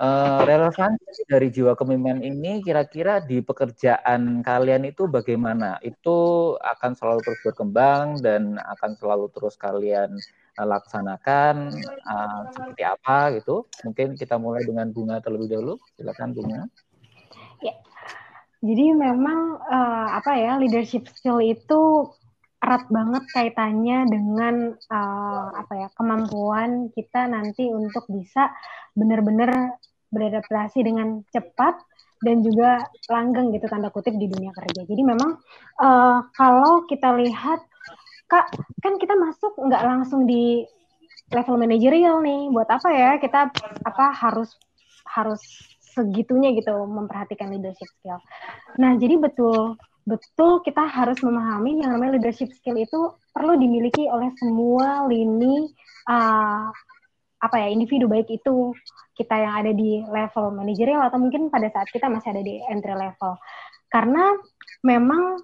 Uh, 0.00 0.40
relevansi 0.48 1.22
dari 1.28 1.52
jiwa 1.52 1.76
kepemimpinan 1.76 2.24
ini 2.24 2.64
kira-kira 2.64 3.20
di 3.22 3.44
pekerjaan 3.44 4.40
kalian 4.40 4.88
itu 4.88 5.06
bagaimana? 5.06 5.78
Itu 5.84 6.56
akan 6.58 6.96
selalu 6.96 7.20
terus 7.22 7.40
berkembang 7.44 8.18
dan 8.18 8.56
akan 8.56 8.96
selalu 8.98 9.28
terus 9.30 9.54
kalian 9.60 10.16
uh, 10.58 10.66
laksanakan 10.66 11.70
seperti 12.50 12.82
apa 12.82 13.36
gitu? 13.36 13.68
Mungkin 13.84 14.16
kita 14.16 14.40
mulai 14.40 14.64
dengan 14.64 14.90
bunga 14.90 15.20
terlebih 15.20 15.54
dahulu. 15.54 15.76
Silakan 15.94 16.34
bunga. 16.34 16.66
Ya. 17.60 17.76
Jadi 18.62 18.94
memang 18.94 19.58
uh, 19.58 20.08
apa 20.14 20.38
ya 20.38 20.54
leadership 20.54 21.10
skill 21.10 21.42
itu 21.42 22.06
erat 22.62 22.86
banget 22.86 23.26
kaitannya 23.34 24.06
dengan 24.06 24.70
uh, 24.86 25.50
apa 25.50 25.72
ya 25.74 25.88
kemampuan 25.98 26.94
kita 26.94 27.26
nanti 27.26 27.66
untuk 27.74 28.06
bisa 28.06 28.54
benar-benar 28.94 29.82
beradaptasi 30.14 30.86
dengan 30.86 31.26
cepat 31.34 31.74
dan 32.22 32.38
juga 32.46 32.86
langgeng 33.10 33.50
gitu 33.50 33.66
tanda 33.66 33.90
kutip 33.90 34.14
di 34.14 34.30
dunia 34.30 34.54
kerja. 34.54 34.86
Jadi 34.86 35.02
memang 35.02 35.42
uh, 35.82 36.22
kalau 36.30 36.86
kita 36.86 37.18
lihat 37.18 37.66
kak 38.30 38.46
kan 38.78 38.94
kita 39.02 39.18
masuk 39.18 39.58
nggak 39.58 39.82
langsung 39.82 40.22
di 40.22 40.62
level 41.34 41.58
manajerial 41.58 42.22
nih. 42.22 42.46
Buat 42.54 42.70
apa 42.70 42.88
ya 42.94 43.10
kita 43.18 43.50
apa 43.82 44.06
harus 44.14 44.54
harus 45.02 45.42
segitunya 45.92 46.56
gitu 46.56 46.72
memperhatikan 46.88 47.52
leadership 47.52 47.88
skill. 48.00 48.18
Nah 48.80 48.96
jadi 48.96 49.20
betul 49.20 49.76
betul 50.02 50.58
kita 50.66 50.82
harus 50.82 51.22
memahami 51.22 51.78
yang 51.78 51.94
namanya 51.94 52.18
leadership 52.18 52.50
skill 52.50 52.74
itu 52.74 53.14
perlu 53.30 53.54
dimiliki 53.54 54.10
oleh 54.10 54.34
semua 54.34 55.06
lini 55.06 55.70
uh, 56.10 56.66
apa 57.42 57.56
ya 57.58 57.68
individu 57.70 58.10
baik 58.10 58.30
itu 58.30 58.74
kita 59.14 59.34
yang 59.34 59.54
ada 59.62 59.72
di 59.74 60.02
level 60.02 60.54
manajerial 60.54 61.06
atau 61.06 61.18
mungkin 61.22 61.50
pada 61.50 61.70
saat 61.70 61.86
kita 61.90 62.10
masih 62.10 62.34
ada 62.34 62.42
di 62.42 62.58
entry 62.70 62.94
level 62.94 63.38
karena 63.90 64.34
memang 64.82 65.42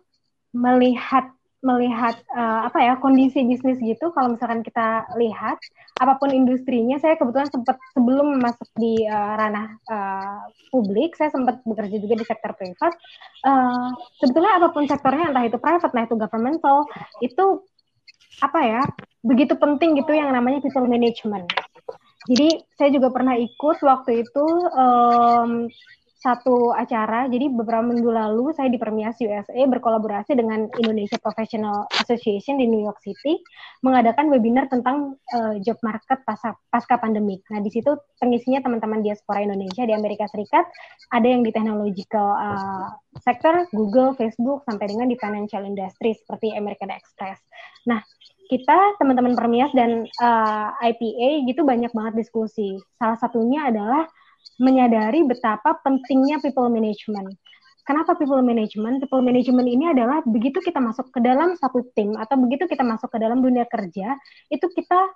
melihat 0.55 1.38
melihat 1.59 2.15
uh, 2.31 2.71
apa 2.71 2.79
ya 2.79 2.95
kondisi 3.03 3.43
bisnis 3.43 3.83
gitu 3.83 4.15
kalau 4.15 4.39
misalkan 4.39 4.63
kita 4.63 5.11
lihat 5.19 5.59
apa 5.99 6.15
pun 6.23 6.31
industrinya 6.31 7.03
saya 7.03 7.19
kebetulan 7.19 7.51
sempat 7.51 7.75
sebelum 7.91 8.39
masuk 8.39 8.71
di 8.79 9.03
uh, 9.11 9.35
ranah 9.35 9.67
uh, 9.91 10.39
publik 10.71 11.19
saya 11.19 11.35
sempat 11.35 11.59
bekerja 11.67 11.99
juga 11.99 12.15
di 12.15 12.25
sektor 12.27 12.55
privat. 12.55 12.95
Uh, 13.43 13.91
sebetulnya 14.23 14.63
apa 14.63 14.69
pun 14.71 14.87
sektornya 14.87 15.35
entah 15.35 15.45
itu 15.51 15.59
private 15.59 15.91
entah 15.91 16.07
itu 16.07 16.17
governmental 16.17 16.79
itu 17.19 17.45
apa 18.39 18.61
ya 18.63 18.83
begitu 19.27 19.59
penting 19.59 19.99
gitu 19.99 20.15
yang 20.15 20.31
namanya 20.31 20.63
people 20.63 20.87
management. 20.87 21.51
Jadi 22.31 22.61
saya 22.79 22.95
juga 22.95 23.11
pernah 23.11 23.35
ikut 23.35 23.83
waktu 23.83 24.23
itu 24.23 24.47
um, 24.79 25.67
satu 26.19 26.75
acara. 26.75 27.31
Jadi 27.31 27.47
beberapa 27.47 27.87
minggu 27.87 28.11
lalu 28.11 28.51
saya 28.51 28.66
di 28.66 28.77
Permias 28.77 29.23
USA 29.23 29.62
berkolaborasi 29.71 30.35
dengan 30.35 30.66
Indonesia 30.75 31.14
Professional 31.23 31.87
Association 31.95 32.59
di 32.59 32.66
New 32.66 32.83
York 32.83 32.99
City 32.99 33.39
mengadakan 33.87 34.27
webinar 34.27 34.66
tentang 34.66 35.14
uh, 35.31 35.55
job 35.62 35.79
market 35.87 36.19
pasca, 36.27 36.59
pasca 36.75 36.99
pandemik. 36.99 37.47
Nah 37.55 37.62
di 37.62 37.71
situ 37.71 37.95
pengisinya 38.19 38.59
teman-teman 38.66 39.07
diaspora 39.07 39.47
Indonesia 39.47 39.87
di 39.87 39.95
Amerika 39.95 40.27
Serikat, 40.27 40.66
ada 41.14 41.27
yang 41.31 41.47
di 41.47 41.55
technological 41.55 42.35
uh, 42.35 42.91
sector, 43.23 43.71
Google, 43.71 44.19
Facebook, 44.19 44.66
sampai 44.66 44.91
dengan 44.91 45.07
di 45.07 45.14
financial 45.14 45.62
industry 45.62 46.19
seperti 46.19 46.51
American 46.59 46.91
Express. 46.91 47.39
Nah 47.87 48.03
kita 48.49 48.97
teman-teman 48.97 49.37
Permias 49.37 49.71
dan 49.77 50.09
uh, 50.25 50.69
eh, 50.83 50.97
IPA 50.97 51.53
gitu 51.53 51.62
banyak 51.69 51.93
banget 51.93 52.27
diskusi. 52.27 52.81
Salah 52.97 53.21
satunya 53.21 53.69
adalah 53.69 54.09
menyadari 54.59 55.22
betapa 55.24 55.78
pentingnya 55.80 56.43
people 56.43 56.66
management. 56.66 57.39
Kenapa 57.86 58.18
people 58.20 58.45
management? 58.45 59.01
People 59.01 59.24
management 59.24 59.64
ini 59.64 59.89
adalah 59.89 60.20
begitu 60.26 60.61
kita 60.61 60.76
masuk 60.76 61.09
ke 61.09 61.24
dalam 61.24 61.57
satu 61.57 61.89
tim 61.97 62.12
atau 62.20 62.36
begitu 62.36 62.68
kita 62.68 62.84
masuk 62.84 63.09
ke 63.09 63.16
dalam 63.16 63.41
dunia 63.41 63.64
kerja, 63.64 64.12
itu 64.53 64.66
kita 64.68 65.09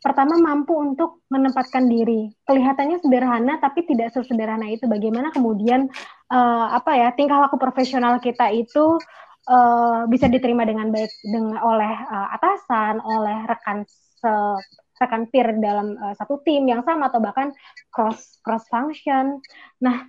pertama 0.00 0.36
mampu 0.36 0.76
untuk 0.76 1.24
menempatkan 1.32 1.88
diri. 1.88 2.32
Kelihatannya 2.44 3.00
sederhana 3.00 3.60
tapi 3.60 3.84
tidak 3.88 4.12
sesederhana 4.12 4.68
itu. 4.68 4.84
Bagaimana 4.88 5.32
kemudian 5.32 5.88
uh, 6.28 6.66
apa 6.72 6.96
ya 6.96 7.08
tingkah 7.16 7.40
laku 7.40 7.56
profesional 7.56 8.20
kita 8.20 8.52
itu 8.52 9.00
uh, 9.48 10.04
bisa 10.08 10.28
diterima 10.28 10.68
dengan 10.68 10.92
baik 10.92 11.12
dengan 11.24 11.60
oleh 11.64 11.94
uh, 11.96 12.28
atasan, 12.36 13.00
oleh 13.00 13.38
rekan 13.48 13.84
se 14.20 14.32
rekan 15.00 15.24
peer 15.32 15.56
dalam 15.56 15.96
uh, 15.96 16.12
satu 16.12 16.44
tim 16.44 16.68
yang 16.68 16.84
sama 16.84 17.08
atau 17.08 17.18
bahkan 17.24 17.56
cross 17.88 18.36
cross 18.44 18.68
function. 18.68 19.40
Nah, 19.80 20.04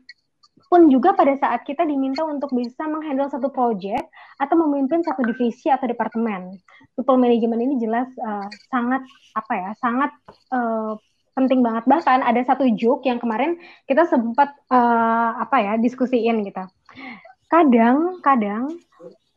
pun 0.68 0.88
juga 0.92 1.16
pada 1.16 1.36
saat 1.40 1.64
kita 1.64 1.88
diminta 1.88 2.24
untuk 2.28 2.52
bisa 2.52 2.88
menghandle 2.88 3.32
satu 3.32 3.52
project 3.52 4.08
atau 4.40 4.56
memimpin 4.60 5.04
satu 5.04 5.24
divisi 5.24 5.72
atau 5.72 5.88
departemen. 5.88 6.60
People 6.96 7.20
management 7.20 7.64
ini 7.64 7.76
jelas 7.80 8.08
uh, 8.20 8.48
sangat 8.68 9.04
apa 9.36 9.54
ya, 9.56 9.72
sangat 9.80 10.12
uh, 10.52 11.00
penting 11.36 11.64
banget. 11.64 11.88
Bahkan 11.88 12.20
ada 12.24 12.42
satu 12.44 12.68
joke 12.76 13.08
yang 13.08 13.20
kemarin 13.20 13.60
kita 13.88 14.08
sempat 14.08 14.52
uh, 14.72 15.40
apa 15.40 15.58
ya 15.60 15.74
diskusiin 15.80 16.44
gitu. 16.44 16.64
Kadang, 17.52 18.24
kadang 18.24 18.80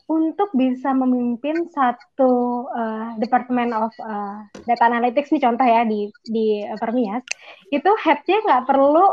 untuk 0.05 0.53
bisa 0.53 0.93
memimpin 0.93 1.65
satu 1.73 2.69
uh, 2.69 3.17
departemen 3.17 3.73
of 3.73 3.89
uh, 4.05 4.45
data 4.69 4.85
analytics 4.85 5.33
nih 5.33 5.41
contoh 5.41 5.65
ya 5.65 5.89
di 5.89 6.13
di 6.29 6.61
uh, 6.61 6.77
Permias 6.77 7.25
itu 7.73 7.91
headnya 8.05 8.39
nggak 8.45 8.69
perlu 8.69 9.07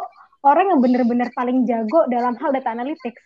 orang 0.43 0.75
yang 0.75 0.79
benar-benar 0.83 1.29
paling 1.31 1.63
jago 1.63 2.09
dalam 2.11 2.35
hal 2.37 2.49
data 2.51 2.73
analytics. 2.73 3.21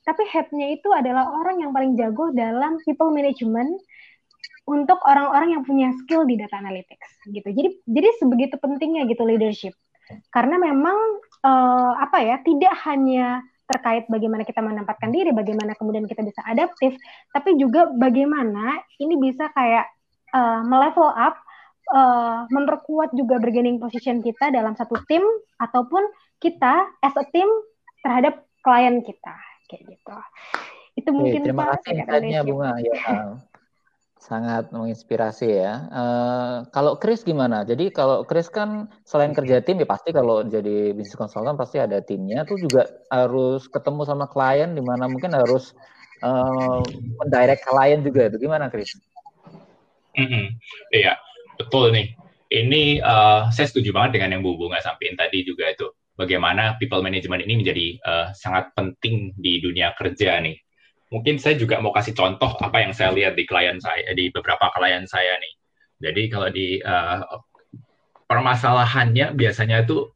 Tapi 0.00 0.22
headnya 0.32 0.72
itu 0.72 0.88
adalah 0.96 1.28
orang 1.28 1.60
yang 1.60 1.70
paling 1.76 1.92
jago 1.98 2.32
dalam 2.32 2.80
people 2.88 3.12
management 3.12 3.76
untuk 4.64 4.96
orang-orang 5.04 5.60
yang 5.60 5.62
punya 5.66 5.92
skill 6.02 6.24
di 6.24 6.40
data 6.40 6.56
analytics 6.56 7.26
gitu. 7.28 7.48
Jadi 7.52 7.68
jadi 7.84 8.08
sebegitu 8.16 8.56
pentingnya 8.56 9.04
gitu 9.10 9.28
leadership. 9.28 9.74
Karena 10.32 10.56
memang 10.56 10.96
uh, 11.44 11.92
apa 12.00 12.18
ya 12.22 12.36
tidak 12.40 12.74
hanya 12.88 13.44
terkait 13.70 14.10
bagaimana 14.10 14.42
kita 14.42 14.58
menempatkan 14.58 15.14
diri, 15.14 15.30
bagaimana 15.30 15.78
kemudian 15.78 16.10
kita 16.10 16.26
bisa 16.26 16.42
adaptif, 16.42 16.98
tapi 17.30 17.54
juga 17.54 17.86
bagaimana 17.94 18.82
ini 18.98 19.14
bisa 19.14 19.46
kayak 19.54 19.86
uh, 20.34 20.66
melevel 20.66 21.06
up, 21.14 21.38
uh, 21.94 22.50
memperkuat 22.50 23.14
juga 23.14 23.38
bargaining 23.38 23.78
position 23.78 24.18
kita 24.18 24.50
dalam 24.50 24.74
satu 24.74 24.98
tim 25.06 25.22
ataupun 25.62 26.02
kita 26.42 26.90
as 26.98 27.14
a 27.14 27.24
team 27.30 27.46
terhadap 28.02 28.42
klien 28.66 28.98
kita 29.06 29.34
kayak 29.70 29.86
gitu. 29.86 30.16
Itu 30.98 31.10
mungkin 31.14 31.40
Oke, 31.40 31.46
terima 31.46 31.64
kasih 31.78 31.90
insight 32.02 32.42
Bunga. 32.42 32.72
Ya, 32.82 32.94
sangat 34.20 34.68
menginspirasi 34.68 35.48
ya. 35.48 35.88
Uh, 35.88 36.56
kalau 36.76 37.00
Chris 37.00 37.24
gimana? 37.24 37.64
Jadi 37.64 37.88
kalau 37.88 38.22
Chris 38.28 38.52
kan 38.52 38.92
selain 39.08 39.32
kerja 39.32 39.64
tim 39.64 39.80
ya 39.80 39.88
pasti 39.88 40.12
kalau 40.12 40.44
jadi 40.44 40.92
bisnis 40.92 41.16
konsultan 41.16 41.56
pasti 41.56 41.80
ada 41.80 42.04
timnya. 42.04 42.44
Tuh 42.44 42.60
juga 42.60 42.84
harus 43.08 43.64
ketemu 43.72 44.04
sama 44.04 44.28
klien 44.28 44.76
di 44.76 44.84
mana 44.84 45.08
mungkin 45.08 45.32
harus 45.32 45.72
uh, 46.20 46.84
mendirect 47.24 47.64
klien 47.64 48.04
juga. 48.04 48.28
Itu 48.28 48.36
gimana 48.36 48.68
Chris? 48.68 48.92
Mm 50.20 50.28
-hmm. 50.28 50.44
Iya 50.92 51.16
betul 51.56 51.88
nih. 51.96 52.12
Ini 52.52 53.00
uh, 53.00 53.48
saya 53.48 53.72
setuju 53.72 53.96
banget 53.96 54.20
dengan 54.20 54.36
yang 54.36 54.42
Bu 54.44 54.60
Bunga 54.60 54.84
sampaikan 54.84 55.16
tadi 55.16 55.48
juga 55.48 55.72
itu. 55.72 55.88
Bagaimana 56.20 56.76
people 56.76 57.00
management 57.00 57.48
ini 57.48 57.64
menjadi 57.64 57.86
uh, 58.04 58.28
sangat 58.36 58.68
penting 58.76 59.32
di 59.40 59.64
dunia 59.64 59.96
kerja 59.96 60.36
nih 60.44 60.60
mungkin 61.10 61.36
saya 61.42 61.58
juga 61.58 61.82
mau 61.82 61.90
kasih 61.90 62.14
contoh 62.14 62.54
apa 62.62 62.78
yang 62.80 62.94
saya 62.94 63.10
lihat 63.10 63.34
di 63.34 63.44
klien 63.44 63.82
saya 63.82 64.14
di 64.14 64.30
beberapa 64.30 64.70
klien 64.70 65.04
saya 65.04 65.36
nih. 65.42 65.54
Jadi 66.00 66.22
kalau 66.32 66.48
di 66.48 66.80
uh, 66.80 67.20
permasalahannya 68.30 69.34
biasanya 69.34 69.84
itu 69.84 70.08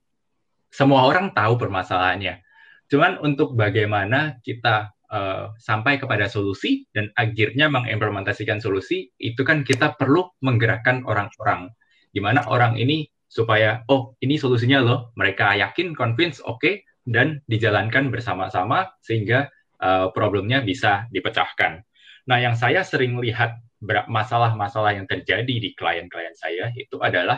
semua 0.70 1.06
orang 1.06 1.34
tahu 1.34 1.58
permasalahannya. 1.58 2.40
Cuman 2.88 3.18
untuk 3.20 3.58
bagaimana 3.58 4.38
kita 4.40 4.94
uh, 5.10 5.50
sampai 5.58 5.98
kepada 5.98 6.30
solusi 6.30 6.86
dan 6.94 7.10
akhirnya 7.18 7.66
mengimplementasikan 7.68 8.62
solusi 8.62 9.10
itu 9.18 9.42
kan 9.42 9.66
kita 9.66 9.98
perlu 9.98 10.30
menggerakkan 10.46 11.02
orang-orang. 11.04 11.74
Gimana 12.14 12.46
orang 12.46 12.78
ini 12.78 13.10
supaya 13.26 13.82
oh 13.90 14.14
ini 14.22 14.38
solusinya 14.38 14.78
loh, 14.78 15.10
mereka 15.18 15.58
yakin, 15.58 15.90
convince, 15.98 16.38
oke 16.38 16.62
okay, 16.62 16.74
dan 17.02 17.42
dijalankan 17.50 18.14
bersama-sama 18.14 18.94
sehingga 19.02 19.50
uh, 19.84 20.08
problemnya 20.16 20.64
bisa 20.64 21.04
dipecahkan. 21.12 21.84
Nah, 22.24 22.40
yang 22.40 22.56
saya 22.56 22.80
sering 22.80 23.20
lihat 23.20 23.60
masalah-masalah 24.08 24.96
yang 24.96 25.04
terjadi 25.04 25.44
di 25.60 25.76
klien-klien 25.76 26.32
saya 26.32 26.72
itu 26.72 26.96
adalah 27.04 27.36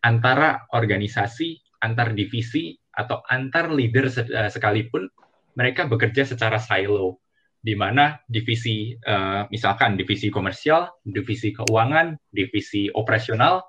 antara 0.00 0.64
organisasi, 0.72 1.60
antar 1.84 2.16
divisi, 2.16 2.72
atau 2.98 3.20
antar 3.30 3.70
leader 3.70 4.08
eh, 4.10 4.50
sekalipun 4.50 5.06
mereka 5.54 5.86
bekerja 5.86 6.24
secara 6.24 6.56
silo, 6.58 7.20
di 7.58 7.74
mana 7.74 8.14
divisi, 8.30 8.94
uh, 8.94 9.50
misalkan 9.50 9.98
divisi 9.98 10.30
komersial, 10.30 10.86
divisi 11.02 11.50
keuangan, 11.50 12.14
divisi 12.30 12.86
operasional, 12.94 13.66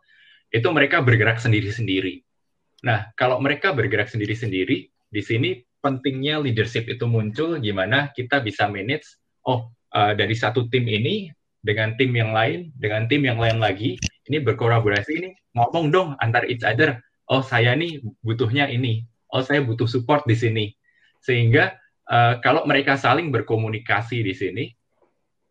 itu 0.53 0.69
mereka 0.69 1.01
bergerak 1.01 1.41
sendiri-sendiri. 1.41 2.21
Nah, 2.85 3.09
kalau 3.17 3.41
mereka 3.41 3.73
bergerak 3.73 4.05
sendiri-sendiri, 4.05 4.93
di 5.09 5.21
sini 5.25 5.57
pentingnya 5.80 6.39
leadership 6.43 6.88
itu 6.88 7.07
muncul 7.07 7.59
gimana 7.59 8.11
kita 8.15 8.43
bisa 8.43 8.67
manage 8.67 9.05
oh 9.47 9.71
uh, 9.95 10.13
dari 10.13 10.36
satu 10.36 10.67
tim 10.67 10.88
ini 10.88 11.32
dengan 11.59 11.95
tim 11.99 12.11
yang 12.15 12.32
lain 12.32 12.71
dengan 12.75 13.07
tim 13.07 13.23
yang 13.23 13.39
lain 13.39 13.59
lagi 13.59 13.99
ini 14.27 14.38
berkolaborasi 14.43 15.11
ini 15.15 15.30
ngomong 15.55 15.91
dong 15.91 16.09
antar 16.19 16.47
each 16.47 16.63
other 16.63 16.99
oh 17.30 17.45
saya 17.45 17.75
nih 17.77 18.01
butuhnya 18.23 18.67
ini 18.67 19.05
oh 19.34 19.41
saya 19.45 19.61
butuh 19.61 19.86
support 19.86 20.25
di 20.25 20.36
sini. 20.36 20.65
Sehingga 21.21 21.77
uh, 22.09 22.41
kalau 22.41 22.65
mereka 22.65 22.97
saling 22.97 23.30
berkomunikasi 23.30 24.25
di 24.25 24.34
sini 24.34 24.65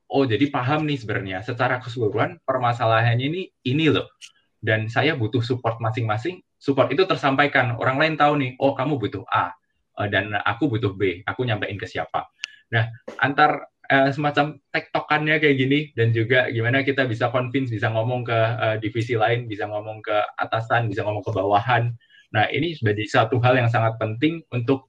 oh 0.09 0.25
jadi 0.25 0.49
paham 0.49 0.89
nih 0.89 0.99
sebenarnya 0.99 1.39
secara 1.45 1.79
keseluruhan 1.79 2.43
permasalahannya 2.43 3.25
ini 3.25 3.43
ini 3.65 3.87
loh. 3.89 4.11
Dan 4.59 4.91
saya 4.91 5.15
butuh 5.15 5.39
support 5.39 5.79
masing-masing 5.79 6.43
support 6.59 6.91
itu 6.91 7.07
tersampaikan 7.07 7.79
orang 7.79 8.03
lain 8.03 8.15
tahu 8.19 8.35
nih 8.43 8.59
oh 8.59 8.75
kamu 8.75 8.99
butuh 8.99 9.23
A 9.31 9.55
Eh, 9.99 10.09
dan 10.09 10.31
aku 10.31 10.71
butuh 10.71 10.95
B, 10.95 11.27
aku 11.27 11.43
nyampein 11.43 11.75
ke 11.75 11.87
siapa. 11.91 12.31
Nah, 12.71 12.87
antar 13.19 13.67
uh, 13.91 14.13
semacam 14.15 14.61
tektokannya 14.71 15.43
kayak 15.43 15.57
gini 15.59 15.79
dan 15.97 16.15
juga 16.15 16.47
gimana 16.53 16.87
kita 16.87 17.09
bisa 17.09 17.33
convince, 17.35 17.73
bisa 17.73 17.91
ngomong 17.91 18.23
ke 18.23 18.39
uh, 18.39 18.77
divisi 18.79 19.19
lain, 19.19 19.51
bisa 19.51 19.67
ngomong 19.67 19.99
ke 20.05 20.15
atasan, 20.39 20.87
bisa 20.87 21.03
ngomong 21.03 21.25
ke 21.27 21.35
bawahan. 21.35 21.91
Nah, 22.31 22.47
ini 22.53 22.79
menjadi 22.79 23.25
satu 23.25 23.43
hal 23.43 23.59
yang 23.59 23.73
sangat 23.73 23.99
penting 23.99 24.45
untuk 24.55 24.87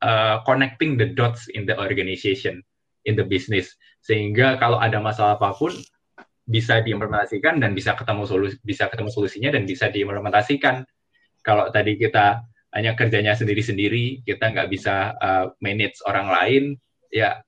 uh, 0.00 0.40
connecting 0.48 0.96
the 0.96 1.12
dots 1.12 1.50
in 1.52 1.68
the 1.68 1.76
organization, 1.76 2.64
in 3.04 3.18
the 3.18 3.26
business. 3.26 3.74
Sehingga 4.00 4.56
kalau 4.56 4.80
ada 4.80 4.96
masalah 5.02 5.36
apa 5.36 5.52
pun, 5.52 5.76
bisa 6.48 6.80
diimplementasikan 6.80 7.62
dan 7.62 7.70
bisa 7.70 7.94
ketemu 7.94 8.26
solusi 8.26 8.58
bisa 8.66 8.90
ketemu 8.90 9.10
solusinya 9.14 9.50
dan 9.54 9.62
bisa 9.68 9.92
diimplementasikan. 9.92 10.82
Kalau 11.42 11.70
tadi 11.74 11.98
kita 11.98 12.42
hanya 12.72 12.96
kerjanya 12.96 13.36
sendiri-sendiri, 13.36 14.24
kita 14.24 14.52
nggak 14.52 14.68
bisa 14.72 15.12
uh, 15.20 15.52
manage 15.60 16.00
orang 16.08 16.28
lain, 16.32 16.64
ya 17.12 17.40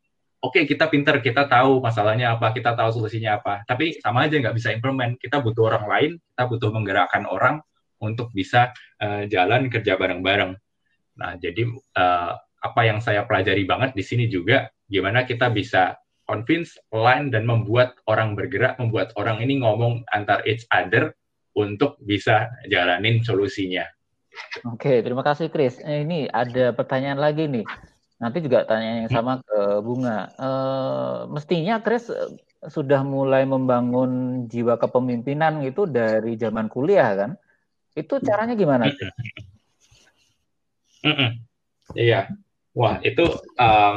oke 0.45 0.61
okay, 0.61 0.65
kita 0.69 0.93
pinter, 0.93 1.25
kita 1.25 1.49
tahu 1.49 1.81
masalahnya 1.81 2.37
apa, 2.37 2.53
kita 2.53 2.77
tahu 2.77 2.93
solusinya 2.93 3.41
apa, 3.41 3.65
tapi 3.65 3.97
sama 4.05 4.29
aja 4.29 4.37
nggak 4.37 4.57
bisa 4.57 4.77
implement. 4.77 5.17
Kita 5.17 5.41
butuh 5.41 5.73
orang 5.73 5.85
lain, 5.89 6.13
kita 6.21 6.45
butuh 6.45 6.69
menggerakkan 6.69 7.25
orang 7.25 7.65
untuk 8.05 8.29
bisa 8.37 8.69
uh, 9.01 9.25
jalan 9.25 9.73
kerja 9.73 9.97
bareng-bareng. 9.97 10.53
Nah, 11.17 11.33
jadi 11.41 11.73
uh, 11.73 12.33
apa 12.37 12.81
yang 12.85 13.01
saya 13.01 13.25
pelajari 13.25 13.65
banget 13.65 13.97
di 13.97 14.05
sini 14.05 14.29
juga, 14.29 14.69
gimana 14.85 15.25
kita 15.25 15.49
bisa 15.49 15.97
convince, 16.29 16.77
align, 16.93 17.33
dan 17.33 17.49
membuat 17.49 17.97
orang 18.05 18.37
bergerak, 18.37 18.77
membuat 18.77 19.17
orang 19.17 19.41
ini 19.41 19.61
ngomong 19.61 20.05
antar 20.13 20.45
each 20.45 20.69
other 20.69 21.17
untuk 21.57 21.97
bisa 22.03 22.51
jalanin 22.69 23.25
solusinya. 23.25 23.85
Oke, 24.67 25.03
terima 25.03 25.23
kasih 25.23 25.51
Chris. 25.51 25.79
Eh, 25.83 26.03
ini 26.07 26.27
ada 26.31 26.75
pertanyaan 26.75 27.21
lagi 27.21 27.47
nih. 27.47 27.67
Nanti 28.23 28.39
juga 28.41 28.65
tanya 28.65 29.05
yang 29.05 29.11
sama 29.11 29.43
ke 29.43 29.85
Bunga. 29.85 30.31
E, 30.39 30.51
mestinya 31.29 31.83
Chris 31.83 32.09
sudah 32.65 33.05
mulai 33.05 33.45
membangun 33.45 34.45
jiwa 34.49 34.79
kepemimpinan 34.81 35.61
itu 35.67 35.85
dari 35.85 36.39
zaman 36.39 36.71
kuliah 36.71 37.11
kan? 37.13 37.31
Itu 37.93 38.23
caranya 38.23 38.55
gimana? 38.57 38.89
Iya. 41.93 42.33
Wah, 42.75 42.99
itu 43.05 43.29
um, 43.61 43.97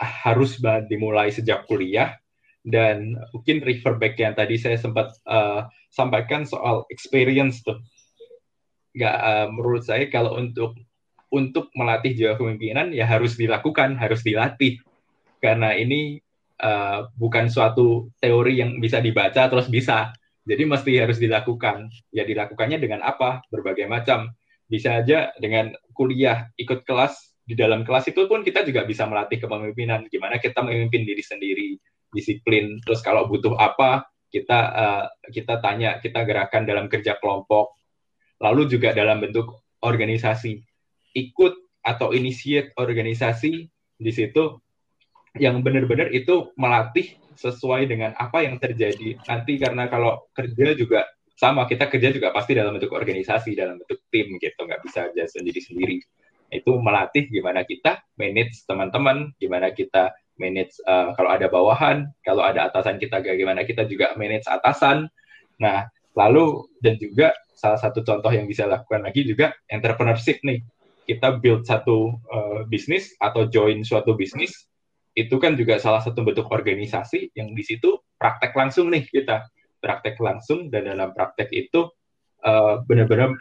harus 0.00 0.58
dimulai 0.90 1.30
sejak 1.30 1.68
kuliah 1.70 2.18
dan 2.66 3.14
mungkin 3.30 3.62
refer 3.62 3.98
back 3.98 4.18
yang 4.18 4.34
tadi 4.34 4.58
saya 4.58 4.78
sempat 4.78 5.14
uh, 5.26 5.66
sampaikan 5.90 6.46
soal 6.46 6.88
experience 6.90 7.62
tuh. 7.62 7.78
Gak 8.92 9.16
uh, 9.16 9.46
menurut 9.48 9.82
saya 9.88 10.08
kalau 10.12 10.36
untuk 10.36 10.76
untuk 11.32 11.72
melatih 11.72 12.12
jiwa 12.12 12.36
kepemimpinan 12.36 12.92
ya 12.92 13.08
harus 13.08 13.40
dilakukan, 13.40 13.96
harus 13.96 14.20
dilatih. 14.20 14.76
Karena 15.40 15.72
ini 15.72 16.20
uh, 16.60 17.08
bukan 17.16 17.48
suatu 17.48 18.12
teori 18.20 18.60
yang 18.60 18.76
bisa 18.78 19.00
dibaca 19.00 19.48
terus 19.48 19.72
bisa, 19.72 20.12
jadi 20.42 20.62
mesti 20.66 20.92
harus 20.98 21.18
dilakukan. 21.22 21.88
Ya 22.10 22.26
dilakukannya 22.26 22.78
dengan 22.82 23.00
apa? 23.06 23.46
Berbagai 23.48 23.86
macam. 23.86 24.34
Bisa 24.66 25.00
aja 25.00 25.30
dengan 25.38 25.72
kuliah, 25.94 26.50
ikut 26.58 26.82
kelas. 26.82 27.32
Di 27.42 27.58
dalam 27.58 27.82
kelas 27.82 28.06
itu 28.06 28.30
pun 28.30 28.46
kita 28.46 28.62
juga 28.62 28.86
bisa 28.86 29.06
melatih 29.06 29.42
kepemimpinan. 29.42 30.06
Gimana 30.10 30.38
kita 30.38 30.62
memimpin 30.62 31.02
diri 31.06 31.22
sendiri, 31.22 31.68
disiplin. 32.10 32.78
Terus 32.82 33.02
kalau 33.02 33.26
butuh 33.26 33.54
apa, 33.58 34.06
kita 34.30 34.58
uh, 34.72 35.04
kita 35.30 35.58
tanya, 35.58 35.98
kita 35.98 36.22
gerakan 36.26 36.66
dalam 36.66 36.86
kerja 36.90 37.18
kelompok. 37.18 37.81
Lalu 38.42 38.66
juga 38.66 38.90
dalam 38.90 39.22
bentuk 39.22 39.62
organisasi. 39.80 40.58
Ikut 41.14 41.54
atau 41.82 42.10
initiate 42.14 42.74
organisasi 42.78 43.52
di 43.98 44.12
situ 44.14 44.58
yang 45.38 45.64
benar-benar 45.64 46.12
itu 46.12 46.52
melatih 46.58 47.16
sesuai 47.38 47.88
dengan 47.88 48.12
apa 48.18 48.44
yang 48.44 48.60
terjadi. 48.60 49.16
Nanti 49.24 49.56
karena 49.56 49.88
kalau 49.88 50.28
kerja 50.36 50.76
juga 50.76 51.08
sama 51.32 51.64
kita 51.64 51.88
kerja 51.88 52.12
juga 52.12 52.30
pasti 52.30 52.52
dalam 52.52 52.76
bentuk 52.76 52.92
organisasi 52.92 53.56
dalam 53.56 53.80
bentuk 53.80 54.04
tim 54.12 54.36
gitu. 54.36 54.60
Nggak 54.62 54.82
bisa 54.84 55.08
aja 55.08 55.24
sendiri-sendiri. 55.26 55.98
Itu 56.52 56.76
melatih 56.78 57.32
gimana 57.32 57.64
kita 57.64 58.04
manage 58.20 58.68
teman-teman 58.68 59.32
gimana 59.40 59.72
kita 59.72 60.12
manage 60.36 60.76
uh, 60.84 61.16
kalau 61.16 61.30
ada 61.32 61.48
bawahan 61.48 62.08
kalau 62.20 62.44
ada 62.44 62.68
atasan 62.68 63.00
kita 63.00 63.24
bagaimana 63.24 63.64
kita 63.64 63.88
juga 63.88 64.12
manage 64.20 64.44
atasan. 64.44 65.08
Nah 65.56 65.88
lalu 66.12 66.68
dan 66.80 67.00
juga 67.00 67.32
salah 67.52 67.78
satu 67.78 68.02
contoh 68.02 68.28
yang 68.32 68.50
bisa 68.50 68.66
lakukan 68.66 69.06
lagi 69.06 69.22
juga 69.22 69.54
entrepreneurship 69.70 70.42
nih. 70.42 70.60
Kita 71.02 71.42
build 71.42 71.66
satu 71.66 72.14
uh, 72.30 72.60
bisnis 72.70 73.14
atau 73.18 73.50
join 73.50 73.82
suatu 73.82 74.14
bisnis 74.14 74.54
itu 75.12 75.36
kan 75.36 75.58
juga 75.58 75.76
salah 75.76 76.00
satu 76.00 76.24
bentuk 76.24 76.48
organisasi 76.48 77.36
yang 77.36 77.52
di 77.52 77.62
situ 77.66 78.00
praktek 78.16 78.54
langsung 78.54 78.88
nih 78.88 79.04
kita. 79.06 79.44
Praktek 79.82 80.14
langsung 80.22 80.70
dan 80.70 80.86
dalam 80.86 81.10
praktek 81.10 81.50
itu 81.50 81.90
uh, 82.46 82.82
benar-benar 82.86 83.34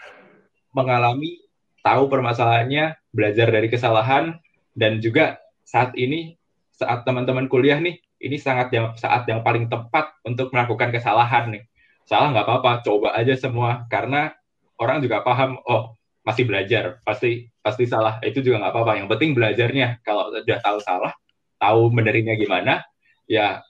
mengalami 0.73 1.37
tahu 1.85 2.09
permasalahannya 2.09 2.97
belajar 3.13 3.47
dari 3.49 3.67
kesalahan 3.69 4.37
dan 4.73 5.01
juga 5.03 5.37
saat 5.67 5.93
ini 5.97 6.37
saat 6.73 7.05
teman-teman 7.05 7.45
kuliah 7.45 7.77
nih 7.77 8.01
ini 8.21 8.37
sangat 8.37 8.73
yang 8.73 8.93
saat 8.97 9.25
yang 9.29 9.45
paling 9.45 9.69
tepat 9.69 10.13
untuk 10.25 10.49
melakukan 10.53 10.93
kesalahan 10.93 11.53
nih 11.53 11.63
salah 12.07 12.33
nggak 12.33 12.45
apa-apa. 12.47 12.71
Coba 12.85 13.13
aja 13.17 13.33
semua. 13.37 13.85
Karena 13.89 14.31
orang 14.77 15.01
juga 15.01 15.21
paham 15.21 15.57
oh 15.65 15.97
masih 16.21 16.45
belajar. 16.45 17.01
Pasti 17.05 17.49
pasti 17.61 17.85
salah. 17.89 18.21
Itu 18.21 18.41
juga 18.45 18.61
nggak 18.61 18.73
apa-apa. 18.73 18.93
Yang 19.01 19.09
penting 19.17 19.31
belajarnya. 19.37 19.87
Kalau 20.05 20.29
sudah 20.33 20.59
tahu 20.61 20.79
salah 20.81 21.13
tahu 21.61 21.93
benerinnya 21.93 22.33
gimana, 22.41 22.81
ya 23.29 23.61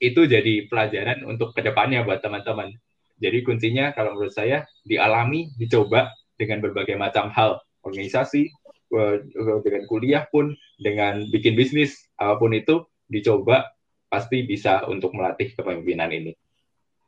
itu 0.00 0.24
jadi 0.24 0.64
pelajaran 0.64 1.28
untuk 1.28 1.52
ke 1.52 1.60
depannya 1.60 2.00
buat 2.00 2.24
teman-teman. 2.24 2.72
Jadi 3.20 3.44
kuncinya 3.44 3.92
kalau 3.92 4.16
menurut 4.16 4.32
saya 4.32 4.64
dialami, 4.82 5.52
dicoba 5.60 6.10
dengan 6.40 6.64
berbagai 6.64 6.96
macam 6.98 7.30
hal, 7.30 7.60
organisasi, 7.84 8.48
eh, 8.96 9.16
dengan 9.62 9.82
kuliah 9.86 10.24
pun, 10.32 10.56
dengan 10.80 11.28
bikin 11.30 11.54
bisnis, 11.54 12.10
apa 12.18 12.40
pun 12.40 12.56
itu 12.56 12.82
dicoba 13.06 13.70
pasti 14.10 14.42
bisa 14.42 14.82
untuk 14.90 15.14
melatih 15.14 15.54
kepemimpinan 15.54 16.10
ini. 16.10 16.32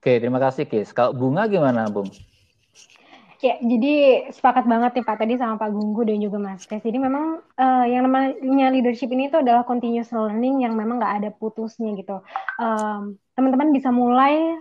Oke, 0.06 0.22
terima 0.22 0.38
kasih 0.38 0.70
Kis. 0.70 0.94
Kalau 0.94 1.10
Bunga 1.10 1.50
gimana, 1.50 1.90
Bung? 1.90 2.06
Ya, 3.42 3.58
jadi 3.58 4.30
sepakat 4.30 4.62
banget 4.70 4.94
nih 4.94 5.02
Pak 5.02 5.18
tadi 5.18 5.34
sama 5.34 5.58
Pak 5.58 5.74
Gunggu 5.74 6.06
dan 6.06 6.22
juga 6.22 6.38
Mas 6.38 6.62
Kres. 6.62 6.86
Jadi 6.86 6.94
memang 7.02 7.42
uh, 7.42 7.84
yang 7.90 8.06
namanya 8.06 8.70
leadership 8.70 9.10
ini 9.10 9.26
itu 9.26 9.42
adalah 9.42 9.66
continuous 9.66 10.14
learning 10.14 10.62
yang 10.62 10.78
memang 10.78 11.02
nggak 11.02 11.14
ada 11.18 11.30
putusnya 11.34 11.90
gitu. 11.98 12.22
teman 12.54 13.18
teman-teman 13.34 13.74
bisa 13.74 13.90
mulai 13.90 14.54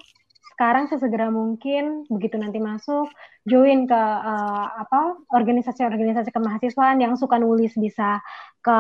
sekarang 0.58 0.90
sesegera 0.90 1.30
mungkin 1.30 2.10
begitu 2.10 2.42
nanti 2.42 2.58
masuk 2.58 3.06
join 3.46 3.86
ke 3.86 4.02
uh, 4.02 4.68
apa 4.82 5.14
organisasi-organisasi 5.30 6.34
kemahasiswaan 6.34 6.98
yang 7.06 7.14
suka 7.22 7.38
nulis 7.38 7.78
bisa 7.78 8.18
ke 8.66 8.78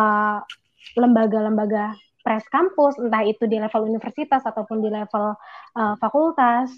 lembaga-lembaga 0.97 1.93
press 2.26 2.41
kampus 2.49 2.97
entah 2.97 3.21
itu 3.21 3.45
di 3.45 3.61
level 3.61 3.86
universitas 3.86 4.41
ataupun 4.41 4.82
di 4.82 4.89
level 4.89 5.38
uh, 5.78 5.95
fakultas. 6.01 6.73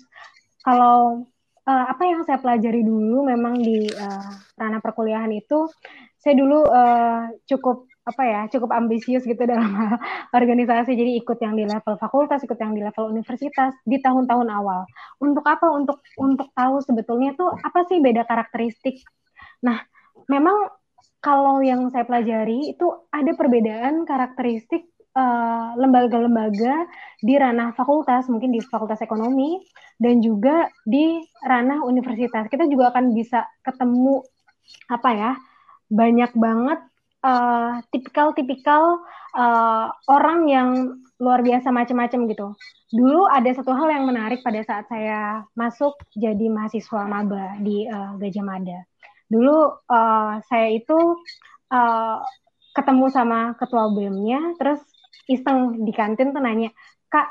Kalau 0.60 1.24
uh, 1.64 1.86
apa 1.88 2.04
yang 2.04 2.28
saya 2.28 2.44
pelajari 2.44 2.84
dulu 2.84 3.24
memang 3.24 3.56
di 3.64 3.88
uh, 3.88 4.32
ranah 4.60 4.84
perkuliahan 4.84 5.32
itu 5.32 5.72
saya 6.20 6.36
dulu 6.36 6.68
uh, 6.68 7.32
cukup 7.48 7.88
apa 8.08 8.24
ya 8.24 8.42
cukup 8.48 8.72
ambisius 8.72 9.24
gitu 9.24 9.40
dalam 9.52 9.72
hal 9.72 9.96
organisasi. 10.36 10.96
Jadi 11.00 11.24
ikut 11.24 11.40
yang 11.40 11.56
di 11.56 11.64
level 11.64 11.96
fakultas 11.96 12.44
ikut 12.44 12.60
yang 12.60 12.76
di 12.76 12.84
level 12.84 13.08
universitas 13.16 13.72
di 13.88 14.04
tahun-tahun 14.04 14.48
awal. 14.52 14.84
Untuk 15.24 15.48
apa? 15.48 15.72
Untuk 15.72 16.04
untuk 16.20 16.52
tahu 16.52 16.84
sebetulnya 16.84 17.36
tuh 17.40 17.56
apa 17.56 17.88
sih 17.88 18.04
beda 18.04 18.28
karakteristik? 18.28 19.00
Nah 19.64 19.80
memang 20.28 20.76
kalau 21.20 21.60
yang 21.60 21.92
saya 21.92 22.08
pelajari 22.08 22.76
itu 22.76 22.88
ada 23.12 23.32
perbedaan 23.36 24.08
karakteristik 24.08 24.88
lembaga-lembaga 25.78 26.76
uh, 26.86 26.90
di 27.26 27.34
ranah 27.34 27.74
fakultas, 27.74 28.30
mungkin 28.30 28.54
di 28.54 28.62
fakultas 28.62 29.02
ekonomi, 29.02 29.58
dan 29.98 30.22
juga 30.22 30.70
di 30.86 31.18
ranah 31.42 31.82
universitas. 31.82 32.46
Kita 32.46 32.70
juga 32.70 32.94
akan 32.94 33.18
bisa 33.18 33.50
ketemu 33.66 34.22
apa 34.92 35.10
ya 35.16 35.32
banyak 35.88 36.32
banget 36.36 36.80
uh, 37.24 37.82
tipikal-tipikal 37.90 39.02
uh, 39.34 39.88
orang 40.12 40.40
yang 40.46 40.70
luar 41.18 41.42
biasa 41.42 41.74
macam-macam 41.74 42.30
gitu. 42.30 42.48
Dulu 42.94 43.26
ada 43.28 43.50
satu 43.52 43.74
hal 43.74 43.90
yang 43.90 44.06
menarik 44.06 44.46
pada 44.46 44.62
saat 44.62 44.86
saya 44.86 45.44
masuk 45.58 45.98
jadi 46.14 46.46
mahasiswa 46.48 47.04
maba 47.10 47.58
di 47.60 47.90
uh, 47.90 48.16
Gajah 48.22 48.46
Mada. 48.46 48.86
Dulu 49.28 49.58
uh, 49.90 50.34
saya 50.46 50.72
itu 50.72 50.98
uh, 51.74 52.22
ketemu 52.78 53.10
sama 53.10 53.58
ketua 53.58 53.90
BEM-nya, 53.92 54.54
terus 54.62 54.80
iseng 55.28 55.84
di 55.84 55.92
kantin 55.92 56.32
tuh 56.32 56.42
nanya, 56.42 56.72
Kak, 57.08 57.28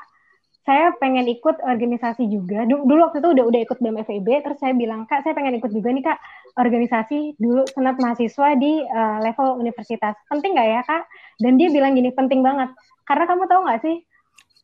saya 0.67 0.91
pengen 0.99 1.31
ikut 1.31 1.63
organisasi 1.63 2.27
juga. 2.27 2.67
Dulu, 2.67 2.99
waktu 3.07 3.23
itu 3.23 3.31
udah 3.39 3.45
udah 3.47 3.61
ikut 3.63 3.79
BEM 3.79 4.03
FEB, 4.03 4.29
terus 4.43 4.59
saya 4.59 4.75
bilang, 4.75 5.07
Kak, 5.07 5.23
saya 5.23 5.31
pengen 5.39 5.63
ikut 5.63 5.71
juga 5.71 5.95
nih, 5.95 6.03
Kak, 6.03 6.19
organisasi 6.59 7.39
dulu 7.39 7.63
senat 7.71 7.95
mahasiswa 8.03 8.59
di 8.59 8.83
uh, 8.83 9.19
level 9.23 9.63
universitas. 9.63 10.19
Penting 10.27 10.59
nggak 10.59 10.69
ya, 10.75 10.83
Kak? 10.83 11.07
Dan 11.39 11.55
dia 11.55 11.71
bilang 11.71 11.95
gini, 11.95 12.11
penting 12.11 12.43
banget. 12.43 12.75
Karena 13.07 13.25
kamu 13.31 13.47
tahu 13.47 13.61
nggak 13.63 13.81
sih, 13.87 13.97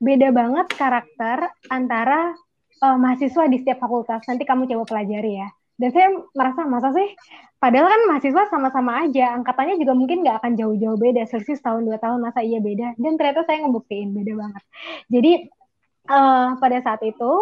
beda 0.03 0.29
banget 0.35 0.67
karakter 0.75 1.39
antara 1.71 2.35
uh, 2.83 2.99
mahasiswa 2.99 3.47
di 3.47 3.63
setiap 3.63 3.79
fakultas. 3.87 4.27
Nanti 4.27 4.43
kamu 4.43 4.67
coba 4.75 4.85
pelajari 4.91 5.39
ya. 5.39 5.49
Dan 5.83 5.91
saya 5.91 6.09
merasa, 6.31 6.63
masa 6.63 6.95
sih 6.95 7.11
Padahal 7.63 7.95
kan 7.95 8.03
mahasiswa 8.11 8.43
sama-sama 8.51 9.07
aja, 9.07 9.39
angkatannya 9.39 9.79
juga 9.79 9.95
mungkin 9.95 10.27
nggak 10.27 10.43
akan 10.43 10.59
jauh-jauh 10.59 10.99
beda, 10.99 11.23
selisih 11.31 11.55
setahun 11.55 11.87
dua 11.87 11.95
tahun 12.03 12.19
masa 12.19 12.43
iya 12.43 12.59
beda. 12.59 12.99
Dan 12.99 13.15
ternyata 13.15 13.47
saya 13.47 13.63
ngebuktiin 13.63 14.11
beda 14.11 14.35
banget. 14.35 14.63
Jadi 15.07 15.33
uh, 16.11 16.59
pada 16.59 16.83
saat 16.83 16.99
itu 17.07 17.33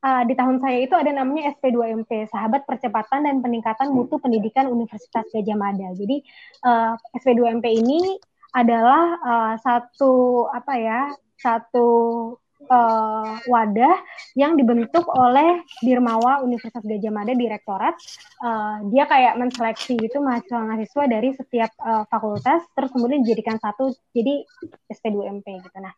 uh, 0.00 0.22
di 0.24 0.32
tahun 0.32 0.64
saya 0.64 0.88
itu 0.88 0.96
ada 0.96 1.12
namanya 1.12 1.52
SP2MP, 1.52 2.32
Sahabat 2.32 2.64
Percepatan 2.64 3.28
dan 3.28 3.44
Peningkatan 3.44 3.92
Mutu 3.92 4.16
Pendidikan 4.16 4.72
Universitas 4.72 5.28
Gajah 5.36 5.58
Mada. 5.60 5.92
Jadi 5.92 6.24
uh, 6.64 6.96
SP2MP 7.20 7.68
ini 7.68 8.16
adalah 8.56 9.20
uh, 9.20 9.54
satu 9.60 10.48
apa 10.48 10.72
ya, 10.80 11.00
satu 11.36 11.86
uh, 12.66 13.38
wadah 13.46 13.96
yang 14.34 14.58
dibentuk 14.58 15.06
oleh 15.14 15.62
Dirmawa 15.82 16.42
Universitas 16.42 16.82
Gajah 16.82 17.12
Mada 17.14 17.32
Direktorat. 17.34 17.94
Uh, 18.42 18.82
dia 18.90 19.06
kayak 19.06 19.38
menseleksi 19.38 19.94
itu 19.98 20.18
mahasiswa-mahasiswa 20.18 21.04
dari 21.06 21.30
setiap 21.34 21.70
uh, 21.78 22.02
fakultas, 22.10 22.66
terus 22.74 22.90
kemudian 22.90 23.22
dijadikan 23.22 23.56
satu 23.62 23.94
jadi 24.10 24.42
SP2MP 24.90 25.46
gitu. 25.62 25.78
Nah, 25.78 25.94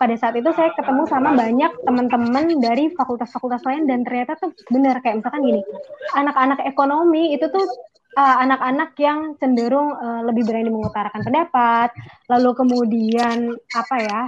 pada 0.00 0.14
saat 0.16 0.34
itu 0.36 0.48
saya 0.56 0.72
ketemu 0.72 1.04
sama 1.08 1.36
banyak 1.36 1.72
teman-teman 1.84 2.44
dari 2.60 2.88
fakultas-fakultas 2.96 3.60
lain 3.68 3.84
dan 3.84 4.02
ternyata 4.02 4.40
tuh 4.40 4.52
benar 4.72 5.04
kayak 5.04 5.20
misalkan 5.20 5.44
gini, 5.44 5.60
anak-anak 6.16 6.64
ekonomi 6.64 7.36
itu 7.36 7.44
tuh 7.52 7.64
anak-anak 8.18 8.98
uh, 8.98 9.00
yang 9.00 9.18
cenderung 9.38 9.94
uh, 9.94 10.26
lebih 10.26 10.42
berani 10.42 10.72
mengutarakan 10.74 11.22
pendapat, 11.22 11.94
lalu 12.26 12.50
kemudian 12.56 13.54
apa 13.76 13.96
ya 14.02 14.20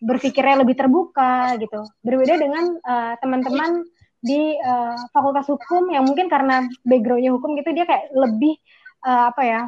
berpikirnya 0.00 0.62
lebih 0.62 0.76
terbuka 0.78 1.56
gitu. 1.60 1.84
Berbeda 2.04 2.34
dengan 2.36 2.64
uh, 2.82 3.14
teman-teman 3.20 3.84
di 4.20 4.56
uh, 4.58 4.96
fakultas 5.14 5.46
hukum 5.46 5.92
yang 5.92 6.02
mungkin 6.02 6.26
karena 6.26 6.66
backgroundnya 6.82 7.30
hukum 7.36 7.54
gitu 7.54 7.70
dia 7.76 7.86
kayak 7.86 8.10
lebih 8.10 8.58
uh, 9.06 9.30
apa 9.30 9.42
ya 9.44 9.60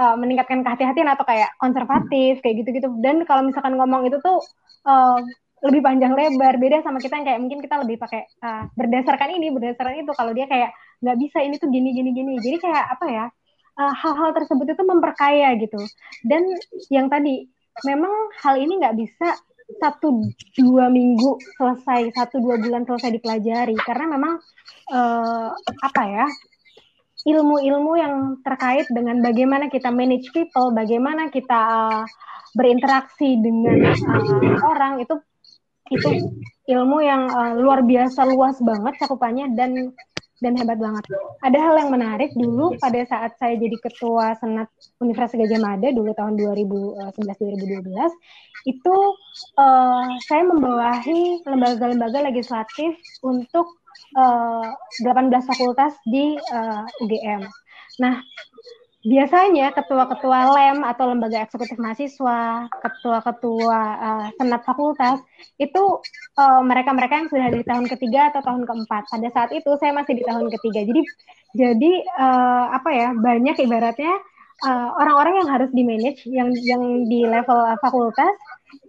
uh, 0.00 0.16
meningkatkan 0.16 0.64
kehati-hatian 0.64 1.08
atau 1.12 1.24
kayak 1.26 1.50
konservatif 1.60 2.40
kayak 2.40 2.64
gitu-gitu. 2.64 2.88
Dan 3.02 3.26
kalau 3.28 3.44
misalkan 3.44 3.76
ngomong 3.76 4.08
itu 4.08 4.16
tuh 4.22 4.40
uh, 4.86 5.20
lebih 5.60 5.84
panjang 5.84 6.16
lebar 6.16 6.56
beda 6.56 6.80
sama 6.80 6.96
kita 7.04 7.20
yang 7.20 7.26
kayak 7.28 7.40
mungkin 7.44 7.60
kita 7.60 7.76
lebih 7.84 8.00
pakai 8.00 8.24
uh, 8.40 8.64
berdasarkan 8.72 9.28
ini 9.36 9.52
berdasarkan 9.52 10.00
itu 10.00 10.12
kalau 10.16 10.32
dia 10.32 10.48
kayak 10.48 10.72
nggak 11.04 11.16
bisa 11.20 11.38
ini 11.44 11.60
tuh 11.60 11.68
gini 11.68 11.92
gini 11.92 12.16
gini 12.16 12.40
jadi 12.40 12.56
kayak 12.60 12.86
apa 12.96 13.06
ya 13.12 13.26
hal-hal 13.76 14.32
uh, 14.32 14.34
tersebut 14.36 14.72
itu 14.72 14.82
memperkaya 14.84 15.52
gitu 15.60 15.80
dan 16.24 16.48
yang 16.88 17.12
tadi 17.12 17.48
memang 17.86 18.12
hal 18.42 18.54
ini 18.58 18.80
nggak 18.80 18.96
bisa 18.98 19.28
satu 19.78 20.26
dua 20.58 20.90
minggu 20.90 21.38
selesai 21.54 22.10
satu 22.10 22.42
dua 22.42 22.58
bulan 22.58 22.82
selesai 22.84 23.10
dipelajari. 23.16 23.76
Karena 23.78 24.04
memang 24.10 24.34
uh, 24.90 25.48
apa 25.56 26.02
ya 26.08 26.26
ilmu-ilmu 27.20 27.92
yang 28.00 28.14
terkait 28.40 28.88
dengan 28.88 29.20
bagaimana 29.20 29.68
kita 29.68 29.92
manage 29.92 30.32
people, 30.32 30.72
bagaimana 30.72 31.28
kita 31.28 31.60
uh, 31.60 32.04
berinteraksi 32.56 33.38
dengan 33.38 33.92
uh, 33.94 34.56
orang 34.64 35.04
itu 35.04 35.14
itu 35.90 36.08
ilmu 36.70 36.98
yang 37.02 37.26
uh, 37.28 37.52
luar 37.58 37.82
biasa 37.82 38.22
luas 38.30 38.56
banget 38.62 38.94
cakupannya 39.02 39.52
dan 39.58 39.90
dan 40.40 40.56
hebat 40.56 40.80
banget. 40.80 41.04
Ada 41.44 41.58
hal 41.60 41.74
yang 41.86 41.90
menarik 41.92 42.32
dulu 42.32 42.76
pada 42.80 43.00
saat 43.06 43.36
saya 43.36 43.56
jadi 43.60 43.76
ketua 43.80 44.36
Senat 44.40 44.68
Universitas 45.00 45.36
Gajah 45.36 45.60
Mada 45.60 45.88
dulu 45.92 46.10
tahun 46.16 46.36
2011-2012 46.36 47.96
eh, 47.96 48.12
itu 48.68 48.96
uh, 49.56 50.08
saya 50.28 50.42
membawahi 50.44 51.44
lembaga-lembaga 51.48 52.28
legislatif 52.28 52.96
untuk 53.24 53.68
uh, 54.16 54.68
eh, 55.00 55.04
18 55.04 55.48
fakultas 55.48 55.96
di 56.08 56.36
uh, 56.52 56.84
UGM. 57.04 57.44
Nah, 58.00 58.20
biasanya 59.00 59.72
ketua-ketua 59.72 60.38
lem 60.52 60.78
atau 60.84 61.08
lembaga 61.08 61.40
eksekutif 61.40 61.80
mahasiswa, 61.80 62.68
ketua-ketua 62.68 63.80
uh, 63.96 64.26
senat 64.36 64.60
fakultas 64.68 65.24
itu 65.56 65.82
mereka 66.36 66.90
mereka-mereka 66.90 67.14
yang 67.16 67.28
sudah 67.28 67.48
di 67.52 67.62
tahun 67.64 67.86
ketiga 67.96 68.20
atau 68.32 68.40
tahun 68.44 68.64
keempat. 68.68 69.02
Pada 69.08 69.28
saat 69.32 69.50
itu 69.56 69.70
saya 69.80 69.92
masih 69.96 70.20
di 70.20 70.24
tahun 70.24 70.48
ketiga. 70.52 70.80
Jadi 70.84 71.02
jadi 71.56 71.92
uh, 72.20 72.76
apa 72.76 72.90
ya 72.92 73.08
banyak 73.16 73.56
ibaratnya 73.64 74.12
orang 74.60 74.92
orang-orang 75.00 75.34
yang 75.40 75.48
harus 75.48 75.70
di 75.72 75.82
manage 75.88 76.20
yang 76.28 76.52
yang 76.68 77.08
di 77.08 77.24
level 77.24 77.64
fakultas 77.80 78.36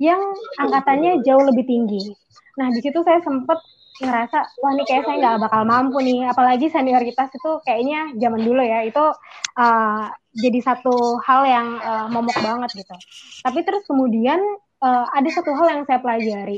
yang 0.03 0.20
angkatannya 0.59 1.24
jauh 1.24 1.43
lebih 1.47 1.64
tinggi. 1.64 2.12
Nah 2.59 2.68
di 2.76 2.84
situ 2.84 2.99
saya 3.07 3.24
sempat 3.24 3.55
ngerasa 4.01 4.37
wah 4.59 4.71
ini 4.73 4.83
kayak 4.83 5.03
saya 5.05 5.17
nggak 5.21 5.37
bakal 5.47 5.61
mampu 5.63 5.97
nih. 6.01 6.27
Apalagi 6.27 6.67
senioritas 6.73 7.29
itu 7.31 7.51
kayaknya 7.63 8.11
zaman 8.17 8.41
dulu 8.41 8.61
ya 8.61 8.83
itu 8.83 9.05
uh, 9.57 10.05
jadi 10.35 10.59
satu 10.63 11.21
hal 11.21 11.41
yang 11.47 11.67
uh, 11.79 12.07
momok 12.09 12.37
banget 12.41 12.69
gitu. 12.81 12.95
Tapi 13.45 13.59
terus 13.61 13.83
kemudian 13.85 14.39
uh, 14.81 15.05
ada 15.13 15.29
satu 15.29 15.53
hal 15.53 15.67
yang 15.77 15.83
saya 15.85 15.99
pelajari. 16.01 16.57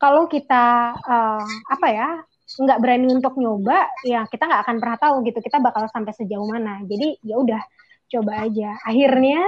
Kalau 0.00 0.26
kita 0.26 0.96
uh, 0.96 1.46
apa 1.70 1.86
ya 1.92 2.08
nggak 2.48 2.80
berani 2.80 3.12
untuk 3.12 3.36
nyoba 3.36 3.92
ya 4.08 4.24
kita 4.24 4.48
nggak 4.48 4.62
akan 4.64 4.76
pernah 4.80 4.96
tahu 4.96 5.20
gitu 5.28 5.38
kita 5.44 5.60
bakal 5.60 5.84
sampai 5.92 6.12
sejauh 6.16 6.48
mana. 6.48 6.80
Jadi 6.88 7.20
ya 7.22 7.36
udah 7.38 7.62
coba 8.08 8.48
aja. 8.48 8.72
Akhirnya 8.88 9.44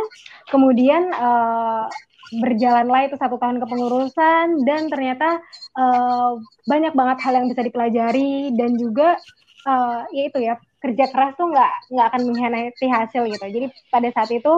kemudian 0.52 1.08
uh, 1.10 1.88
berjalanlah 2.30 3.10
itu 3.10 3.16
satu 3.18 3.36
tahun 3.42 3.58
kepengurusan 3.58 4.62
dan 4.62 4.86
ternyata 4.86 5.42
uh, 5.74 6.38
banyak 6.70 6.94
banget 6.94 7.18
hal 7.26 7.32
yang 7.42 7.46
bisa 7.50 7.66
dipelajari 7.66 8.54
dan 8.54 8.78
juga 8.78 9.18
uh, 9.66 10.06
ya 10.14 10.22
itu 10.30 10.38
ya 10.38 10.54
kerja 10.80 11.10
keras 11.10 11.34
tuh 11.36 11.50
nggak 11.50 11.72
nggak 11.92 12.06
akan 12.14 12.22
mengkhianati 12.30 12.86
hasil 12.86 13.22
gitu. 13.26 13.44
Jadi 13.44 13.66
pada 13.90 14.08
saat 14.14 14.30
itu 14.30 14.54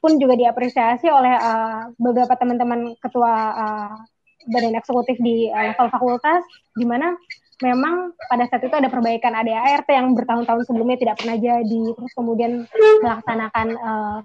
pun 0.00 0.16
juga 0.16 0.38
diapresiasi 0.38 1.12
oleh 1.12 1.36
uh, 1.36 1.92
beberapa 2.00 2.32
teman-teman 2.38 2.96
ketua 3.02 3.34
uh, 3.52 3.94
badan 4.48 4.78
eksekutif 4.80 5.20
di 5.20 5.52
uh, 5.52 5.74
level 5.74 5.92
fakultas 5.92 6.40
di 6.72 6.88
mana 6.88 7.12
memang 7.60 8.16
pada 8.32 8.48
saat 8.48 8.64
itu 8.64 8.72
ada 8.72 8.88
perbaikan 8.88 9.36
ADART 9.36 9.84
yang 9.92 10.16
bertahun-tahun 10.16 10.64
sebelumnya 10.64 10.96
tidak 10.96 11.20
pernah 11.20 11.36
jadi, 11.36 11.82
terus 11.92 12.12
kemudian 12.16 12.64
melaksanakan 13.04 13.68
uh, 13.76 14.18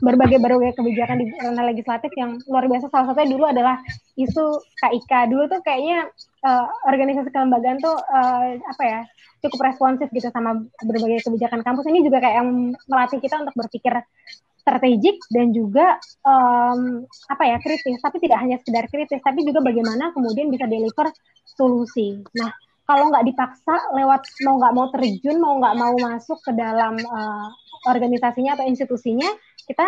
berbagai 0.00 0.38
berbagai 0.40 0.76
kebijakan 0.78 1.16
di 1.20 1.26
ranah 1.36 1.64
legislatif 1.70 2.10
yang 2.16 2.38
luar 2.48 2.64
biasa. 2.66 2.88
Salah 2.88 3.12
satunya 3.12 3.28
dulu 3.34 3.44
adalah 3.48 3.76
isu 4.16 4.44
KIK. 4.80 5.12
Dulu 5.30 5.42
tuh 5.50 5.60
kayaknya 5.64 6.08
uh, 6.44 6.66
organisasi 6.88 7.28
kelembagaan 7.30 7.78
tuh 7.82 7.96
uh, 7.96 8.56
apa 8.56 8.82
ya 8.82 9.00
cukup 9.40 9.72
responsif 9.72 10.06
gitu 10.12 10.28
sama 10.32 10.60
berbagai 10.84 11.24
kebijakan 11.24 11.60
kampus. 11.64 11.88
Ini 11.88 12.00
juga 12.04 12.20
kayak 12.20 12.36
yang 12.44 12.50
melatih 12.88 13.18
kita 13.20 13.40
untuk 13.40 13.56
berpikir 13.56 13.92
strategik 14.60 15.16
dan 15.32 15.50
juga 15.56 15.96
um, 16.22 17.02
apa 17.32 17.42
ya 17.48 17.56
kritis 17.58 17.98
tapi 18.04 18.20
tidak 18.20 18.38
hanya 18.44 18.60
sekedar 18.60 18.86
kritis 18.92 19.18
tapi 19.24 19.42
juga 19.42 19.64
bagaimana 19.64 20.12
kemudian 20.12 20.52
bisa 20.52 20.68
deliver 20.68 21.08
solusi 21.56 22.20
nah 22.36 22.52
kalau 22.84 23.08
nggak 23.08 23.22
dipaksa 23.22 23.74
lewat 23.96 24.22
mau 24.44 24.60
nggak 24.60 24.74
mau 24.76 24.86
terjun 24.92 25.36
mau 25.40 25.54
nggak 25.58 25.76
mau 25.80 25.94
masuk 25.96 26.38
ke 26.44 26.52
dalam 26.52 26.98
uh, 27.08 27.48
organisasinya 27.88 28.58
atau 28.58 28.66
institusinya 28.68 29.30
kita 29.70 29.86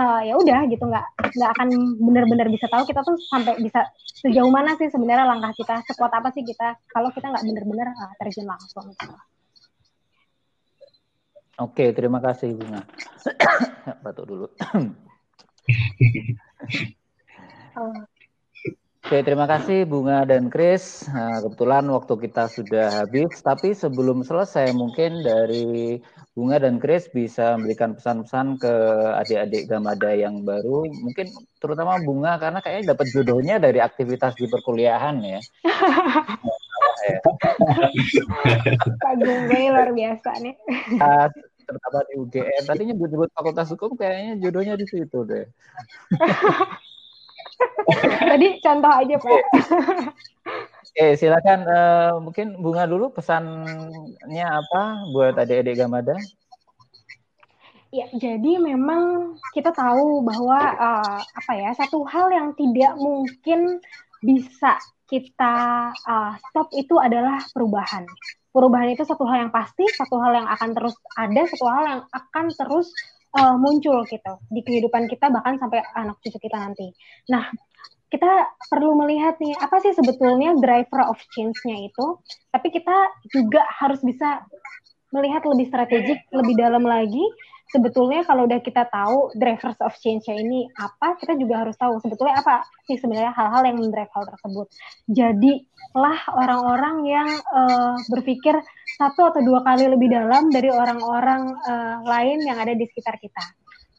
uh, 0.00 0.20
ya 0.24 0.34
udah 0.40 0.64
gitu 0.72 0.84
nggak 0.88 1.06
nggak 1.36 1.50
akan 1.52 1.68
benar-benar 2.00 2.48
bisa 2.48 2.64
tahu 2.72 2.88
kita 2.88 3.04
tuh 3.04 3.20
sampai 3.28 3.60
bisa 3.60 3.84
sejauh 4.24 4.48
mana 4.48 4.72
sih 4.80 4.88
sebenarnya 4.88 5.28
langkah 5.28 5.52
kita 5.52 5.84
sekuat 5.92 6.12
apa 6.16 6.32
sih 6.32 6.40
kita 6.40 6.80
kalau 6.88 7.12
kita 7.12 7.28
nggak 7.28 7.44
benar-benar 7.44 7.92
uh, 7.92 8.12
terjun 8.16 8.48
langsung 8.48 8.88
gitu. 8.88 9.12
Oke, 11.56 11.88
terima 11.96 12.20
kasih 12.20 12.52
Bunga. 12.52 12.84
Batuk 14.04 14.24
dulu. 14.28 14.46
Oke, 19.06 19.22
terima 19.22 19.46
kasih 19.46 19.86
Bunga 19.86 20.26
dan 20.26 20.50
Chris. 20.50 21.06
Nah, 21.14 21.38
kebetulan 21.38 21.86
waktu 21.94 22.26
kita 22.26 22.50
sudah 22.50 23.06
habis, 23.06 23.38
tapi 23.38 23.70
sebelum 23.70 24.26
selesai 24.26 24.74
mungkin 24.74 25.22
dari 25.22 26.02
Bunga 26.34 26.58
dan 26.58 26.82
Chris 26.82 27.06
bisa 27.14 27.54
memberikan 27.54 27.94
pesan-pesan 27.94 28.58
ke 28.58 28.74
adik-adik 29.22 29.70
Gamada 29.70 30.10
yang 30.10 30.42
baru, 30.42 30.90
mungkin 30.90 31.30
terutama 31.62 32.02
Bunga 32.02 32.34
karena 32.42 32.58
kayaknya 32.58 32.98
dapat 32.98 33.06
jodohnya 33.14 33.62
dari 33.62 33.78
aktivitas 33.78 34.34
di 34.34 34.50
perkuliahan 34.50 35.22
ya. 35.22 35.38
Pak 39.06 39.14
Gunggul 39.22 39.70
luar 39.70 39.94
biasa 39.94 40.30
nih. 40.42 40.54
Uh, 40.98 41.30
terutama 41.62 42.02
di 42.10 42.14
UGM. 42.26 42.62
Tadinya 42.66 42.94
nyebut 42.98 43.30
fakultas 43.30 43.70
hukum 43.70 43.94
kayaknya 43.94 44.42
jodohnya 44.42 44.74
di 44.74 44.86
situ 44.90 45.22
deh. 45.22 45.46
Tadi 48.30 48.48
contoh 48.60 48.92
aja 48.92 49.14
Pak. 49.20 49.42
Oke, 50.96 51.06
silakan 51.20 51.60
uh, 51.68 52.12
mungkin 52.24 52.56
Bunga 52.56 52.88
dulu 52.88 53.12
pesannya 53.12 54.46
apa 54.48 54.82
buat 55.12 55.36
adik-adik 55.36 55.76
Gamada? 55.76 56.16
Ya, 57.94 58.08
jadi 58.12 58.58
memang 58.60 59.36
kita 59.54 59.72
tahu 59.72 60.24
bahwa 60.26 60.58
uh, 60.76 61.20
apa 61.20 61.52
ya 61.54 61.70
satu 61.76 62.02
hal 62.04 62.32
yang 62.32 62.48
tidak 62.58 62.92
mungkin 62.98 63.80
bisa 64.20 64.76
kita 65.06 65.54
uh, 65.94 66.32
stop 66.50 66.68
itu 66.74 66.98
adalah 66.98 67.38
perubahan. 67.54 68.04
Perubahan 68.50 68.90
itu 68.96 69.04
satu 69.04 69.22
hal 69.28 69.46
yang 69.46 69.52
pasti, 69.54 69.84
satu 69.94 70.18
hal 70.18 70.32
yang 70.32 70.48
akan 70.48 70.72
terus 70.72 70.96
ada, 71.14 71.42
satu 71.44 71.66
hal 71.68 71.84
yang 71.86 72.02
akan 72.08 72.44
terus 72.56 72.88
uh, 73.36 73.56
muncul 73.60 74.02
gitu 74.08 74.32
di 74.48 74.60
kehidupan 74.64 75.06
kita 75.06 75.28
bahkan 75.28 75.60
sampai 75.60 75.84
anak 75.94 76.16
cucu 76.24 76.40
kita 76.40 76.56
nanti. 76.56 76.88
Nah, 77.28 77.46
kita 78.08 78.48
perlu 78.70 78.96
melihat 78.96 79.36
nih 79.42 79.52
apa 79.58 79.82
sih 79.82 79.92
sebetulnya 79.92 80.54
driver 80.56 81.10
of 81.10 81.18
change-nya 81.34 81.90
itu, 81.90 82.06
tapi 82.54 82.70
kita 82.70 82.96
juga 83.34 83.66
harus 83.66 84.00
bisa 84.00 84.46
melihat 85.10 85.42
lebih 85.46 85.66
strategik, 85.68 86.18
lebih 86.30 86.54
dalam 86.58 86.82
lagi. 86.86 87.22
Sebetulnya 87.66 88.22
kalau 88.22 88.46
udah 88.46 88.62
kita 88.62 88.86
tahu 88.86 89.34
drivers 89.34 89.78
of 89.82 89.90
change-nya 89.98 90.38
ini 90.38 90.70
apa, 90.78 91.18
kita 91.18 91.34
juga 91.34 91.66
harus 91.66 91.74
tahu 91.74 91.98
sebetulnya 91.98 92.38
apa 92.38 92.62
sih 92.86 92.94
sebenarnya 92.94 93.34
hal-hal 93.34 93.62
yang 93.66 93.76
mendrive 93.82 94.12
hal 94.14 94.24
tersebut. 94.26 94.66
Jadilah 95.10 96.20
orang-orang 96.30 96.96
yang 97.10 97.28
uh, 97.50 97.98
berpikir 98.06 98.54
satu 98.96 99.34
atau 99.34 99.42
dua 99.42 99.66
kali 99.66 99.90
lebih 99.90 100.08
dalam 100.14 100.46
dari 100.48 100.70
orang-orang 100.70 101.52
uh, 101.66 102.06
lain 102.06 102.46
yang 102.46 102.56
ada 102.62 102.72
di 102.72 102.86
sekitar 102.86 103.18
kita 103.18 103.42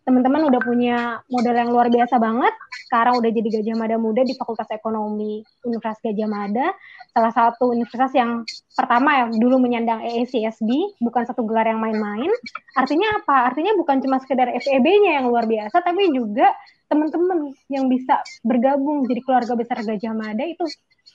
teman-teman 0.08 0.48
udah 0.48 0.62
punya 0.64 1.20
modal 1.28 1.52
yang 1.52 1.68
luar 1.68 1.92
biasa 1.92 2.16
banget. 2.16 2.56
Sekarang 2.88 3.20
udah 3.20 3.28
jadi 3.28 3.60
Gajah 3.60 3.76
Mada 3.76 4.00
Muda 4.00 4.24
di 4.24 4.32
Fakultas 4.40 4.72
Ekonomi 4.72 5.44
Universitas 5.68 6.00
Gajah 6.00 6.30
Mada. 6.32 6.72
Salah 7.12 7.34
satu 7.36 7.76
universitas 7.76 8.16
yang 8.16 8.48
pertama 8.72 9.20
yang 9.20 9.36
dulu 9.36 9.60
menyandang 9.60 10.08
EACSB, 10.08 10.96
bukan 11.04 11.28
satu 11.28 11.44
gelar 11.44 11.68
yang 11.68 11.84
main-main. 11.84 12.32
Artinya 12.80 13.20
apa? 13.20 13.52
Artinya 13.52 13.76
bukan 13.76 14.00
cuma 14.00 14.24
sekedar 14.24 14.48
FEB-nya 14.48 15.20
yang 15.20 15.28
luar 15.28 15.44
biasa, 15.44 15.84
tapi 15.84 16.08
juga 16.16 16.56
teman-teman 16.88 17.52
yang 17.68 17.92
bisa 17.92 18.24
bergabung 18.48 19.04
jadi 19.12 19.20
keluarga 19.28 19.60
besar 19.60 19.84
Gajah 19.84 20.16
Mada 20.16 20.48
itu 20.48 20.64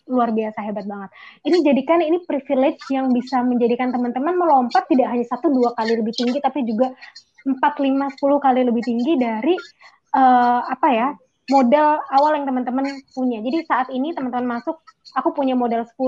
luar 0.05 0.37
biasa 0.37 0.69
hebat 0.69 0.85
banget. 0.85 1.11
Ini 1.49 1.57
jadikan 1.65 2.05
ini 2.05 2.21
privilege 2.29 2.85
yang 2.93 3.09
bisa 3.09 3.41
menjadikan 3.41 3.89
teman-teman 3.89 4.37
melompat 4.37 4.85
tidak 4.91 5.09
hanya 5.09 5.25
satu 5.25 5.49
dua 5.49 5.73
kali 5.73 5.97
lebih 5.97 6.13
tinggi, 6.13 6.45
tapi 6.45 6.69
juga 6.69 6.93
4, 7.45 7.59
5, 7.59 8.19
10 8.19 8.45
kali 8.47 8.61
lebih 8.67 8.83
tinggi 8.83 9.13
dari 9.19 9.55
uh, 10.15 10.61
apa 10.67 10.89
ya 10.93 11.09
modal 11.51 11.99
awal 12.15 12.39
yang 12.39 12.47
teman-teman 12.47 13.03
punya. 13.13 13.43
Jadi 13.43 13.67
saat 13.67 13.91
ini 13.91 14.15
teman-teman 14.15 14.59
masuk, 14.59 14.79
aku 15.19 15.35
punya 15.35 15.59
modal 15.59 15.83
10, 15.83 15.99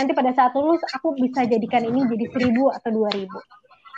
nanti 0.00 0.12
pada 0.16 0.32
saat 0.32 0.56
lulus 0.56 0.80
aku 0.96 1.12
bisa 1.14 1.44
jadikan 1.44 1.84
ini 1.84 2.08
jadi 2.08 2.26
1000 2.32 2.76
atau 2.80 2.90
2000. 2.90 3.28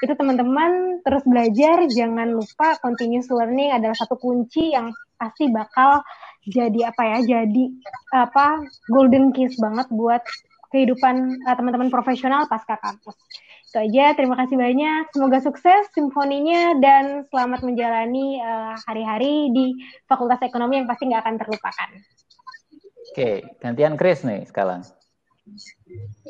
Itu 0.02 0.12
teman-teman 0.18 0.98
terus 1.06 1.22
belajar, 1.22 1.86
jangan 1.86 2.34
lupa 2.34 2.74
continuous 2.82 3.30
learning 3.30 3.70
adalah 3.70 3.94
satu 3.94 4.18
kunci 4.18 4.74
yang 4.74 4.90
pasti 5.14 5.46
bakal 5.54 6.02
jadi 6.42 6.90
apa 6.90 7.02
ya, 7.06 7.18
jadi 7.22 7.64
apa 8.10 8.66
golden 8.90 9.30
keys 9.30 9.54
banget 9.62 9.86
buat 9.94 10.26
kehidupan 10.74 11.46
uh, 11.46 11.54
teman-teman 11.54 11.86
profesional 11.92 12.50
pasca 12.50 12.74
kampus. 12.82 13.14
Itu 13.72 13.80
aja, 13.80 14.12
terima 14.12 14.36
kasih 14.36 14.60
banyak. 14.60 15.16
Semoga 15.16 15.40
sukses 15.40 15.88
simfoninya 15.96 16.76
dan 16.76 17.24
selamat 17.32 17.64
menjalani 17.64 18.36
eh, 18.36 18.76
hari-hari 18.84 19.48
uh, 19.48 19.52
di 19.56 19.66
Fakultas 20.04 20.44
Ekonomi 20.44 20.76
yang 20.76 20.84
pasti 20.84 21.08
nggak 21.08 21.24
akan 21.24 21.36
terlupakan. 21.40 21.88
Oke, 23.08 23.40
gantian 23.64 23.96
Chris 23.96 24.28
nih 24.28 24.44
sekarang. 24.44 24.84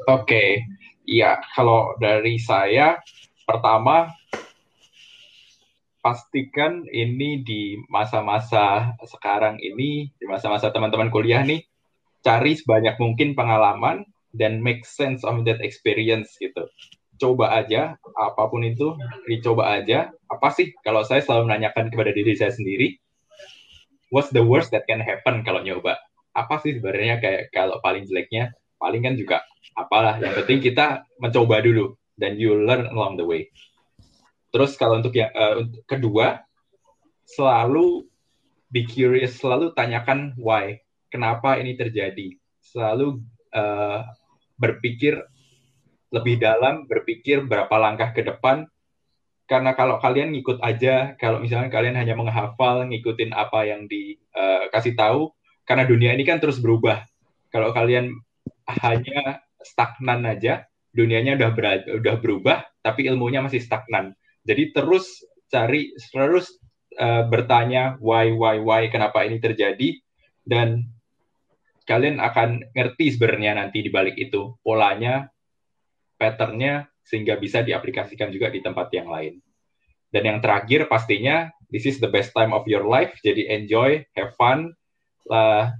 Oke, 0.06 0.62
ya 1.02 1.42
kalau 1.58 1.98
dari 1.98 2.38
saya 2.38 3.02
pertama 3.42 4.06
pastikan 5.98 6.86
ini 6.94 7.42
di 7.42 7.74
masa-masa 7.90 8.94
sekarang 9.02 9.58
ini, 9.58 10.14
di 10.14 10.26
masa-masa 10.30 10.70
teman-teman 10.70 11.10
kuliah 11.10 11.42
nih, 11.42 11.66
cari 12.22 12.54
sebanyak 12.54 12.94
mungkin 13.02 13.34
pengalaman 13.34 14.06
dan 14.30 14.62
make 14.62 14.86
sense 14.86 15.26
of 15.26 15.42
that 15.42 15.58
experience 15.58 16.38
gitu 16.38 16.70
coba 17.22 17.54
aja 17.54 17.94
apa 18.18 18.42
pun 18.50 18.66
itu 18.66 18.98
dicoba 19.30 19.78
aja. 19.78 20.10
Apa 20.26 20.50
sih? 20.50 20.74
Kalau 20.82 21.06
saya 21.06 21.22
selalu 21.22 21.46
menanyakan 21.46 21.94
kepada 21.94 22.10
diri 22.10 22.34
saya 22.34 22.50
sendiri 22.50 22.98
what's 24.12 24.28
the 24.34 24.44
worst 24.44 24.70
that 24.76 24.84
can 24.84 25.00
happen 25.00 25.40
kalau 25.40 25.64
nyoba? 25.64 25.96
Apa 26.36 26.60
sih 26.60 26.76
sebenarnya 26.76 27.18
kayak 27.18 27.42
kalau 27.50 27.80
paling 27.80 28.04
jeleknya? 28.04 28.52
Paling 28.76 29.00
kan 29.00 29.16
juga 29.16 29.40
apalah. 29.72 30.20
Yang 30.20 30.44
penting 30.44 30.58
kita 30.60 31.08
mencoba 31.16 31.64
dulu 31.64 31.96
dan 32.20 32.36
you 32.36 32.52
learn 32.52 32.92
along 32.92 33.16
the 33.16 33.24
way. 33.24 33.48
Terus 34.52 34.76
kalau 34.76 35.00
untuk 35.00 35.16
yang 35.16 35.32
uh, 35.32 35.64
untuk 35.64 35.82
kedua 35.88 36.44
selalu 37.24 38.04
be 38.68 38.84
curious 38.84 39.40
selalu 39.40 39.72
tanyakan 39.72 40.36
why 40.36 40.76
kenapa 41.08 41.56
ini 41.56 41.72
terjadi. 41.72 42.36
Selalu 42.60 43.24
uh, 43.56 44.04
berpikir 44.60 45.24
lebih 46.12 46.36
dalam, 46.36 46.84
berpikir 46.84 47.48
berapa 47.48 47.72
langkah 47.80 48.12
ke 48.12 48.20
depan. 48.20 48.68
Karena 49.48 49.72
kalau 49.72 49.98
kalian 49.98 50.36
ngikut 50.36 50.60
aja, 50.60 51.16
kalau 51.16 51.40
misalnya 51.40 51.72
kalian 51.72 51.96
hanya 51.96 52.14
menghafal, 52.14 52.84
ngikutin 52.86 53.32
apa 53.32 53.64
yang 53.64 53.88
dikasih 53.88 54.94
uh, 54.94 54.98
tahu, 55.00 55.20
karena 55.64 55.84
dunia 55.88 56.12
ini 56.12 56.22
kan 56.28 56.38
terus 56.38 56.60
berubah. 56.60 57.04
Kalau 57.48 57.72
kalian 57.72 58.12
hanya 58.84 59.40
stagnan 59.64 60.24
aja, 60.28 60.68
dunianya 60.92 61.40
udah 61.40 61.50
ber, 61.56 61.64
udah 62.00 62.16
berubah, 62.20 62.64
tapi 62.84 63.08
ilmunya 63.08 63.40
masih 63.40 63.60
stagnan. 63.64 64.12
Jadi 64.44 64.72
terus 64.76 65.24
cari, 65.48 65.96
terus 66.12 66.60
uh, 67.00 67.24
bertanya 67.28 67.96
why, 68.04 68.32
why, 68.32 68.60
why, 68.60 68.88
kenapa 68.92 69.24
ini 69.24 69.40
terjadi, 69.40 69.96
dan 70.44 70.92
kalian 71.88 72.22
akan 72.22 72.62
ngerti 72.72 73.18
sebenarnya 73.18 73.58
nanti 73.58 73.82
di 73.82 73.90
balik 73.90 74.14
itu 74.14 74.54
polanya 74.62 75.31
patternnya 76.22 76.86
sehingga 77.02 77.34
bisa 77.34 77.66
diaplikasikan 77.66 78.30
juga 78.30 78.46
di 78.54 78.62
tempat 78.62 78.94
yang 78.94 79.10
lain. 79.10 79.42
Dan 80.14 80.22
yang 80.22 80.38
terakhir 80.38 80.86
pastinya 80.86 81.50
this 81.74 81.82
is 81.82 81.98
the 81.98 82.06
best 82.06 82.30
time 82.30 82.54
of 82.54 82.62
your 82.70 82.86
life, 82.86 83.10
jadi 83.26 83.58
enjoy, 83.58 84.06
have 84.14 84.30
fun, 84.38 84.70
lah, 85.26 85.74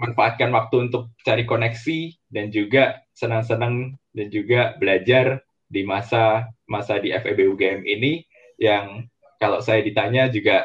manfaatkan 0.00 0.48
waktu 0.56 0.88
untuk 0.88 1.12
cari 1.20 1.44
koneksi 1.44 2.16
dan 2.32 2.48
juga 2.48 3.04
senang-senang 3.12 3.94
dan 4.16 4.26
juga 4.32 4.72
belajar 4.80 5.44
di 5.68 5.84
masa 5.84 6.48
masa 6.64 6.96
di 6.96 7.12
FEB 7.12 7.54
UGM 7.54 7.80
ini 7.84 8.24
yang 8.56 9.04
kalau 9.36 9.60
saya 9.60 9.84
ditanya 9.84 10.32
juga 10.32 10.64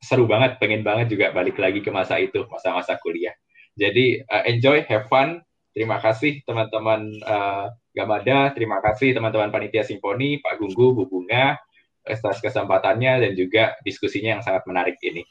seru 0.00 0.24
banget, 0.24 0.56
pengen 0.56 0.80
banget 0.80 1.12
juga 1.12 1.28
balik 1.30 1.60
lagi 1.60 1.84
ke 1.84 1.92
masa 1.92 2.16
itu, 2.16 2.48
masa-masa 2.48 2.96
kuliah. 2.96 3.36
Jadi 3.76 4.24
uh, 4.24 4.44
enjoy, 4.48 4.80
have 4.88 5.06
fun, 5.12 5.44
Terima 5.80 5.96
kasih 5.96 6.44
teman-teman 6.44 7.08
uh, 7.24 7.72
Gamada, 7.96 8.52
terima 8.52 8.84
kasih 8.84 9.16
teman-teman 9.16 9.48
panitia 9.48 9.80
Simponi, 9.80 10.36
Pak 10.36 10.60
Gunggu, 10.60 10.92
Bu 10.92 11.08
Bunga, 11.08 11.56
atas 12.04 12.36
kesempatannya 12.44 13.24
dan 13.24 13.32
juga 13.32 13.80
diskusinya 13.80 14.36
yang 14.36 14.44
sangat 14.44 14.68
menarik 14.68 15.00
ini. 15.00 15.24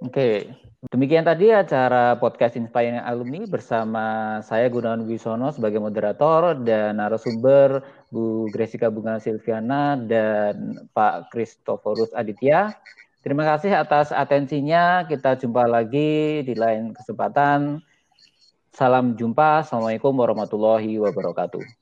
Oke, 0.00 0.48
demikian 0.88 1.28
tadi 1.28 1.52
acara 1.52 2.16
podcast 2.16 2.56
Inspiring 2.56 3.04
Alumni 3.04 3.44
bersama 3.44 4.40
saya 4.40 4.72
Gunawan 4.72 5.04
Wisono 5.04 5.52
sebagai 5.52 5.76
moderator 5.76 6.56
dan 6.56 6.96
narasumber 6.96 7.84
Bu 8.08 8.48
Gresika 8.48 8.88
Bunga 8.88 9.20
Silviana 9.20 10.00
dan 10.00 10.88
Pak 10.96 11.28
Kristoforus 11.28 12.16
Aditya. 12.16 12.72
Terima 13.20 13.44
kasih 13.44 13.76
atas 13.76 14.08
atensinya. 14.08 15.04
Kita 15.04 15.36
jumpa 15.36 15.68
lagi 15.68 16.40
di 16.48 16.56
lain 16.56 16.96
kesempatan. 16.96 17.91
Salam 18.72 19.12
jumpa. 19.20 19.60
Assalamualaikum 19.60 20.16
warahmatullahi 20.16 20.96
wabarakatuh. 20.96 21.81